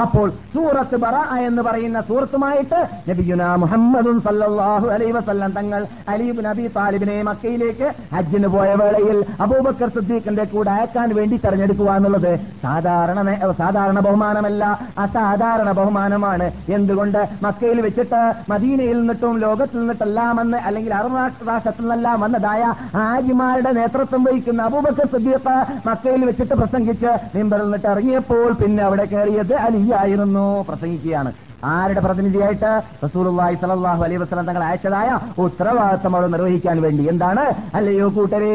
[0.00, 1.16] അപ്പോൾ സൂറത്ത് ബറ
[1.46, 2.80] എന്ന് പറയുന്ന സൂറത്തുമായിട്ട്
[3.10, 5.80] നബിഗുന മുഹമ്മദും സല്ലല്ലാഹു അലൈ വസല്ലം തങ്ങൾ
[6.12, 12.32] അലീബ് നബി താലിബിനെ മക്കയിലേക്ക് ഹജ്ജിന് പോയ വേളയിൽ അബൂബക്കർ സിദ്ദീഖിന്റെ കൂടെ അയക്കാൻ വേണ്ടി തെരഞ്ഞെടുക്കുക എന്നുള്ളത്
[12.64, 13.18] സാധാരണ
[13.62, 14.64] സാധാരണ ബഹുമാനമല്ല
[15.04, 16.46] അസാധാരണ ബഹുമാനമാണ്.
[16.76, 17.20] എന്തുകൊണ്ട്?
[17.46, 18.22] മക്കയിൽ വെച്ചിട്ട്
[18.52, 21.18] മദീനയിൽ നിന്നിട്ടും ലോകത്തിൽ നിന്നിട്ടെല്ലാം വന്ന് അല്ലെങ്കിൽ അറബ്
[21.50, 22.62] രാഷ്ട്രത്തിൽ നിന്നെല്ലാം വന്നതായ
[23.08, 25.56] ആജിമാരുടെ നേതൃത്വം വഹിക്കുന്ന അബൂബക്കർ സിദ്ദീഖ്
[25.90, 30.48] മക്കയിൽ വെച്ചിട്ട് പ്രസംഗിച്ച് മിമ്പറിൽ നിന്നിട്ട് ഇറങ്ങിയപ്പോൾ പിന്നെ അവിടെ കയറിയത് അലിയായിരുന്നു.
[30.68, 31.32] പ്രസംഗിക്കുകയാണ്.
[31.74, 32.70] ആരുടെ പ്രതിനിധിയായിട്ട്
[33.04, 35.10] റസൂലുള്ളാഹി സ്വല്ലല്ലാഹു അലൈഹി വസല്ലം തങ്ങൾ അയച്ചതായ
[35.44, 37.44] ഉത്തരവാദിത്തം അവിടെ നിർവഹിക്കാൻ വേണ്ടി എന്താണ്?
[37.78, 38.54] അല്ലയോ കൂട്ടരെ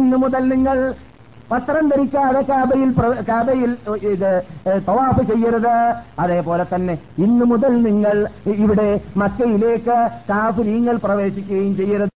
[0.00, 0.78] ഇന്നു മുതൽ നിങ്ങൾ
[1.52, 2.90] വസ്ത്രം ധരിക്കാതെ കാബയിൽ
[3.28, 3.70] കാബയിൽ
[4.12, 4.30] ഇത്
[4.88, 5.76] തവാഫ് ചെയ്യരുത്.
[6.24, 6.94] അതേപോലെ തന്നെ
[7.26, 8.16] ഇന്നു മുതൽ നിങ്ങൾ
[8.54, 8.90] ഇവിടെ
[9.22, 9.96] മക്കയിലേക്ക്
[10.30, 12.12] കാഫിരീങ്ങൾ പ്രവേശിക്കുകയും ചെയ്യരുത്.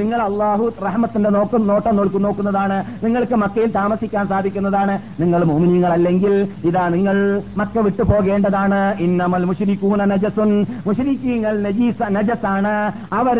[0.00, 2.76] നിങ്ങൾ അള്ളാഹു റഹ്മത്തിന്റെ നോക്കും നോട്ടം നോക്കും നോക്കുന്നതാണ്.
[3.04, 4.94] നിങ്ങൾക്ക് മക്കയിൽ താമസിക്കാൻ സാധിക്കുന്നതാണ്.
[5.20, 6.34] നിങ്ങൾ മോമിനിങ്ങളല്ലെങ്കിൽ
[6.68, 7.16] ഇതാ നിങ്ങൾ
[7.60, 8.78] മക്ക വിട്ടു പോകേണ്ടതാണ്.
[9.06, 10.52] ഇന്നമൽ മുഷിരിക്കൂന നജസുൻ.
[10.86, 12.72] മുഷിരിക്കീങ്ങൾ നജീസ നജസാണ്.
[13.18, 13.38] അവർ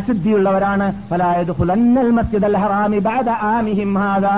[0.00, 0.88] അശുദ്ധിയുള്ളവരാണ്.
[1.10, 1.52] ഫലായത്
[2.64, 3.00] ഹറാമി
[4.02, 4.34] ഹാദാ.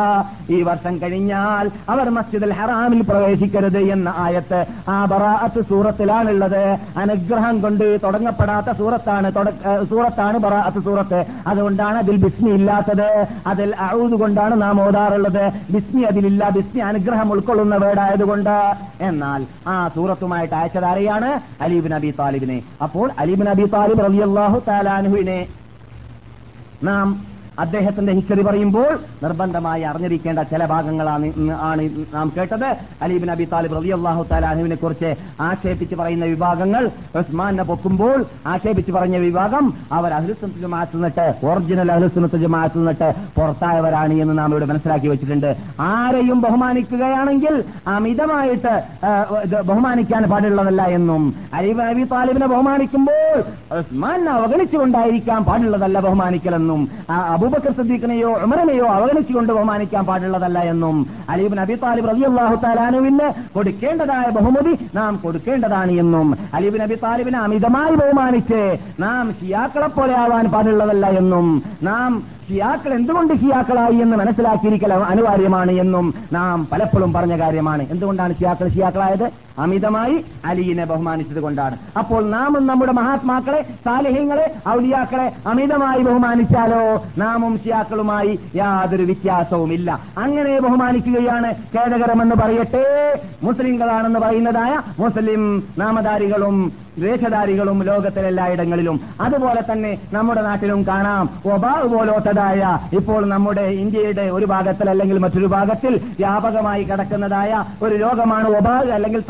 [0.57, 1.65] ഈ വർഷം കഴിഞ്ഞാൽ
[1.95, 4.61] അവർ മസ്ജിദ് അൽ ഹറാമിൽ പ്രവേശിക്കരുത് എന്ന ആയത്ത്
[4.97, 6.63] ആ ബറാഅത്ത് സൂറത്തിലാണുള്ളത്.
[7.05, 9.29] അനുഗ്രഹം കൊണ്ട് തുടങ്ങപ്പെടാത്ത സൂറത്താണ്
[9.91, 11.16] സൂറത്താണ് ബറാഅത്ത് സൂറത്ത്.
[11.47, 13.27] അതുകൊണ്ടാണ് അതിൽ ബിസ്മി ഇല്ലാത്തത്.
[13.47, 15.45] അതിൽ അഴുത് കൊണ്ടാണ് നാം ഓതാറുള്ളത്.
[15.71, 16.49] ബിസ്മി അതിലില്ല.
[16.49, 18.57] ബിസ്മി അനുഗ്രഹം ഉൾക്കൊള്ളുന്ന വേർഡായതുകൊണ്ട്
[19.01, 21.31] എന്നാൽ ആ സൂറത്തുമായിട്ട് അയച്ചത് ആരെയാണ്?
[21.61, 22.59] അലീബിൻ അബി താലിബിനെ.
[22.83, 25.41] അപ്പോൾ അലീബിൻ അബി താലിബ് റളിയല്ലാഹു താലാനുവിനെ
[26.83, 28.91] നാം അദ്ദേഹത്തിന്റെ ഹിസ്റ്ററി പറയുമ്പോൾ
[29.25, 31.29] നിർബന്ധമായി അറിഞ്ഞിരിക്കേണ്ട ചില ഭാഗങ്ങളാണ്
[31.69, 31.83] ആണ്
[32.17, 32.69] നാം കേട്ടത്.
[33.05, 35.11] അലീബിൻ അബി താലിബ് റബി അള്ളാഹു താലാഹുവിനെ കുറിച്ച്
[35.49, 36.85] ആക്ഷേപിച്ച് പറയുന്ന വിഭാഗങ്ങൾ
[37.21, 38.19] ഉസ്മാനെ പൊക്കുമ്പോൾ
[38.53, 39.65] ആക്ഷേപിച്ച് പറഞ്ഞ വിഭാഗം
[39.99, 45.51] അവർ അഹ്ലുസുന്നത്ത് ജമാഅത്ത് നിന്നിട്ട് ഒറിജിനൽ അഹ്ലുസുന്നത്ത് ജമാഅത്ത് നിന്നിട്ട് പുറത്തായവരാണ് എന്ന് നാം ഇവിടെ മനസ്സിലാക്കി വെച്ചിട്ടുണ്ട്.
[45.91, 47.55] ആരെയും ബഹുമാനിക്കുകയാണെങ്കിൽ
[47.95, 48.75] അമിതമായിട്ട്
[49.71, 51.23] ബഹുമാനിക്കാൻ പാടുള്ളതല്ല എന്നും
[51.59, 53.37] അലീബ് അബി താലിബിനെ ബഹുമാനിക്കുമ്പോൾ
[53.81, 56.81] ഉസ്മാനെ അവഗണിച്ചുകൊണ്ടായിരിക്കാൻ പാടുള്ളതല്ല ബഹുമാനിക്കലെന്നും
[57.13, 57.17] ആ
[57.47, 60.97] അബൂബക്കർ സിദ്ദീഖിനെയോ ഉമറിനെയോ അവഗണിച്ചുകൊണ്ട് ബഹുമാനിക്കാൻ പാടുള്ളതല്ല എന്നും
[61.31, 67.95] അലീബ് നബി താലിബ് റബി അള്ളാഹു താലാനുവിന് കൊടുക്കേണ്ടതായ ബഹുമതി നാം കൊടുക്കേണ്ടതാണ് എന്നും അലീബ് നബി താലിബിനെ അമിതമായി
[67.95, 68.63] ബഹുമാനിച്ച്
[69.01, 71.49] നാം ഷിയാക്കളെ പോലെ ആവാൻ പാടുള്ളതല്ല എന്നും
[71.83, 72.11] നാം
[72.49, 77.83] ഷിയാക്കൾ എന്തുകൊണ്ട് ഷിയാക്കളായി എന്ന് മനസ്സിലാക്കിയിരിക്കൽ അനിവാര്യമാണ് എന്നും നാം പലപ്പോഴും പറഞ്ഞ കാര്യമാണ്.
[77.91, 81.77] എന്തുകൊണ്ടാണ് ഷിയാക്കൾ ഷിയാക്കളായത് അമിതമായി അലിയിനെ ബഹുമാനിച്ചത് കൊണ്ടാണ്.
[81.99, 87.03] അപ്പോൾ നാമും നമ്മുടെ മഹാത്മാക്കളെ സാലിഹ്യങ്ങളെ ഔലിയാക്കളെ അമിതമായി ബഹുമാനിച്ചാലോ?
[87.19, 89.99] നാമും ഷിയാക്കളുമായി യാതൊരു വ്യത്യാസവുമില്ല.
[90.19, 92.85] അങ്ങനെ ബഹുമാനിക്കുകയാണ് ഖേദകരമെന്ന് പറയട്ടെ.
[93.43, 99.01] മുസ്ലിങ്ങളാണെന്ന് പറയുന്നതായ മുസ്ലിം നാമധാരികളും വേഷധാരികളും ലോകത്തിലെല്ലായിടങ്ങളിലും.
[99.21, 101.25] അതുപോലെ തന്നെ നമ്മുടെ നാട്ടിലും കാണാം.
[101.55, 102.63] ഒബാവ് പോലോട്ടതായ
[102.97, 109.23] ഇപ്പോൾ നമ്മുടെ ഇന്ത്യയുടെ ഒരു ഭാഗത്തിൽ അല്ലെങ്കിൽ മറ്റൊരു ഭാഗത്തിൽ വ്യാപകമായി കിടക്കുന്നതായ ഒരു രോഗമാണ് ഒബാവ് അല്ലെങ്കിൽ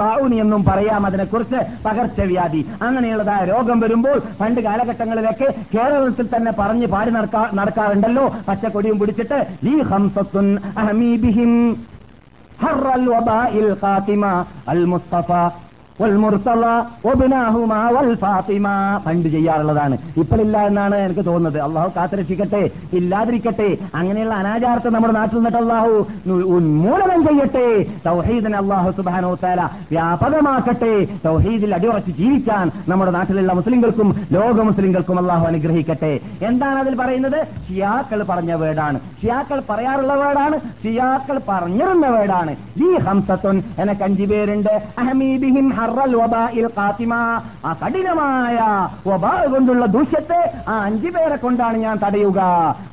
[0.00, 1.06] താവൂനി എന്നും പറയാം.
[1.06, 2.62] അതിനെക്കുറിച്ച് പകർച്ചവ്യാധി.
[2.82, 7.10] അങ്ങനെയുള്ളതായ രോഗം വരുമ്പോൾ പണ്ട് കാലഘട്ടങ്ങളിലൊക്കെ കേരളത്തിൽ തന്നെ പറഞ്ഞ് പാടി
[7.56, 8.26] നടക്കാറുണ്ടല്ലോ.
[8.48, 9.38] പച്ചക്കൊടിയും പിടിച്ചിട്ട്
[9.68, 11.52] ഈ ഹംസത്തുൻ അഹമീബിഹിം
[12.62, 15.32] ഹർ അൽ വബാ ഇൽ ഖാത്തിമ അൽ മുസ്തഫ.
[19.06, 19.98] പണ്ട് ചെയ്യാറുള്ളതാണ്.
[20.16, 21.60] ഇപ്പോഴില്ല എന്നാണ് എനിക്ക് തോന്നുന്നത്.
[21.60, 26.06] അള്ളാഹു കാത്തുരക്ഷിക്കട്ടെ ഇല്ലാതിരിക്കട്ടെ അങ്ങനെയുള്ള അനാചാരത്തെ നമ്മുടെ നാട്ടിൽ നിന്നിട്ട് അള്ളാഹു
[26.56, 27.66] ഉന്മൂലനം ചെയ്യട്ടെ.
[28.06, 31.04] തൗഹീദിനെ അള്ളാഹു സുബാനോ താല വ്യാപകമാക്കട്ടെ.
[31.24, 36.20] തൗഹീദിൽ അടിയുറച്ച് ജീവിക്കാൻ നമ്മുടെ നാട്ടിലുള്ള മുസ്ലിങ്ങൾക്കും ലോക മുസ്ലിങ്ങൾക്കും അള്ളാഹു അനുഗ്രഹിക്കട്ടെ.
[36.42, 37.46] എന്താണ് അതിൽ പറയുന്നത്?
[37.68, 44.72] ഷിയാക്കൾ പറഞ്ഞ വേടാണ് ഷിയാക്കൾ പറയാറുള്ള വേടാണ് ഷിയാക്കൾ പറഞ്ഞിരുന്ന വേടാണ് ഈ ഹംസത്തുൻ എനക്ക് അഞ്ചു പേരുണ്ട്.
[46.78, 47.14] ഖാത്തിമ.
[47.64, 48.58] ആ കഠിനമായ
[49.52, 52.40] കൊണ്ടുള്ള ദൂഷ്യത്തെ ആ അഞ്ചു പേരെ കൊണ്ടാണ് ഞാൻ തടയുക.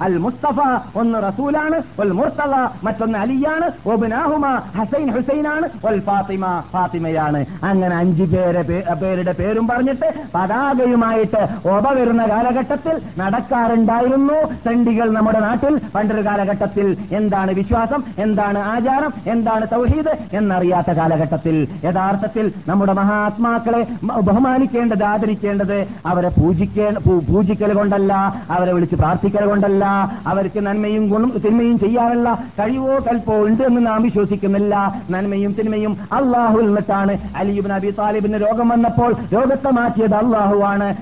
[0.02, 0.60] അൽ മുസ്തഫ
[0.98, 4.46] ഒന്ന് റസൂലാണ് വൽ മുർത്തല മറ്റൊന്ന് അലിയാണ് ഒബിനാഹുമ
[4.78, 7.46] ഹസൈൻ ഹുസൈനാണ് വൽ ഫാത്തിമ ഫാത്തിമയാണ്.
[7.64, 8.62] അങ്ങനെ അഞ്ചു പേരെ
[9.02, 14.38] പേരുടെ പേരും പറഞ്ഞിട്ട് പതാകയുമായിട്ട് ഒബ വരുന്ന കാലഘട്ടത്തിൽ നടക്കാറുണ്ടായിരുന്നു.
[14.66, 21.56] ചണ്ടികൾ നമ്മുടെ നാട്ടിൽ പണ്ടൊരു കാലഘട്ടത്തിൽ എന്താണ് വിശ്വാസം എന്താണ് ആചാരം എന്താണ് തൗഹീദ് എന്നറിയാത്ത കാലഘട്ടത്തിൽ.
[21.84, 26.92] യഥാർത്ഥത്തിൽ നമ്മുടെ മഹാത്മാക്കളെ മ- ബഹുമാനിക്കേണ്ടത് ആദരിക്കേണ്ടത് അവരെ പൂജിക്കേ
[27.30, 28.14] പൂജിക്കൽ കൊണ്ടല്ല
[28.50, 29.86] അവരെ വിളിച്ച് പ്രാർത്ഥിക്കൽ കൊണ്ടല്ല
[30.28, 35.02] അവർക്ക് നന്മയും ഗുണം തിന്മയും ചെയ്യാനുള്ള കഴിവോ കൽപ്പോ ഉണ്ട് എന്ന് നാം വിശ്വസിക്കുന്നില്ല.
[35.10, 37.18] നന്മയും തിന്മയും അള്ളാഹു എന്നിട്ടാണ്.
[37.36, 40.96] അലിയുബിൻ അബി താലിബിന് രോഗം വന്നപ്പോൾ രോഗത്തെ മാറ്റിയത് അള്ളാഹുവാണ് ആണ്.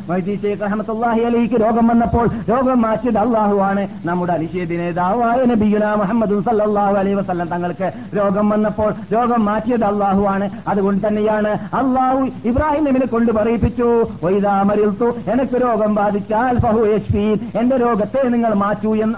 [0.43, 7.15] ഷേഖ് റഹ്മത്തുള്ളാഹി അലിക്ക് രോഗം വന്നപ്പോൾ രോഗം മാറ്റിയത് അള്ളാഹുവാണ് നമ്മുടെ അലിഷേദി നേതാവായ നബിയുന മുഹമ്മദ് സല്ലല്ലാഹു അലൈഹി
[7.15, 14.07] വസല്ലം തങ്ങൾക്ക് രോഗം വന്നപ്പോൾ രോഗം മാറ്റിയത് അള്ളാഹുവാണ് അതുകൊണ്ട് തന്നെയാണ് അള്ളാഹു ഇബ്രാഹിമിനെ കൊണ്ട് പറയിപ്പിച്ചു.
[14.23, 19.17] വൈദാ മരിൽത്തു എനിക്ക് രോഗം ബാധിച്ചാൽ ഫഹു യശ്ഫീൻ എന്റെ രോഗത്തെ നിങ്ങൾ മാറ്റൂ എന്ന്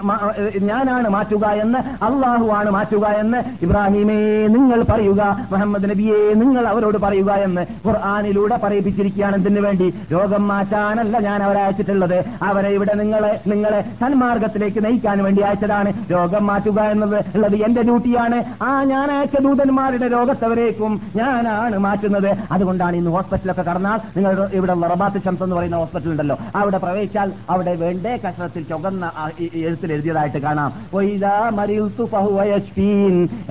[0.64, 7.66] ഞാനാണ് മാറ്റുക എന്ന് അള്ളാഹുവാണ് മാറ്റുക എന്ന് ഇബ്രാഹിമേ നിങ്ങൾ പറയുക മുഹമ്മദ് നബിയെ നിങ്ങൾ അവരോട് പറയുക എന്ന്
[7.86, 9.36] ഖുർആാനിലൂടെ പറയിപ്പിച്ചിരിക്കുകയാണ്.
[9.36, 9.94] എന്തിനു വേണ്ടി?
[10.12, 12.24] രോഗം മാറ്റാനല്ല ഞാൻ അവരെ അയച്ചിട്ടുള്ളത്.
[12.42, 15.92] അവരെ ഇവിടെ നിങ്ങളെ നിങ്ങളെ സന്മാർഗത്തിലേക്ക് നയിക്കാൻ വേണ്ടി അയച്ചതാണ്.
[16.12, 18.44] രോഗം മാറ്റുക എന്നത് ഉള്ളത് എന്റെ ഡ്യൂട്ടിയാണ്.
[18.62, 22.45] ആ ഞാൻ അയച്ച ദൂതന്മാരുടെ രോഗത്തവരേക്കും ഞാനാണ് മാറ്റുന്നത്.
[22.52, 27.74] അതുകൊണ്ടാണ് ഇന്ന് ഹോസ്പിറ്റലൊക്കെ കടന്നാൽ നിങ്ങൾ ഇവിടെ റബാത്ത് ഷംസ് എന്ന് പറയുന്ന ഹോസ്പിറ്റൽ ഉണ്ടല്ലോ അവിടെ പ്രവേശിച്ചാൽ അവിടെ
[27.74, 29.10] വേണ്ടേ കഷണത്തിൽ ചുവന്ന
[29.54, 30.72] എഴുത്തിൽ എഴുതിയതായിട്ട് കാണാം.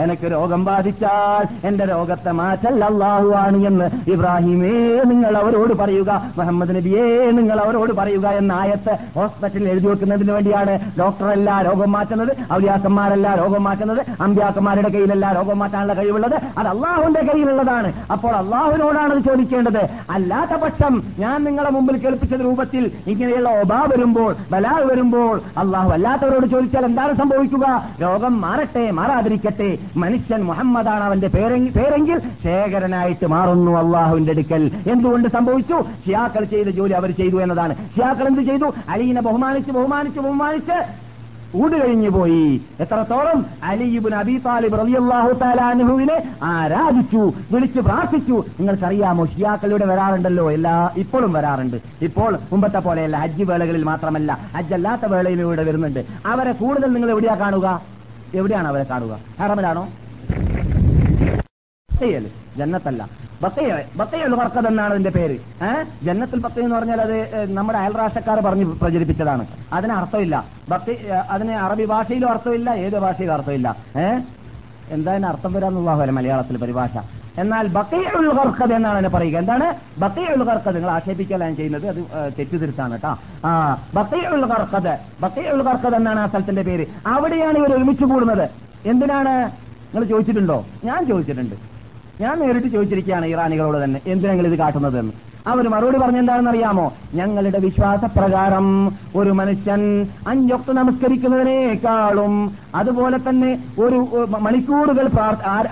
[0.04, 6.32] എനിക്ക് രോഗം ബാധിച്ചാൽ എന്റെ രോഗത്തെ മാറ്റൽ അള്ളാഹു ആണ് എന്ന് ഇബ്രാഹിമേ നിങ്ങൾ അവരോട് പറയുക.
[6.38, 13.36] മുഹമ്മദ് നബിയേ നിങ്ങൾ അവരോട് പറയുക എന്ന ആയത്ത് ഹോസ്പിറ്റലിൽ എഴുതി വെക്കുന്നതിന് വേണ്ടിയാണ് ഡോക്ടറല്ല രോഗം മാറ്റുന്നത് ഔലിയാക്കന്മാരല്ല
[13.36, 16.36] രോഗം മാറ്റുന്നത് അമ്പ്യാക്കന്മാരുടെ കയ്യിലല്ല രോഗം മാറ്റാനുള്ള കഴിവുള്ളത്.
[16.58, 17.94] അത് അള്ളാഹുവിന്റെ കയ്യിലുള്ളതാണ്.
[18.12, 19.90] അപ്പോൾ അള്ളാഹു ഇത് ചോദിക്കേണ്ടത്.
[20.10, 26.86] അല്ലാത്ത പക്ഷം ഞാൻ നിങ്ങളെ മുമ്പിൽ കേൾപ്പിച്ച രൂപത്തിൽ ഇങ്ങനെയുള്ള ഒബാ വരുമ്പോൾ ബലാ വരുമ്പോൾ അള്ളാഹു അല്ലാത്തവരോട് ചോദിച്ചാൽ
[26.86, 27.66] എന്താണ് സംഭവിക്കുക?
[28.02, 29.78] രോഗം മാറട്ടെ മാറാതിരിക്കട്ടെ.
[29.98, 34.72] മനുഷ്യൻ മുഹമ്മദാണ് അവന്റെ പേരെങ്കിൽ ശേഖരനായിട്ട് മാറുന്നു അള്ളാഹുവിന്റെ അടുക്കൽ.
[34.92, 35.86] എന്തുകൊണ്ട് സംഭവിച്ചു?
[36.06, 37.76] ഷിയാക്കൾ ചെയ്ത ജോലി അവർ ചെയ്തു എന്നതാണ്.
[37.76, 38.74] ഷിയാക്കൾ എന്ത് ചെയ്തു?
[38.90, 41.05] അലീനെ ബഹുമാനിച്ച് ബഹുമാനിച്ച് ബഹുമാനിച്ച്
[41.56, 42.62] ഊട് കഴിഞ്ഞു പോയി.
[42.80, 48.44] എത്രത്തോളം അലിബുൻ അബി താലിബ് റളിയല്ലാഹു താലാനുഹുവിനെ ആരാധിച്ചു വിളിച്ചു പ്രാർത്ഥിച്ചു.
[48.60, 50.52] നിങ്ങൾക്കറിയാമോ ഷിയാക്കളിലൂടെ വരാറുണ്ടല്ലോ.
[50.52, 51.78] എല്ലാ ഇപ്പോഴും വരാറുണ്ട്.
[52.02, 56.06] ഇപ്പോൾ മുമ്പത്തെ പോലെയല്ല ഹജ്ജ് വേളകളിൽ മാത്രമല്ല ഹജ്ജല്ലാത്ത വേളയിലും വേളയിലൂടെ വരുന്നുണ്ട്.
[56.26, 57.82] അവരെ കൂടുതൽ നിങ്ങൾ എവിടെയാ കാണുക?
[58.36, 59.14] എവിടെയാണ് അവരെ കാണുക?
[59.40, 59.84] ഹറമിലാണോ?
[61.90, 62.26] ബക്കയൽ
[62.58, 63.08] ജന്നത്തല്ല.
[63.42, 65.38] ബക്കയ ബക്കയുൽ വർക്കത് എന്നാണ് അതിന്റെ പേര്.
[65.64, 69.48] ഏഹ് ജന്നത്തുൽ ബക്കയ എന്ന് പറഞ്ഞാൽ അത് നമ്മുടെ അയൽരാഷ്ട്രക്കാർ പറഞ്ഞ് പ്രചരിപ്പിച്ചതാണ്.
[69.74, 70.46] അതിന് അർത്ഥമില്ല.
[70.70, 73.76] ബക്ക അതിന് അറബി ഭാഷയിലും അർത്ഥമില്ല ഏത് ഭാഷയിലും അർത്ഥമില്ല.
[73.98, 74.24] ഏഹ്
[74.90, 76.98] എന്താ അതിന് അർത്ഥം വരാന്നുള്ളാഹുല മലയാളത്തിൽ പരിഭാഷ.
[77.38, 79.38] എന്നാൽ ബക്കയുൽ വർക്കത് എന്നാണ് അതിനെ പറയുക.
[79.38, 79.74] എന്താണ്?
[80.00, 80.76] ബക്കയുൽ വർക്കത്.
[80.76, 81.88] നിങ്ങൾ ആക്ഷേപിക്കലാണ് ചെയ്യുന്നത്.
[81.88, 83.18] അത് തെറ്റുതിരുത്താണ് കേട്ടോ.
[83.46, 84.98] ആ ബക്കയുൽ വർക്കത്.
[85.22, 86.86] ബക്കയുൽ വർക്കത് എന്നാണ് ആ സ്ഥലത്തിന്റെ പേര്.
[87.08, 88.50] അവിടെയാണ് ഇവർ ഒരുമിച്ച് കൂടുന്നത്.
[88.86, 89.52] എന്തിനാണ്?
[89.96, 90.66] നിങ്ങൾ ചോദിച്ചിട്ടുണ്ടോ?
[90.84, 91.75] ഞാൻ ചോദിച്ചിട്ടുണ്ട്.
[92.20, 95.14] ഞാൻ നേരിട്ട് ചോദിച്ചിരിക്കുകയാണ് ഇറാനികളോട് തന്നെ എന്തിനാ നിങ്ങൾ ഇത് കാട്ടുന്നത് എന്ന്
[95.46, 96.86] അവർ മറുപടി പറഞ്ഞെന്താണെന്ന് അറിയാമോ
[97.16, 98.68] ഞങ്ങളുടെ വിശ്വാസപ്രകാരം
[99.16, 99.82] ഒരു മനുഷ്യൻ
[100.28, 102.34] അഞ്ചൊക്കെ നമസ്കരിക്കുന്നതിനേക്കാളും
[102.76, 104.00] അതുപോലെ തന്നെ ഒരു
[104.40, 105.08] മണിക്കൂറുകൾ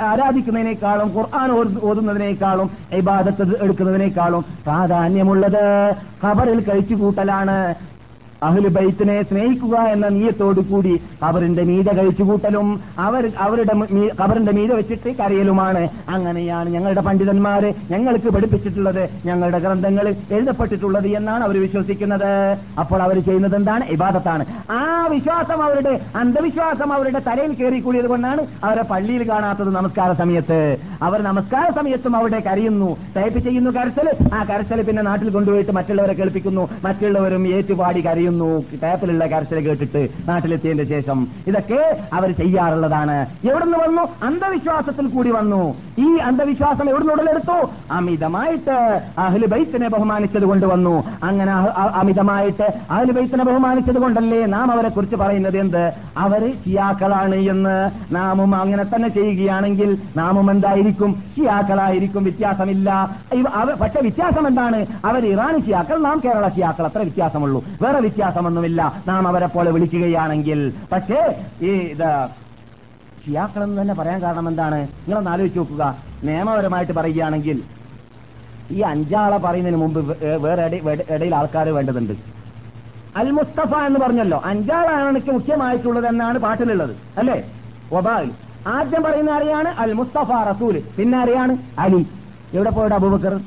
[0.03, 5.63] ആരാധിക്കുന്നതിനേക്കാളും ഖുർആൻ ഓത് ഓതുന്നതിനേക്കാളും ഇബാദത്ത് എടുക്കുന്നതിനേക്കാളും പ്രാധാന്യമുള്ളത്
[6.23, 7.57] ഖബറിൽ കഴിച്ചു കൂട്ടലാണ്
[8.43, 12.67] അഹ്ലു ബൈത്തിനെ സ്നേഹിക്കുക എന്ന നീയത്തോടുകൂടി അവരുടെ മീത കഴിച്ചുകൂട്ടലും
[12.99, 13.73] അവർ അവരുടെ
[14.21, 15.83] അവരുടെ മീത വെച്ചിട്ട് കരയലുമാണ്.
[16.09, 22.31] അങ്ങനെയാണ് ഞങ്ങളുടെ പണ്ഡിതന്മാര് ഞങ്ങൾക്ക് പഠിപ്പിച്ചിട്ടുള്ളത് ഞങ്ങളുടെ ഗ്രന്ഥങ്ങൾ എഴുതപ്പെട്ടിട്ടുള്ളത് എന്നാണ് അവർ വിശ്വസിക്കുന്നത്.
[22.79, 23.85] അപ്പോൾ അവർ ചെയ്യുന്നത് എന്താണ്?
[23.85, 24.45] ഇബാദത്താണ്.
[24.71, 30.59] ആ വിശ്വാസം അവരുടെ അന്ധവിശ്വാസം അവരുടെ തലയിൽ കയറി കൂടിയത് കൊണ്ടാണ് അവരെ പള്ളിയിൽ കാണാത്തത് നമസ്കാര സമയത്ത്.
[31.01, 32.89] അവർ നമസ്കാര സമയത്തും അവിടെ കരയുന്നു.
[33.17, 36.69] ടൈപ്പ് ചെയ്യുന്നു കരച്ചൽ ആ കരച്ചൽ പിന്നെ നാട്ടിൽ കൊണ്ടുപോയിട്ട് മറ്റുള്ളവരെ കേൾപ്പിക്കുന്നു.
[36.83, 38.31] മറ്റുള്ളവരും ഏറ്റുപാടി കരയുന്നു.
[38.83, 43.25] ടേപ്പിലുള്ള കരച്ചിൽ കേട്ടിട്ട് നാട്ടിലെത്തിയതിന്റെ ശേഷം ഇതൊക്കെ അവർ ചെയ്യാറുള്ളതാണ്.
[43.49, 44.01] എവിടുന്ന് വന്നു?
[44.23, 45.75] അന്ധവിശ്വാസത്തിൽ കൂടി വന്നു.
[45.99, 47.69] ഈ അന്ധവിശ്വാസം എവിടുന്ന് ഉടലെടുത്തു?
[47.91, 51.03] അമിതമായിട്ട് അഹ്ലു ബൈത്തിനെ ബഹുമാനിച്ചത് കൊണ്ട് വന്നു.
[51.23, 55.93] അങ്ങനെ അമിതമായിട്ട് അഹ്ലു ബൈത്തിനെ ബഹുമാനിച്ചത് കൊണ്ടല്ലേ നാം അവരെ കുറിച്ച് പറയുന്നത് എന്ത്?
[56.17, 61.23] അവർ ഷിയാക്കളാണ് എന്ന് നാമും അങ്ങനെ തന്നെ ചെയ്യുകയാണെങ്കിൽ നാമും എന്തായിരിക്കും?
[61.37, 62.23] ഷിയാക്കളായിരിക്കും.
[62.23, 63.15] വ്യത്യാസമില്ല.
[63.81, 66.85] പക്ഷെ വ്യത്യാസം എന്താണ് അവർ ഇറാനി ഷിയാക്കൾ നാം കേരള ഷിയാക്കൾ.
[66.85, 67.63] അത്ര വ്യത്യാസമുള്ളൂ.
[67.81, 69.03] വേറെ വ്യത്യാസമൊന്നുമില്ല.
[69.07, 70.73] നാം അവരെ പോലെ വിളിക്കുകയാണെങ്കിൽ.
[70.91, 72.27] പക്ഷേ ഈ ഇത്
[73.25, 74.75] ഷിയാക്കളെന്ന് തന്നെ പറയാൻ കാരണം എന്താണ്?
[74.75, 75.97] നിങ്ങളൊന്ന് ആലോചിച്ച് നോക്കുക.
[76.23, 77.63] നിയമപരമായിട്ട് പറയുകയാണെങ്കിൽ
[78.71, 82.13] ഈ അഞ്ചാളെ പറയുന്നതിന് മുമ്പ് വേറെ ഇട- ഇട- ഇടയിൽ ആൾക്കാർ വേണ്ടതുണ്ട്.
[83.15, 84.41] അൽ മുസ്തഫ എന്ന് പറഞ്ഞല്ലോ.
[84.45, 86.95] അഞ്ചാളാണ് എനിക്ക് മുഖ്യമായിട്ടുള്ളത് എന്നാണ് പാട്ടിലുള്ളത്.
[87.17, 87.51] അല്ലേ?
[87.91, 88.31] ഒബാൽ.
[88.67, 92.07] ആദ്യം പറയുന്ന അറിയാണ് അൽ മുസ്തഫ റസൂൽ പിന്നെ അറിയാണ് അലി.
[92.53, 93.39] എവിടെ പോയിട്ട് അബൂബക്കർ?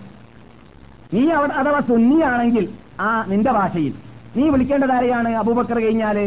[1.15, 2.69] നീ അവിടെ അഥവാ സുന്നിയാണെങ്കിൽ
[3.01, 4.06] ആ നിന്റെ ഭാഷയിൽ.
[4.37, 5.31] നീ വിളിക്കേണ്ടത് ആരെയാണ്?
[5.37, 6.19] അബൂബക്കർ കഴിഞ്ഞാൽ?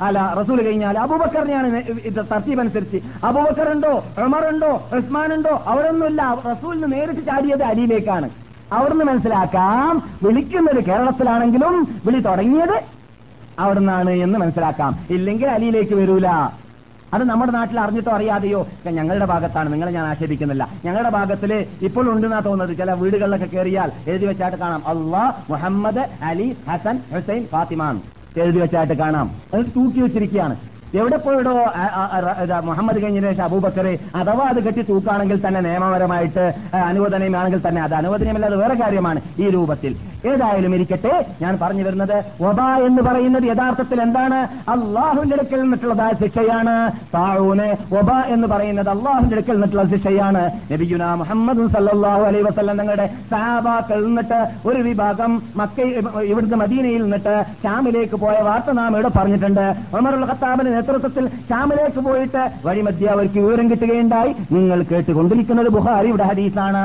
[0.00, 1.68] അല്ല റസൂൽ കഴിഞ്ഞാൽ അബൂബക്കറിനെയാണ്
[2.16, 6.42] തർത്തീബ് അനുസരിച്ച് അബൂബക്കർ ഉണ്ടോ ഉമർ ഉണ്ടോ ഉസ്മാൻ ഉണ്ടോ അവരൊന്നുമില്ല.
[6.50, 8.30] റസൂലിന് നേരിട്ട് ചാടിയത് അലിയിലേക്കാണ്.
[8.72, 10.02] അവിടുന്ന് മനസ്സിലാക്കാം.
[10.22, 11.74] വിളിക്കുന്നത് കേരളത്തിലാണെങ്കിലും
[12.06, 12.76] വിളി തുടങ്ങിയത്
[13.58, 14.92] അവിടുന്നാണ് എന്ന് മനസ്സിലാക്കാം.
[15.10, 16.28] ഇല്ലെങ്കിൽ അലിയിലേക്ക് വരൂല.
[17.14, 18.60] അത് നമ്മുടെ നാട്ടിൽ അറിഞ്ഞിട്ടോ അറിയാതെയോ?
[18.98, 19.72] ഞങ്ങളുടെ ഭാഗത്താണ്.
[19.72, 20.68] നിങ്ങളെ ഞാൻ ആക്ഷേപിക്കുന്നില്ല.
[20.84, 21.52] ഞങ്ങളുടെ ഭാഗത്തിൽ
[21.88, 22.76] ഇപ്പോൾ ഉണ്ടെന്നാ തോന്നുന്നത്.
[22.78, 24.82] ചില വീടുകളിലൊക്കെ കയറിയാൽ എഴുതി വെച്ചായിട്ട് കാണാം.
[24.92, 28.00] അള്ളാ മുഹമ്മദ് അലി ഹസൻ ഹുസൈൻ ഫാത്തിമാൻ
[28.42, 29.30] എഴുതി വെച്ചായിട്ട് കാണാം.
[29.54, 30.56] അത് തൂക്കി വെച്ചിരിക്കുകയാണ്.
[31.00, 31.52] എവിടെ പോയിടോ
[32.64, 36.44] മുഹമ്മദ് കഴിഞ്ഞതിന് ശേഷം അബൂബക്കർ അഥവാ അത് കെട്ടി തൂക്കാണെങ്കിൽ തന്നെ നിയമപരമായിട്ട്
[36.88, 39.94] അനുവദനീയമാണെങ്കിൽ തന്നെ അത് അനുവദനീയമല്ല അത് വേറെ കാര്യമാണ് ഈ രൂപത്തിൽ.
[40.26, 41.26] ഏതായാലും ഇരിക്കട്ടെ.
[41.42, 44.70] ഞാൻ പറഞ്ഞു വരുന്നത് വബ എന്ന് പറയുന്നത് യഥാർത്ഥത്തിൽ എന്താണ്?
[44.70, 46.92] അള്ളാഹുവിന്റെ അടുക്കൽ നിന്നിട്ടുള്ളതായ ശിക്ഷയാണ്.
[47.14, 50.50] താഴൂന് വബ എന്ന് പറയുന്നത് അള്ളാഹുവിന്റെ അടുക്കൽ നിന്നിട്ടുള്ള ശിക്ഷയാണ്.
[50.72, 55.80] നബിയുന മുഹമ്മദ് സല്ലാഹു അലൈ വസല്ലം തങ്ങളുടെ സഹാബാക്കൾ നിന്നിട്ട് ഒരു വിഭാഗം മക്ക
[56.22, 59.74] ഇവിടുത്തെ മദീനയിൽ നിന്നിട്ട് ഷാമിലേക്ക് പോയ വാർത്ത നാം ഇവിടെ പറഞ്ഞിട്ടുണ്ട്.
[59.96, 64.34] ഉമറുൽ ഖത്താബിന്റെ നേതൃത്വത്തിൽ ഷാമിലേക്ക് പോയിട്ട് വഴിമധ്യ അവർക്ക് വിവരം കിട്ടുകയുണ്ടായി.
[64.52, 66.84] നിങ്ങൾ കേട്ടുകൊണ്ടിരിക്കുന്നത് ബുഹാരിയുടെ ഹദീസാണ്.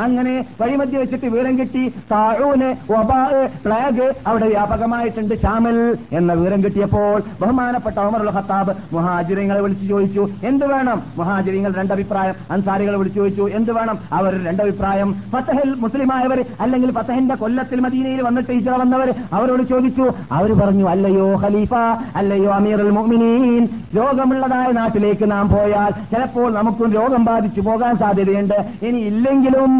[0.00, 1.92] അങ്ങനെ വഴിമധ്യ വെച്ചിട്ട് വിവരം കിട്ടി.
[2.12, 3.20] താഴൂന് വബാ
[3.64, 5.34] പ്ലാഗ് അവിടെ വ്യാപകമായിട്ടുണ്ട്.
[5.42, 5.78] ഷാമിൽ
[6.18, 10.98] എന്ന വിവരം കിട്ടിയപ്പോൾ ബഹുമാനപ്പെട്ട ഉമറുൽ ഖത്താബ് മുഹാജിരിങ്ങളെ വിളിച്ചു ചോദിച്ചു എന്ത് വേണം?
[11.18, 13.96] മുഹാജിരിങ്ങൾ രണ്ടഭിപ്രായം അൻസാരികളെ വിളിച്ചു ചോദിച്ചു എന്ത് വേണം?
[14.18, 19.08] അവർ രണ്ടഭിപ്രായം ഫത്തഹിൽ മുസ്ലിമായവർ അല്ലെങ്കിൽ ഫത്തഹിന്റെ കൊല്ലത്തിൽ മദീനയിൽ വന്നിട്ട് ഹിജറ വന്നവർ
[19.38, 20.06] അവരോട് ചോദിച്ചു
[20.38, 21.74] അവർ പറഞ്ഞു അല്ലയോ ഖലീഫ
[22.20, 23.64] അല്ലയോ അമീർ അൽ മുഅ്മിനീൻ
[23.96, 28.58] രോഗമുള്ളതായ നാട്ടിലേക്ക് നാം പോയാൽ ചിലപ്പോൾ നമുക്കും രോഗം ബാധിച്ചു പോകാൻ സാധ്യതയുണ്ട്.
[28.86, 29.72] ഇനി ഇല്ലെങ്കിലും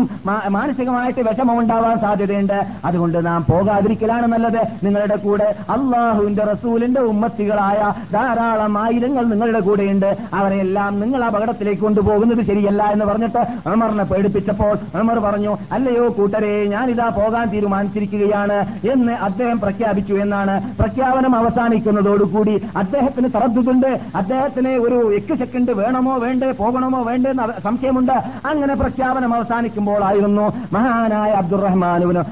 [0.56, 2.58] മാനസികമായിട്ട് വിഷമമുണ്ടാവാൻ സാധ്യതയുണ്ട്.
[2.88, 4.60] അതുകൊണ്ട് നാം പോകാതിരിക്കലാണ് നല്ലത്.
[4.84, 7.80] നിങ്ങളുടെ കൂടെ അള്ളാഹുവിന്റെ റസൂലിന്റെ ഉമ്മത്തികളായ
[8.12, 10.10] ധാരാളം ആയിരങ്ങൾ നിങ്ങളുടെ കൂടെയുണ്ട്.
[10.34, 17.46] അവരെല്ലാം നിങ്ങൾ അപകടത്തിലേക്ക് കൊണ്ടുപോകുന്നത് ശരിയല്ല എന്ന് പറഞ്ഞിട്ട് അമറിനെ പേടിപ്പിച്ചപ്പോൾ അമർ പറഞ്ഞു അല്ലയോ കൂട്ടരെ ഞാനിതാ പോകാൻ
[17.50, 18.58] തീരുമാനിച്ചിരിക്കുകയാണ്
[18.92, 20.54] എന്ന് അദ്ദേഹം പ്രഖ്യാപിച്ചു എന്നാണ്.
[20.78, 28.12] പ്രഖ്യാപനം അവസാനിക്കുന്നതോടുകൂടി അദ്ദേഹത്തിന് തറദ്ദുണ്ട് അദ്ദേഹത്തിന് ഒരു എക്ക് സെക്കൻഡ് വേണമോ വേണ്ടേ പോകണമോ വേണ്ടേ എന്ന് സംശയമുണ്ട്.
[28.46, 32.22] അങ്ങനെ പ്രഖ്യാപനം അവസാനിക്കുമ്പോൾ ആയിരുന്നു മഹാനായ അബ്ദുറഹ്മാനുവിന്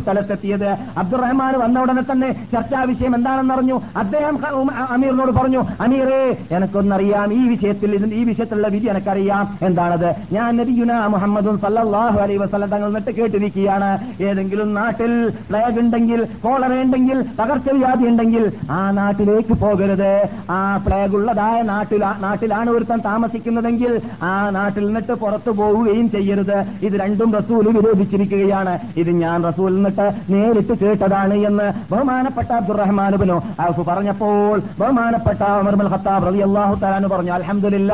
[0.00, 0.68] സ്ഥലത്തെത്തിയത്.
[0.98, 4.38] അബ്ദുറഹ്മാൻ വന്ന ഉടനെ തന്നെ ചർച്ചാ വിഷയം എന്താണെന്ന് അറിഞ്ഞു അദ്ദേഹം
[4.88, 9.58] അമീറിനോട് പറഞ്ഞു അമീറേ എനക്കൊന്നറിയാം ഈ വിഷയത്തിൽ ഈ വിഷയത്തിലുള്ള വിധി എനക്കറിയാം.
[9.62, 10.14] എന്താണത്?
[10.32, 13.90] ഞാൻ നബിയുന മുഹമ്മദും സല്ലാഹു അലൈ വസ്ലം തങ്ങൾ നിട്ട് കേട്ടിരിക്കുകയാണ്
[14.22, 20.28] ഏതെങ്കിലും നാട്ടിൽ പ്ലേഗ് ഉണ്ടെങ്കിൽ കോളറ ഉണ്ടെങ്കിൽ പകർച്ചവ്യാധി ഉണ്ടെങ്കിൽ ആ നാട്ടിലേക്ക് പോകരുത്.
[20.50, 26.58] ആ പ്ലേഗ് ഉള്ളതായ നാട്ടിൽ നാട്ടിലാണ് ഒരുത്തൻ താമസിക്കുന്നതെങ്കിൽ ആ നാട്ടിൽ നിന്നിട്ട് പുറത്തു പോവുകയും ചെയ്യരുത്.
[26.82, 28.53] ഇത് രണ്ടും റസൂൽ വിരോധിച്ചിരിക്കുകയാണ്.
[28.96, 36.38] ഇത് ഞാൻ റസൂൽ നിന്നിട്ട് നേരിട്ട് കേട്ടതാണ് എന്ന് ബഹുമാനപ്പെട്ട അബ്ദുറഹ്മാനുബിനോ ഔഫ് പറഞ്ഞപ്പോൾ ബഹുമാനപ്പെട്ട അമർമൽ ഖത്താബ് റബി
[36.38, 37.92] അള്ളാഹു തലാന്ന് പറഞ്ഞു അലഹമില്ല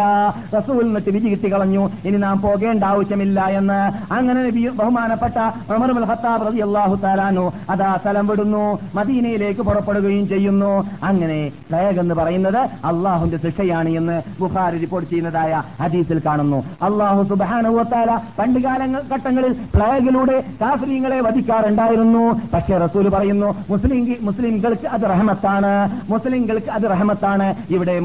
[0.56, 1.90] റസൂൽ നിന്നിട്ട് വിധി കിട്ടി കളഞ്ഞു.
[2.04, 3.80] ഇനി നാം പോകേണ്ട ആവശ്യമില്ല എന്ന്.
[4.14, 5.38] അങ്ങനെ ബഹുമാനപ്പെട്ട
[5.76, 10.72] അമർമൽ ഖത്താബ് റബി അള്ളാഹു തലാനു അതാ സ്ഥലം വിടുന്നു മദീനയിലേക്ക് പുറപ്പെടുകയും ചെയ്യുന്നു.
[11.02, 16.64] അങ്ങനെ പ്ലേഗ് എന്ന് പറയുന്നത് അള്ളാഹുന്റെ ശിക്ഷയാണ് എന്ന് ബുഖാരി റിപ്പോർട്ട് ചെയ്യുന്നതായ ഹദീസിൽ കാണുന്നു.
[16.82, 22.40] അള്ളാഹു സുബാനുവത്താല പണ്ട് കാലങ്ങൾ ഘട്ടങ്ങളിൽ പ്ലേഗിലൂടെ കാഫ്രീങ്ങളെ വധിക്കാറുണ്ടായിരുന്നു.
[22.54, 25.72] പക്ഷേ റസൂൽ പറയുന്നു മുസ്ലിം മുസ്ലിംകൾക്ക് അത് റഹമത്താണ്.
[26.10, 27.54] മുസ്ലിംകൾക്ക് അത് റഹമത്താണ്.
[27.70, 28.00] ഇവിടെ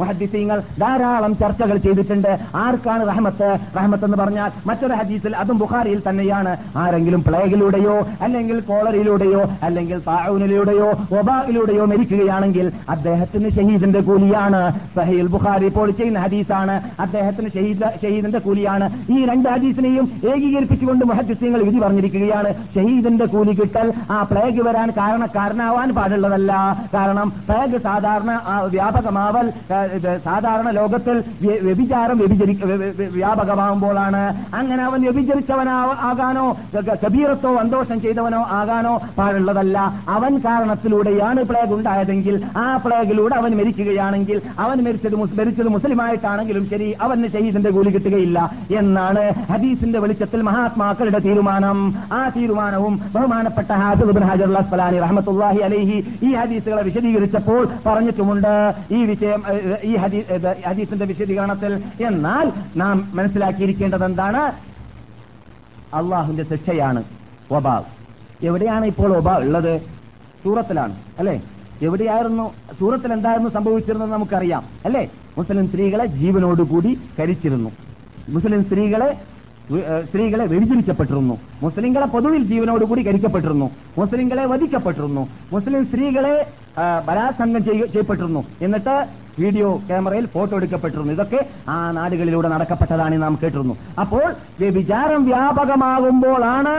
[0.00, 2.38] മുഹദ്ദിസീങ്ങൾ ധാരാളം ചർച്ചകൾ ചെയ്തിട്ടുണ്ട്.
[2.54, 3.58] ആർക്കാണ് റഹമത്ത്?
[3.76, 6.56] റഹമത്ത് എന്ന് പറഞ്ഞാൽ മറ്റൊരു ഹദീസിൽ അതും ബുഖാരിയിൽ തന്നെയാണ്.
[6.76, 14.80] ആരെങ്കിലും പ്ലേഗിലൂടെയോ അല്ലെങ്കിൽ കോളറിയിലൂടെയോ അല്ലെങ്കിൽ താഴൂനിലൂടെയോ ഒബായിലൂടെയോ മരിക്കുകയാണെങ്കിൽ അദ്ദേഹത്തിന് ഷഹീദിന്റെ കൂലിയാണ്.
[14.96, 16.76] സഹീൽ ബുഖാരി ഇപ്പോൾ ചെയ്യുന്ന ഹദീസാണ്.
[17.00, 18.86] അദ്ദേഹത്തിന് ഷഹീദ് ഷഹീദിന്റെ കൂലിയാണ്.
[19.12, 20.06] ഈ രണ്ട് ഹദീസിനെയും
[20.56, 22.54] ഏകീകരിപ്പിച്ചുകൊണ്ട് മഹജുസ്യങ്ങൾ വിധി പറഞ്ഞിരിക്കുകയാണ്.
[22.54, 26.52] ഷഹീദിന്റെ കൂലി കിട്ടൽ ആ പ്ലേഗ് വരാൻ കാരണക്കാരനാവാൻ പാടുള്ളതല്ല.
[26.94, 28.40] കാരണം പ്ലേഗ് സാധാരണ
[28.70, 29.52] വ്യാപകമാവൽ
[30.24, 36.56] സാധാരണ ലോകത്തിൽ വ്യ- വ്യഭിചാരം വ്യഭിചരി വ്യ- വ്യ- വ്യാപകമാകുമ്പോഴാണ് അങ്ങനെ അവൻ വ്യഭിചരിച്ചവനാ ആകാനോ
[37.04, 39.78] കബീറത്തോ സന്തോഷം ചെയ്തവനോ ആകാനോ പാടുള്ളതല്ല.
[40.08, 47.70] അവൻ കാരണത്തിലൂടെയാണ് പ്ലേഗ് ഉണ്ടായതെങ്കിൽ ആ പ്ലേഗിലൂടെ അവൻ മരിക്കുകയാണെങ്കിൽ അവൻ മരിച്ചത് മരിച്ചത് മുസ്ലിമായിട്ടാണെങ്കിലും ശരി അവന് ഷഹീദിന്റെ
[47.70, 48.50] കൂലി കിട്ടുകയില്ല.
[48.76, 51.78] എന്നാണ് ഹദീസിന്റെ വെളിച്ചത്തിൽ മഹാത്മാക്കളുടെ തീരുമാനം.
[52.12, 58.54] ആ തീരുമാനവും ബഹുമാനപ്പെട്ട ഹാഫിദ് ബിൻ ഹാജർ അസ്ഫലാനി റഹ്മത്തുള്ളാഹി അലൈഹി ഈ ഹദീസുകളെ വിശദീകരിച്ചപ്പോൾ പറഞ്ഞിട്ടുമുണ്ട്.
[58.90, 59.42] ഈ വിഷയം
[59.82, 59.92] ഈ
[60.66, 61.72] ഹദീസിന്റെ വിശദീകരണത്തിൽ.
[62.06, 64.42] എന്നാൽ നാം മനസ്സിലാക്കിയിരിക്കേണ്ടത് എന്താണ്
[65.94, 67.02] അള്ളാഹുവിന്റെ ശിക്ഷയാണ്
[67.50, 67.84] ഒബാവ്
[68.46, 69.74] എവിടെയാണ് ഇപ്പോൾ ഒബ ഉള്ളത്?
[70.44, 71.36] സൂറത്തിലാണ് അല്ലെ?
[71.82, 72.44] എവിടെയായിരുന്നു
[72.78, 75.02] സൂറത്തിൽ എന്തായിരുന്നു സംഭവിച്ചിരുന്നത് നമുക്കറിയാം അല്ലെ?
[75.38, 77.70] മുസ്ലിം സ്ത്രീകളെ ജീവനോടുകൂടി കരിച്ചിരുന്നു.
[78.28, 79.10] മുസ്ലിം സ്ത്രീകളെ
[80.08, 81.34] സ്ത്രീകളെ വ്യഭിചരിക്കപ്പെട്ടിരുന്നു.
[81.62, 83.66] മുസ്ലിങ്ങളെ പൊതുവിൽ ജീവനോടുകൂടി കരിക്കപ്പെട്ടിരുന്നു.
[83.98, 85.22] മുസ്ലിങ്ങളെ വധിക്കപ്പെട്ടിരുന്നു.
[85.52, 86.34] മുസ്ലിം സ്ത്രീകളെ
[87.06, 88.42] ബലാത്സംഗം ചെയ്യപ്പെട്ടിരുന്നു.
[88.62, 88.94] എന്നിട്ട്
[89.42, 91.12] വീഡിയോ ക്യാമറയിൽ ഫോട്ടോ എടുക്കപ്പെട്ടിരുന്നു.
[91.16, 93.74] ഇതൊക്കെ ആ നാടുകളിലൂടെ നടക്കപ്പെട്ടതാണ് നാം കേട്ടിരുന്നു.
[94.02, 94.24] അപ്പോൾ
[94.78, 96.76] വിചാരം വ്യാപകമാകുമ്പോഴാണ്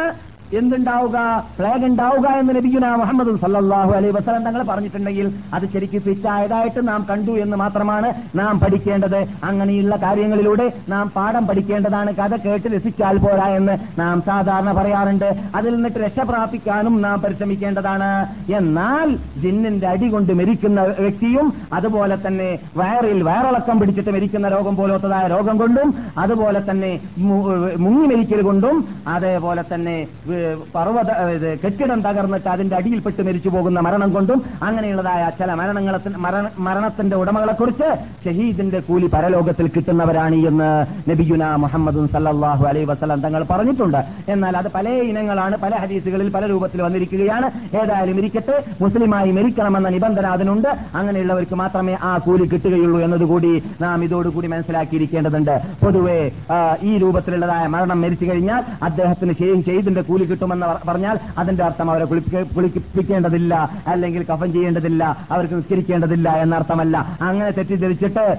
[0.53, 1.43] എന്തുണ്ടാവുക?
[1.59, 7.31] പ്ലേഗ് ഉണ്ടാവുക എന്ന് ലഭിക്കുന്ന മുഹമ്മദ് സല്ലാഹു അലൈ വസ്ലം തങ്ങൾ പറഞ്ഞിട്ടുണ്ടെങ്കിൽ അത് ശരിക്കും ഫിറ്റായതായിട്ട് നാം കണ്ടു
[7.31, 9.25] എന്ന് മാത്രമാണ് നാം പഠിക്കേണ്ടത്.
[9.43, 12.11] അങ്ങനെയുള്ള കാര്യങ്ങളിലൂടെ നാം പാഠം പഠിക്കേണ്ടതാണ്.
[12.11, 15.35] കഥ കേട്ട് രസിച്ചാൽ പോരാ എന്ന് നാം സാധാരണ പറയാറുണ്ട്.
[15.55, 18.27] അതിൽ നിന്നിട്ട് രക്ഷപ്രാപിക്കാനും നാം പരിശ്രമിക്കേണ്ടതാണ്.
[18.51, 25.57] എന്നാൽ ജിന്നിന്റെ അടി കൊണ്ട് മരിക്കുന്ന വ്യക്തിയും അതുപോലെ തന്നെ വയറിൽ വയറിളക്കം പിടിച്ചിട്ട് മരിക്കുന്ന രോഗം പോലത്തതായ രോഗം
[25.57, 30.07] കൊണ്ടും അതുപോലെ തന്നെ മുങ്ങി മരിക്കൽ കൊണ്ടും അതേപോലെ തന്നെ
[30.75, 31.11] പർവത
[31.63, 35.99] കെട്ടിടം തകർന്നിട്ട് അതിന്റെ അടിയിൽപ്പെട്ട് മരിച്ചു പോകുന്ന മരണം കൊണ്ടും അങ്ങനെയുള്ളതായ ചില മരണങ്ങളെ
[36.57, 37.89] മരണത്തിന്റെ ഉടമകളെ കുറിച്ച്
[38.25, 40.69] ഷഹീദിന്റെ കൂലി പരലോകത്തിൽ കിട്ടുന്നവരാണ് എന്ന്
[41.09, 43.99] നബിയുന മുഹമ്മദും സല്ലാഹു അലൈ വസല്ലം തങ്ങൾ പറഞ്ഞിട്ടുണ്ട്.
[44.29, 47.47] എന്നാൽ അത് പല ഇനങ്ങളാണ് പല ഹദീസുകളിൽ പല രൂപത്തിൽ വന്നിരിക്കുകയാണ്.
[47.81, 50.69] ഏതായാലും ഇരിക്കട്ടെ മുസ്ലിമായി മരിക്കണമെന്ന നിബന്ധന അതിനുണ്ട്.
[50.95, 55.55] അങ്ങനെയുള്ളവർക്ക് മാത്രമേ ആ കൂലി കിട്ടുകയുള്ളൂ എന്നതുകൂടി നാം ഇതോടുകൂടി മനസ്സിലാക്കിയിരിക്കേണ്ടതുണ്ട്.
[55.83, 56.19] പൊതുവെ
[56.89, 59.33] ഈ രൂപത്തിലുള്ളതായ മരണം മരിച്ചു കഴിഞ്ഞാൽ അദ്ദേഹത്തിന്
[59.67, 67.17] ഷെയ്ദിന്റെ കൂലി കിട്ടുമെന്ന് പറ- പറഞ്ഞാൽ അതിന്റെ അർത്ഥം അവരെ കുളിപ്പിക്കേണ്ടതില്ല അല്ലെങ്കിൽ കഫൻ ചെയ്യേണ്ടതില്ല അവർക്ക് നിസ്കരിക്കേണ്ടതില്ല എന്നർത്ഥമല്ല.
[67.21, 68.38] അങ്ങനെ തെറ്റിദ്ധരിച്ചിട്ട്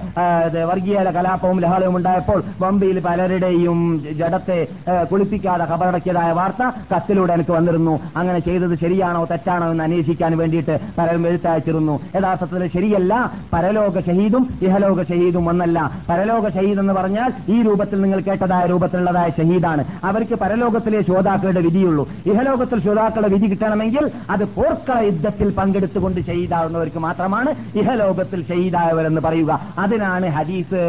[0.63, 3.79] വർഗീയ കലാപവും ലഹളവും ഉണ്ടായപ്പോൾ ബോംബെയിൽ പലരുടെയും
[4.17, 4.67] ജഡത്തെ
[5.11, 6.63] കുളിപ്പിക്കാതെ കബറടക്കിയതായ വാർത്ത
[6.95, 7.99] കത്തിലൂടെ എനിക്ക് വന്നിരുന്നു.
[8.15, 11.99] അങ്ങനെ ചെയ്തത് ശരിയാണോ തെറ്റാണോ എന്ന് അന്വേഷിക്കാൻ വേണ്ടിയിട്ട് പലരും എഴുത്തയച്ചിരുന്നു.
[12.15, 13.13] യഥാർത്ഥത്തിൽ ശരിയല്ല
[13.53, 19.83] പരലോക ഷഹീദും ഇഹലോക ഷഹീദും ഒന്നല്ല പരലോക ഷഹീദ് എന്ന് പറഞ്ഞാൽ ഈ രൂപത്തിൽ നിങ്ങൾ കേട്ടതായ രൂപത്തിലുള്ളതായ ഷഹീദാണ്.
[20.03, 27.49] അവർക്ക് പരലോകത്തിലെ ശ്രോതാക്കളുടെ വിധി വിധിയുള്ളൂ ഇഹലോകത്തിൽ ശ്രോതാക്കളുടെ വിധി കിട്ടണമെങ്കിൽ അത് പോർക്കള യുദ്ധത്തിൽ പങ്കെടുത്തുകൊണ്ട് ചെയ്താവുന്നവർക്ക് മാത്രമാണ്
[27.79, 29.51] ഇഹലോകത്തിൽ ചെയ്തായവരെന്ന് പറയുക.
[29.83, 30.81] അതിനാണ് ഹദീസ്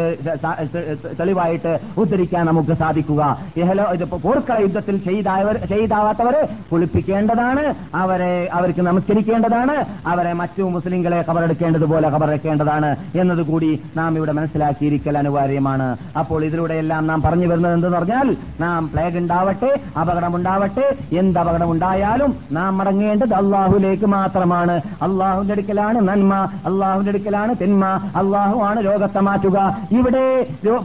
[1.19, 3.21] തെളിവായിട്ട് ഉദ്ധരിക്കാൻ നമുക്ക് സാധിക്കുക.
[3.61, 3.85] ഇഹലോ
[4.25, 7.63] പോർക്കള യുദ്ധത്തിൽ ചെയ്തായവർ ചെയ്താവാത്തവരെ കുളിപ്പിക്കേണ്ടതാണ്
[8.01, 9.75] അവരെ അവർക്ക് നമസ്കരിക്കേണ്ടതാണ്
[10.13, 12.89] അവരെ മറ്റു മുസ്ലിങ്ങളെ കബറെടുക്കേണ്ടതുപോലെ കബറെടുക്കേണ്ടതാണ്
[13.21, 15.89] എന്നതുകൂടി നാം ഇവിടെ മനസ്സിലാക്കിയിരിക്കൽ അനിവാര്യമാണ്.
[16.19, 18.27] അപ്പോൾ ഇതിലൂടെയെല്ലാം നാം പറഞ്ഞു വരുന്നത് എന്തെന്ന് പറഞ്ഞാൽ
[18.59, 19.71] നാം പ്ലേഗ് ഉണ്ടാവട്ടെ
[20.01, 20.80] അപകടമുണ്ടാവട്ടെ
[21.13, 24.75] എന്ത് അപകടം ഉണ്ടായാലും നാം മടങ്ങേണ്ടത് അള്ളാഹുലേക്ക് മാത്രമാണ്.
[25.01, 26.33] അള്ളാഹുവിന്റെ അടുക്കലാണ് നന്മ
[26.65, 29.57] അള്ളാഹുവിന്റെ അടുക്കലാണ് തിന്മ അള്ളാഹു ആണ് രോഗത്തെ മാറ്റുക.
[29.91, 30.25] ഇവിടെ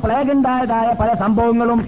[0.05, 1.81] പ്ലേഗ് ഉണ്ടായതായ പല സംഭവങ്ങളും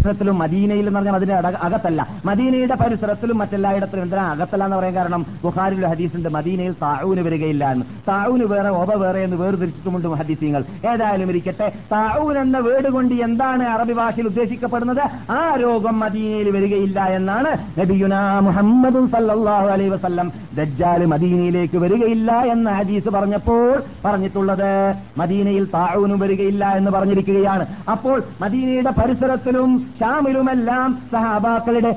[0.00, 2.06] പരിസരത്തിലും മദീനയിൽ എന്ന് പറഞ്ഞാൽ അതിന്റെ അകത്തല്ല.
[2.24, 5.26] മദീനയുടെ പരിസരത്തിലും മറ്റെല്ലായിടത്തിലും എന്തിനാ അകത്തല്ല എന്ന് പറയാൻ കാരണം?
[5.42, 7.84] ബുഖാരിൽ ഹദീസുണ്ട് മദീനയിൽ താഴൂന് വരികയില്ല എന്ന്.
[8.08, 11.68] താഴൂന് വേറെ ഒബ വേറെ എന്ന് വേർതിരിച്ചിട്ടുമുണ്ട് ഹദീസിങ്ങൾ ഏതായാലും ഇരിക്കട്ടെ.
[11.92, 15.02] താഴൂൻ എന്ന വേർഡ് കൊണ്ട് എന്താണ് അറബി ഭാഷയിൽ ഉദ്ദേശിക്കപ്പെടുന്നത്?
[15.30, 23.08] ആ രോഗം മദീനയിൽ വരികയില്ല എന്നാണ് നബിയുന മുഹമ്മദും സല്ലാഹു അലൈ വസല്ലം ദജ്ജാൽ മദീനയിലേക്ക് വരികയില്ല എന്ന ഹദീസ്
[23.08, 27.66] പറഞ്ഞപ്പോൾ പറഞ്ഞിട്ടുള്ളത് മദീനയിൽ താഴൂനും വരികയില്ല എന്ന് പറഞ്ഞിരിക്കുകയാണ്.
[27.90, 31.90] അപ്പോൾ മദീനയുടെ പരിസരത്തിലും ഷാമിലുമെല്ലാം സഹാബാക്കളുടെ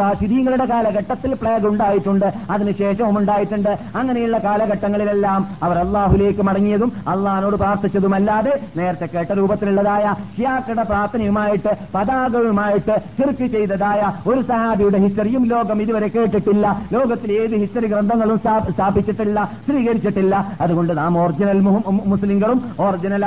[0.00, 2.26] റാഷിദീങ്ങളുടെ കാലഘട്ടത്തിൽ പ്ലേഗ് ഉണ്ടായിട്ടുണ്ട്.
[2.50, 3.72] അതിനുശേഷവും ഉണ്ടായിട്ടുണ്ട്.
[3.96, 14.02] അങ്ങനെയുള്ള കാലഘട്ടങ്ങളിലെല്ലാം അവർ അള്ളാഹുലേക്ക് മടങ്ങിയതും അള്ളഹാനോട് പ്രാർത്ഥിച്ചതുമല്ലാതെ നേരത്തെ കേട്ട രൂപത്തിലുള്ളതായ ഷിയാക്കളുടെ പ്രാർത്ഥനയുമായിട്ട് പതാകവുമായിട്ട് ചെറുക്ക് ചെയ്തതായ
[14.26, 16.66] ഒരു സഹാബിയുടെ ഹിസ്റ്ററിയും ലോകം ഇതുവരെ കേട്ടിട്ടില്ല.
[16.92, 18.38] ലോകത്തിൽ ഏത് ഹിസ്റ്ററി ഗ്രന്ഥങ്ങളും
[18.74, 21.60] സ്ഥാപിച്ചിട്ടില്ല സ്ഥിരീകരിച്ചിട്ടില്ല അതുകൊണ്ട് നാം ഒറിജിനൽ
[22.12, 23.24] മുസ്ലിങ്ങളും ഒറിജിനൽ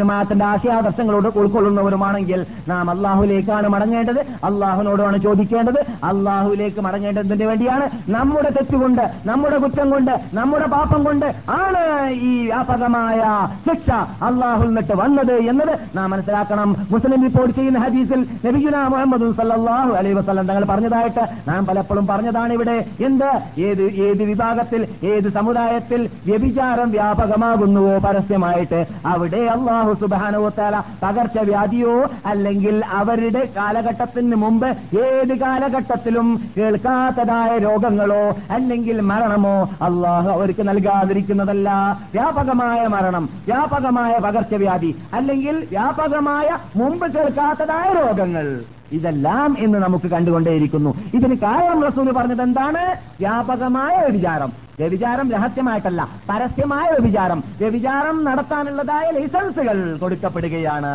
[0.00, 2.90] ജമാഅത്തിന്റെ ആശയാദർശങ്ങളോട് ഉൾക്കൊള്ളുന്നവരുമാണെങ്കിൽ നാം
[3.32, 4.20] അള്ളാഹുലേക്കാണ് മടങ്ങേണ്ടത്.
[4.44, 5.80] അള്ളാഹുനോടാണ് ചോദിക്കേണ്ടത്.
[6.04, 13.20] അള്ളാഹുവിലേക്ക് മടങ്ങേണ്ടതിന് വേണ്ടിയാണ് നമ്മുടെ തെറ്റുകൊണ്ട് നമ്മുടെ കുറ്റം കൊണ്ട് നമ്മുടെ പാപം കൊണ്ട് ആണ് ഈ വ്യാപകമായ
[13.66, 13.90] ശിക്ഷ
[14.24, 16.68] അള്ളാഹുൽ നിട്ട് വന്നത് എന്നത് നാം മനസ്സിലാക്കണം.
[16.90, 22.76] മുസ്ലിം റിപ്പോർട്ട് ചെയ്യുന്ന ഹദീസിൽ നബിഗുന മുഹമ്മദ് സല്ലാഹു അലൈ വസ്ലം തങ്ങൾ പറഞ്ഞതായിട്ട് നാം പലപ്പോഴും പറഞ്ഞതാണ് ഇവിടെ.
[23.06, 23.30] എന്ത്?
[23.60, 31.94] ഏത് ഏത് വിഭാഗത്തിൽ ഏത് സമുദായത്തിൽ വ്യഭിചാരം വ്യാപകമാകുന്നുവോ പരസ്യമായിട്ട് അവിടെ അള്ളാഹു സുബാനുവത്താല പകർച്ചവ്യാധിയോ
[32.26, 32.76] അല്ലെങ്കിൽ
[33.22, 34.66] അവരുടെ കാലഘട്ടത്തിന് മുമ്പ്
[35.00, 39.54] ഏത് കാലഘട്ടത്തിലും കേൾക്കാത്തതായ രോഗങ്ങളോ അല്ലെങ്കിൽ മരണമോ
[39.86, 41.68] അള്ളാഹു അവർക്ക് നൽകാതിരിക്കുന്നതല്ല.
[42.14, 48.48] വ്യാപകമായ മരണം വ്യാപകമായ പകർച്ചവ്യാധി അല്ലെങ്കിൽ വ്യാപകമായ മുമ്പ് കേൾക്കാത്തതായ രോഗങ്ങൾ.
[48.92, 50.90] ഇതെല്ലാം എന്ന് നമുക്ക് കണ്ടുകൊണ്ടേയിരിക്കുന്നു.
[51.14, 52.82] ഇതിന് കാരണം റസൂൽ പറഞ്ഞത് എന്താണ്?
[53.20, 60.94] വ്യാപകമായ വ്യഭിചാരം വ്യഭിചാരം രഹസ്യമായിട്ടല്ല പരസ്യമായ വ്യഭിചാരം വ്യഭിചാരം നടത്താനുള്ളതായ ലൈസൻസുകൾ കൊടുക്കപ്പെടുകയാണ്.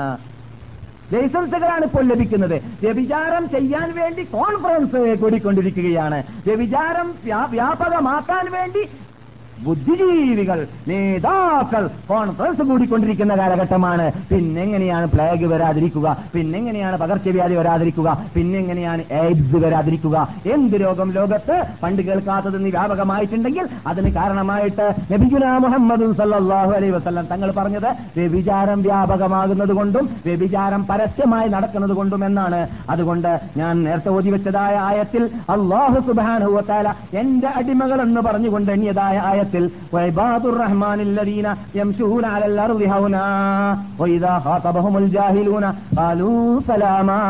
[1.13, 2.55] ലൈസൻസുകളാണ് ഇപ്പോൾ ലഭിക്കുന്നത്.
[2.83, 6.23] വ്യഭിചാരം ചെയ്യാൻ വേണ്ടി കോൺഫറൻസ് കൂടിക്കൊണ്ടിരിക്കുകയാണ്.
[6.47, 7.15] വ്യഭിചാരം
[7.51, 8.81] വ്യാപകമാക്കാൻ വേണ്ടി
[9.65, 14.11] ബുദ്ധിജീവികൾ നേതാക്കൾ കോൺഫറൻസ് കൂടിക്കൊണ്ടിരിക്കുന്ന കാലഘട്ടമാണ്.
[14.31, 16.17] പിന്നെങ്ങനെയാണ് പ്ലേഗ് വരാതിരിക്കുക?
[16.33, 18.25] പിന്നെങ്ങനെയാണ് പകർച്ചവ്യാധി വരാതിരിക്കുക?
[18.35, 20.27] പിന്നെങ്ങനെയാണ് എയ്ഡ്സ് വരാതിരിക്കുക?
[20.53, 21.57] എന്ത് രോഗം ലോകത്ത്?
[21.83, 29.73] പണ്ട് കേൾക്കാത്തത് നീ വ്യാപകമായിട്ടുണ്ടെങ്കിൽ അതിന് കാരണമായിട്ട് നബിഗുല മുഹമ്മദ് സല്ലാഹു അലൈ വസ്ലം തങ്ങൾ പറഞ്ഞത് വ്യഭിചാരം വ്യാപകമാകുന്നത്
[29.73, 32.67] കൊണ്ടും വ്യഭിചാരം പരസ്യമായി നടക്കുന്നത് കൊണ്ടും എന്നാണ്.
[32.89, 36.87] അതുകൊണ്ട് ഞാൻ നേരത്തെ ഓതി വെച്ചതായ ആയത്തിൽ അള്ളാഹു സുബാനുവത്താല
[37.17, 39.45] എന്റെ അടിമകൾ എന്ന് പറഞ്ഞുകൊണ്ട് എണ്ണിയതായ ആയത്തിൽ
[39.94, 41.46] വൈബാദുർ റഹ്മാനില്ലദീന
[41.78, 43.24] യംശൂന അലൽ അർദി ഹൗനാ
[44.00, 45.64] വഇദാ ഖാതബഹുമുൽ ജാഹിലൂന
[45.98, 46.32] ഖാലൂ
[46.68, 47.20] സലാമാ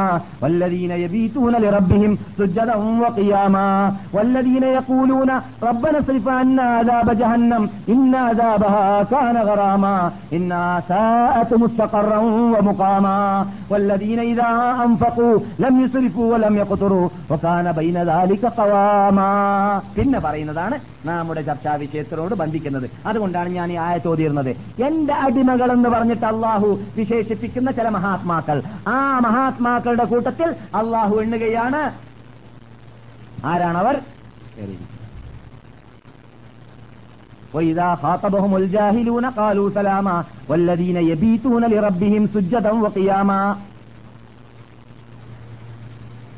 [0.42, 3.68] والذين يبيتون لربهم سجدا وقياما
[4.12, 5.30] والذين يقولون
[5.62, 9.96] ربنا اصرف عنا عذاب جهنم إن عذابها كان غراما
[10.32, 12.18] إنها ساءت مستقرا
[12.54, 13.18] ومقاما
[13.72, 14.50] والذين إذا
[14.86, 19.30] أنفقوا لم يسرفوا ولم يقتروا وكان بين ذلك قواما
[19.96, 20.76] പിന്നെ പറയുന്നതാണ്
[21.08, 21.72] നമ്മുടെ ചർച്ചാ
[22.06, 24.50] വിഷയത്തിനോട് ബന്ധിക്കുന്നത് അതുകൊണ്ടാണ് ഞാൻ ഈ ആയത്ത് ഓതിയിരുന്നത്
[24.82, 28.60] എന്റെ അടിമകൾ എന്ന് പറഞ്ഞിട്ട് അള്ളാഹു വിശേഷിപ്പിക്കുന്ന ചില മഹാത്മാക്കൾ
[28.90, 30.48] ആ മഹാത്മാക്കളുടെ കൂട്ടത്തിൽ
[30.82, 31.82] അള്ളാഹു എണ്ണുകയാണ്
[33.46, 33.96] ആരാണവർ
[37.52, 40.16] وإذا خاطبهم الجاهلون قالوا سلاما
[40.48, 43.40] والذين يبيتون لربهم سجدا وقياما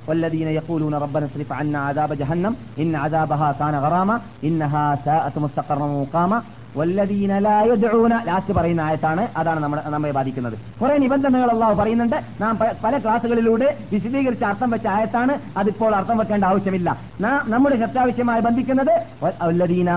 [0.08, 6.38] والذين يقولون ربنا اصرف عنا عذاب جهنم إن عذابها كان غراما إنها ساءت مستقرا ومقاما
[6.76, 12.52] വല്ലദീന ലാ യദ്ഊന ലാസ്റ്റ് പറയുന്ന ആയത്താണ് അതാണ് നമ്മൾ നമ്മെ ബാധിക്കുന്നത് കുറെ നിബന്ധനകൾ അള്ളാഹു പറയുന്നുണ്ട് നാം
[12.58, 16.88] പ- പല ക്ലാസ്സുകളിലൂടെ വിശദീകരിച്ച് അർത്ഥം വെച്ച ആയത്താണ് അതിപ്പോൾ അർത്ഥം വെക്കേണ്ട ആവശ്യമില്ല
[17.20, 19.90] നാം നമ്മുടെ ചർച്ചാവിഷയമായി ബന്ധിക്കുന്നത് വല്ലദീന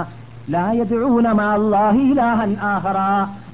[0.47, 0.65] ലാ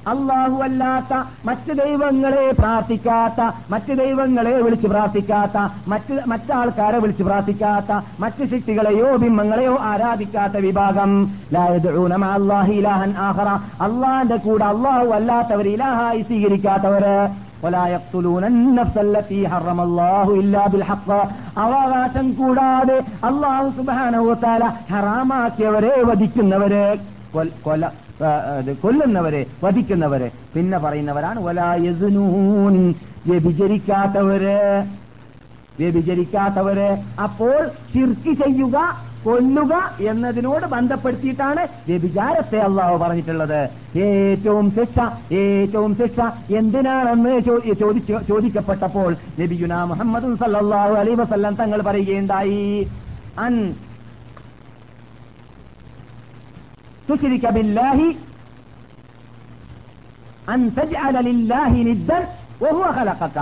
[0.07, 9.77] അള്ളാഹുവല്ലാത്ത മറ്റ് ദൈവങ്ങളെ പ്രാർത്ഥിക്കാത്ത മറ്റ് ദൈവങ്ങളെ വിളിച്ച് പ്രാർത്ഥിക്കാത്ത മറ്റ് മറ്റാൾക്കാരെ വിളിച്ച് പ്രാർത്ഥിക്കാത്ത മറ്റ് ശക്തികളെയോ ബിംബങ്ങളെയോ
[9.81, 11.27] ആരാധിക്കാത്ത വിഭാഗം.
[11.27, 13.13] അള്ളാഹിന്റെ ഇലാഹൻ
[14.37, 17.29] കൂടെ അള്ളാഹു അല്ലാത്തവർ ഇലാഹായി സ്വീകരിക്കാത്തവര്.
[21.57, 24.33] അവകാശം കൂടാതെ അള്ളാഹു സുബാനോ
[24.91, 26.97] ഹറാമാക്കിയവരെ വധിക്കുന്നവര്.
[27.63, 27.87] കൊല
[28.83, 30.31] കൊല്ലുന്നവരെ വധിക്കുന്നവരെ.
[30.55, 32.75] പിന്നെ പറയുന്നവരാണ് വലായസുനൂൻ
[33.27, 34.57] വ്യഭിചരിക്കാത്തവര്.
[35.79, 36.89] വ്യഭിചരിക്കാത്തവര്.
[37.23, 37.59] അപ്പോൾ
[37.93, 38.77] ചിർക്കി ചെയ്യുക
[39.23, 39.73] കൊല്ലുക
[40.09, 43.59] എന്നതിനോട് ബന്ധപ്പെടുത്തിയിട്ടാണ് വ്യഭിചാരത്തെ അള്ളാഹു പറഞ്ഞിട്ടുള്ളത്.
[44.03, 44.97] ഏറ്റവും ശിക്ഷ
[45.33, 46.19] ഏറ്റവും ശിക്ഷ
[46.57, 47.33] എന്തിനാണെന്ന്
[48.29, 52.87] ചോദിക്കപ്പെട്ടപ്പോൾ നബിയുന മുഹമ്മദ് സല്ലാഹു അലൈഹി വസല്ലം തങ്ങൾ പറയുകയുണ്ടായി.
[53.39, 53.53] അൻ
[57.09, 58.09] തുശ്രിക ബില്ലാഹി
[60.53, 62.19] അൻ تجعل ലില്ലാഹി ندا
[62.63, 63.37] وهو ഖലഖക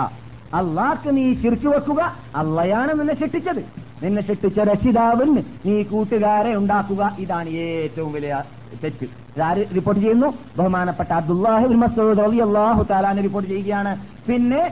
[0.60, 2.02] അള്ളാഹ്ക്ക് നീ ചിരിച്ചു വെക്കുക.
[2.40, 3.62] അള്ളയാണ് നിന്നെ ശിക്ഷിച്ചത്.
[4.04, 7.02] നിന്നെ ശിക്ഷിച്ച രക്ഷിതാവിന് നീ കൂട്ടുകാരെ ഉണ്ടാക്കുക.
[7.24, 8.34] ഇതാണ് ഏറ്റവും വലിയ
[8.82, 9.06] തെറ്റ്.
[9.36, 10.30] ഇതാര് റിപ്പോർട്ട് ചെയ്യുന്നു?
[10.58, 13.94] ബഹുമാനപ്പെട്ട അബ്ദുല്ലാഹു മസൂദ് റളിയല്ലാഹു തആല റിപ്പോർട്ട് ചെയ്യുകയാണ്.
[14.28, 14.64] പിന്നെ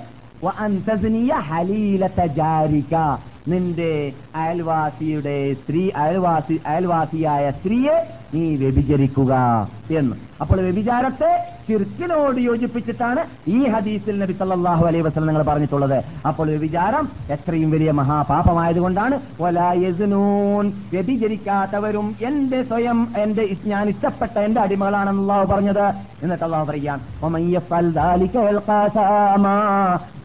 [3.51, 3.91] നിന്റെ
[4.41, 7.95] അയൽവാസിയുടെ സ്ത്രീ അയൽവാസി അയൽവാസിയായ സ്ത്രീയെ
[8.33, 9.33] നീ വ്യഭിചരിക്കുക
[9.91, 10.15] എന്ന്.
[10.41, 11.31] അപ്പോൾ വ്യഭിചാരത്തെ
[11.69, 15.97] ചിർക്കിനോട് യോജിപ്പിച്ചിട്ടാണ് ഈ ഹദീസിൽ നബി സല്ലാഹു അലൈ വസ്ലം നിങ്ങൾ പറഞ്ഞിട്ടുള്ളത്.
[16.27, 19.15] അപ്പോൾ വ്യഭിചാരം എത്രയും വലിയ മഹാപാപമായതുകൊണ്ടാണ്.
[20.91, 25.85] വ്യഭിചരിക്കാത്തവരും എന്റെ സ്വയം എന്റെ ഞാൻ ഇഷ്ടപ്പെട്ട എന്റെ അടിമകളാണെന്ന് അള്ളാഹു പറഞ്ഞത്.
[26.23, 28.37] എന്നിട്ട് അള്ളാഹു പറയാം "വമൻ യഫ്അൽ ദാലിക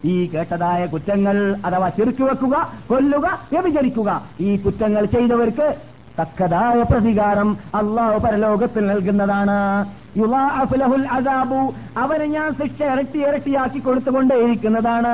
[0.04, 2.56] ഈ കേട്ടതായ കുറ്റങ്ങൾ അഥവാ ചെറുക്കി വെക്കുക
[2.86, 4.10] കൊല്ലുക വ്യഭിചരിക്കുക.
[4.40, 5.66] ഈ കുറ്റങ്ങൾ ചെയ്തവർക്ക്
[6.18, 9.58] തക്കതായ പ്രതികാരം അള്ളാഹു പരലോകത്തിൽ നൽകുന്നതാണ്.
[10.16, 10.44] യുവാ
[10.80, 11.60] ലഹുൽ അസാബു
[11.96, 15.12] അവന് ഞാൻ ശിക്ഷ ഇരട്ടി ഇരട്ടിയാക്കി കൊടുത്തുകൊണ്ടേയിരിക്കുന്നതാണ്.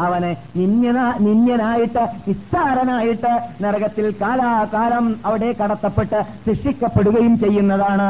[0.00, 3.32] അവനെ നിന്യന നിന്യനായിട്ട് നിസ്സാരനായിട്ട്
[3.62, 8.08] നരകത്തിൽ കാലാകാലം അവിടെ കടത്തപ്പെട്ട് ശിക്ഷിക്കപ്പെടുകയും ചെയ്യുന്നതാണ്.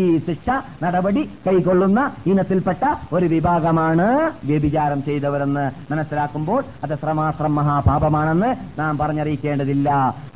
[0.00, 0.48] ഈ ശിക്ഷ
[0.84, 2.84] നടപടി കൈക്കൊള്ളുന്ന ഇനത്തിൽപ്പെട്ട
[3.16, 4.06] ഒരു വിഭാഗമാണ്
[4.50, 8.50] വ്യഭിചാരം ചെയ്തവരെന്ന് മനസ്സിലാക്കുമ്പോൾ അത് ശ്രമാശ്രം മഹാപാപമാണെന്ന്
[8.80, 9.88] നാം പറഞ്ഞറിയിക്കേണ്ടതില്ല.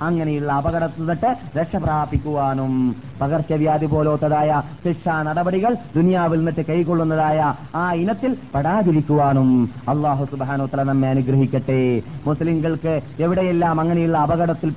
[0.06, 2.72] അങ്ങനെയുള്ള അപകടത്തിൽ നിന്നിട്ട് രക്ഷപ്രാപിക്കുവാനും
[3.20, 4.51] പകർച്ചവ്യാധി പോലത്തതായ
[4.85, 7.39] ശിക്ഷാ നടപടികൾ ദുനിയാവിൽ നിന്നിട്ട് കൈക്കൊള്ളുന്നതായ
[7.74, 9.48] ആ ഇനത്തിൽ പെടാതിരിക്കുവാനും
[9.93, 11.80] അള്ളാഹു സുബാനോത്തല നമ്മെ അനുഗ്രഹിക്കട്ടെ.
[12.26, 12.94] മുസ്ലിംകൾക്ക്
[13.24, 14.70] എവിടെയെല്ലാം അങ്ങനെയുള്ള അപകടത്തിൽ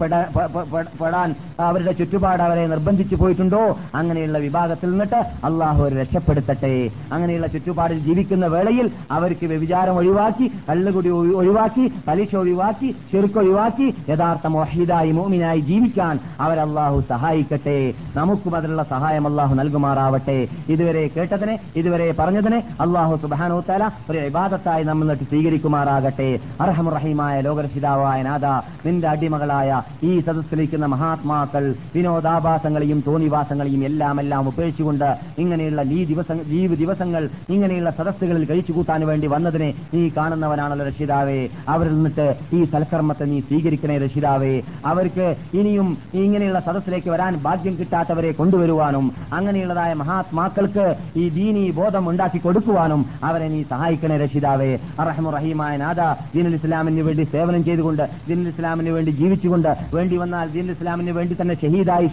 [1.02, 1.30] പെടാൻ
[1.70, 3.64] അവരുടെ ചുറ്റുപാട് അവരെ നിർബന്ധിച്ചു പോയിട്ടുണ്ടോ?
[4.00, 4.38] അങ്ങനെയുള്ള
[4.72, 6.90] വിഭാഗത്തിൽ നിന്നിട്ട് അള്ളാഹു അവരെ രക്ഷപ്പെടുത്തട്ടെ.
[7.14, 14.48] അങ്ങനെയുള്ള ചുറ്റുപാടിൽ ജീവിക്കുന്ന വേളയിൽ അവർക്ക് വ്യഭിചാരം ഒഴിവാക്കി കള്ളുകുടി ഒഴി- ഒഴിവാക്കി പലിശ ഒഴിവാക്കി ചെറുക്ക് ഒഴിവാക്കി യഥാർത്ഥ
[14.48, 17.94] മൊഹീദായി മോമിനായി ജീവിക്കാൻ അവരല്ലാഹു സഹായിക്കട്ടെ.
[18.16, 20.48] നമുക്കും അതിനുള്ള സഹായം അള്ളാഹു നൽകുമാറാവട്ടെ.
[20.70, 26.40] ഇതുവരെ കേട്ടതിനെ ഇതുവരെ പറഞ്ഞതിനെ അള്ളാഹു സുബാനോത്തല ഒരു ഇബാദത്തായി നമ്മൾ നിട്ട് സ്വീകരിക്കുമാറാകട്ടെ.
[26.62, 28.46] അർഹമുറഹീമായ ലോകരക്ഷിതാവായ നാഥ
[28.88, 35.10] നിന്റെ അടിമകളായ ഈ സദസ്സിലിരിക്കുന്ന മഹാത്മാക്കൾ വിനോദാഭാസങ്ങളെയും തോന്നിവാസങ്ങളെയും എല്ലാം എല്ലാം ഉപേക്ഷിച്ചുകൊണ്ട്
[35.42, 41.40] ഇങ്ങനെയുള്ള ഈ ദിവസ ലീവ് ദിവസങ്ങൾ ഇങ്ങനെയുള്ള സദസ്സുകളിൽ കഴിച്ചു കൂട്ടാൻ വേണ്ടി വന്നതിനെ നീ കാണുന്നവനാണല്ലോ രക്ഷിതാവേ.
[41.70, 44.54] അവരിൽ നിന്നിട്ട് ഈ സൽക്കർമ്മത്തെ നീ സ്വീകരിക്കണേ രക്ഷിതാവേ.
[44.86, 50.86] അവർക്ക് ഇനിയും ഇങ്ങനെയുള്ള സദസ്സിലേക്ക് വരാൻ ഭാഗ്യം കിട്ടാത്തവരെ കൊണ്ടുവരുവാനും അങ്ങനെയുള്ളതായ മഹാത്മാക്കൾക്ക്
[51.18, 54.72] ഈ ദീനി ബോധം ഉണ്ടാക്കി കൊടുക്കുവാനും അവരെ നീ സഹായിക്കണേ രക്ഷിതാവേ.
[55.00, 56.02] അറഹമുറഹീമായ നാഥ
[56.36, 61.56] ദീനുൽ ഇസ്ലാമിന് വേണ്ടി സേവനം ചെയ്തുകൊണ്ട് ദീനുൽ ഇസ്ലാമിന് വേണ്ടി ജീവിച്ചുകൊണ്ട് വേണ്ടി വന്നാൽ ദീനുൽ ഇസ്ലാമിന് വേണ്ടി തന്നെ
[61.62, 62.08] ഷഹീദായി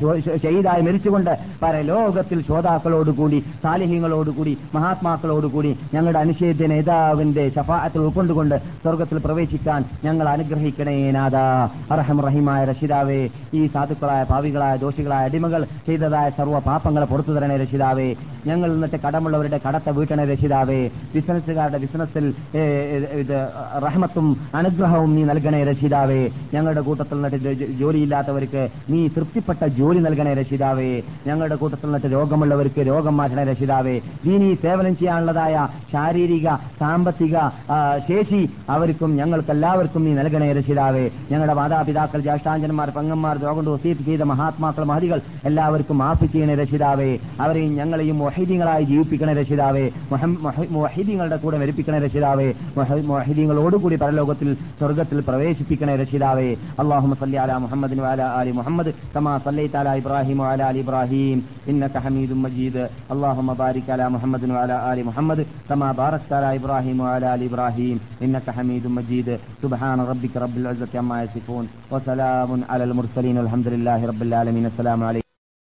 [0.45, 1.33] ഷഹീദായി മരിച്ചുകൊണ്ട്
[2.31, 11.37] പരലോകത്തിൽ ശ്രോതാക്കളോടുകൂടി സാലിഹ്യങ്ങളോടുകൂടി മഹാത്മാക്കളോടുകൂടി ഞങ്ങളുടെ അനുശേദ്യ നേതാവിന്റെ ശഫാത്തിൽ ഉൾക്കൊണ്ടുകൊണ്ട് സ്വർഗത്തിൽ പ്രവേശിക്കാൻ ഞങ്ങൾ അനുഗ്രഹിക്കണേ നാഥ.
[11.95, 13.21] അർഹം റഹിമായ രക്ഷിതാവേ
[13.59, 18.09] ഈ സാധുക്കളായ ഭാവികളായ ദോഷികളായ അടിമകൾ ചെയ്തതായ സർവ പാപങ്ങളെ പുറത്തു തരണേ രക്ഷിതാവേ
[18.49, 20.81] ഞങ്ങൾ നിന്നിട്ട് കടമുള്ളവരുടെ കടത്തെ വീട്ടണേ രക്ഷിതാവേ
[21.15, 22.25] ബിസിനസ്സുകാരുടെ ബിസിനസ്സിൽ
[23.23, 23.35] ഇത്
[23.87, 24.27] റഹ്മത്തും
[24.61, 26.21] അനുഗ്രഹവും നീ നൽകണേ രക്ഷിതാവേ
[26.55, 27.39] ഞങ്ങളുടെ കൂട്ടത്തിൽ നിന്നിട്ട്
[27.81, 30.91] ജോലിയില്ലാത്തവർക്ക് നീ തൃപ്തിപ്പെട്ട ജോലി നൽകണേ രക്ഷിതാവേ
[31.29, 35.55] ഞങ്ങളുടെ കൂട്ടത്തിൽ നിന്നിട്ട് രോഗമുള്ളവർക്ക് രോഗം മാറ്റണ രക്ഷിതാവേ ദീനീ സേവനം ചെയ്യാനുള്ളതായ
[35.93, 36.49] ശാരീരിക
[36.81, 37.37] സാമ്പത്തിക
[38.09, 41.05] ശേഷി അവർക്കും ഞങ്ങൾക്കെല്ലാവർക്കും നീ നൽകണേ രക്ഷിതാവേ.
[41.31, 47.11] ഞങ്ങളുടെ മാതാപിതാക്കൾ ജ്യേഷ്ഠാഞ്ചന്മാർ പങ്കന്മാർ രോഗം വസീത്ത് ചെയ്ത മഹാത്മാക്കൾ മഹതികൾ എല്ലാവർക്കും മാഫി ചെയ്യണേ രക്ഷിതാവേ.
[47.41, 49.85] അവരെയും ഞങ്ങളെയും മൊഹീദിങ്ങളായി ജീവിപ്പിക്കണേ രക്ഷിതാവേ.
[50.77, 52.49] മൊഹീദിങ്ങളുടെ കൂടെ മരിപ്പിക്കണേ രക്ഷിതാവേ.
[53.13, 54.51] മൊഹീദിങ്ങളോടുകൂടി പരലോകത്തിൽ
[54.81, 56.49] സ്വർഗത്തിൽ പ്രവേശിപ്പിക്കണേ രക്ഷിതാവേ.
[56.83, 61.39] അള്ളാഹു സല്ലി അല മുഹമ്മദിൻ വാല ആലി മുഹമ്മദ് കമാ സല്ലൈത അല ഇബ്രാഹിം അലാ ആലി ഇബ്രാഹിം.
[61.67, 62.77] ഇന്നക حميد مجيد.
[63.15, 67.97] اللهم بارك على محمد وعلى آل محمد كما باركت على إبراهيم وعلى آل إبراهيم.
[68.25, 69.29] إنك حميد مجيد.
[69.63, 71.65] سبحان ربك رب العزة عما يصفون.
[71.93, 74.67] وسلام على المرسلين والحمد لله رب العالمين.
[74.73, 75.28] السلام عليكم.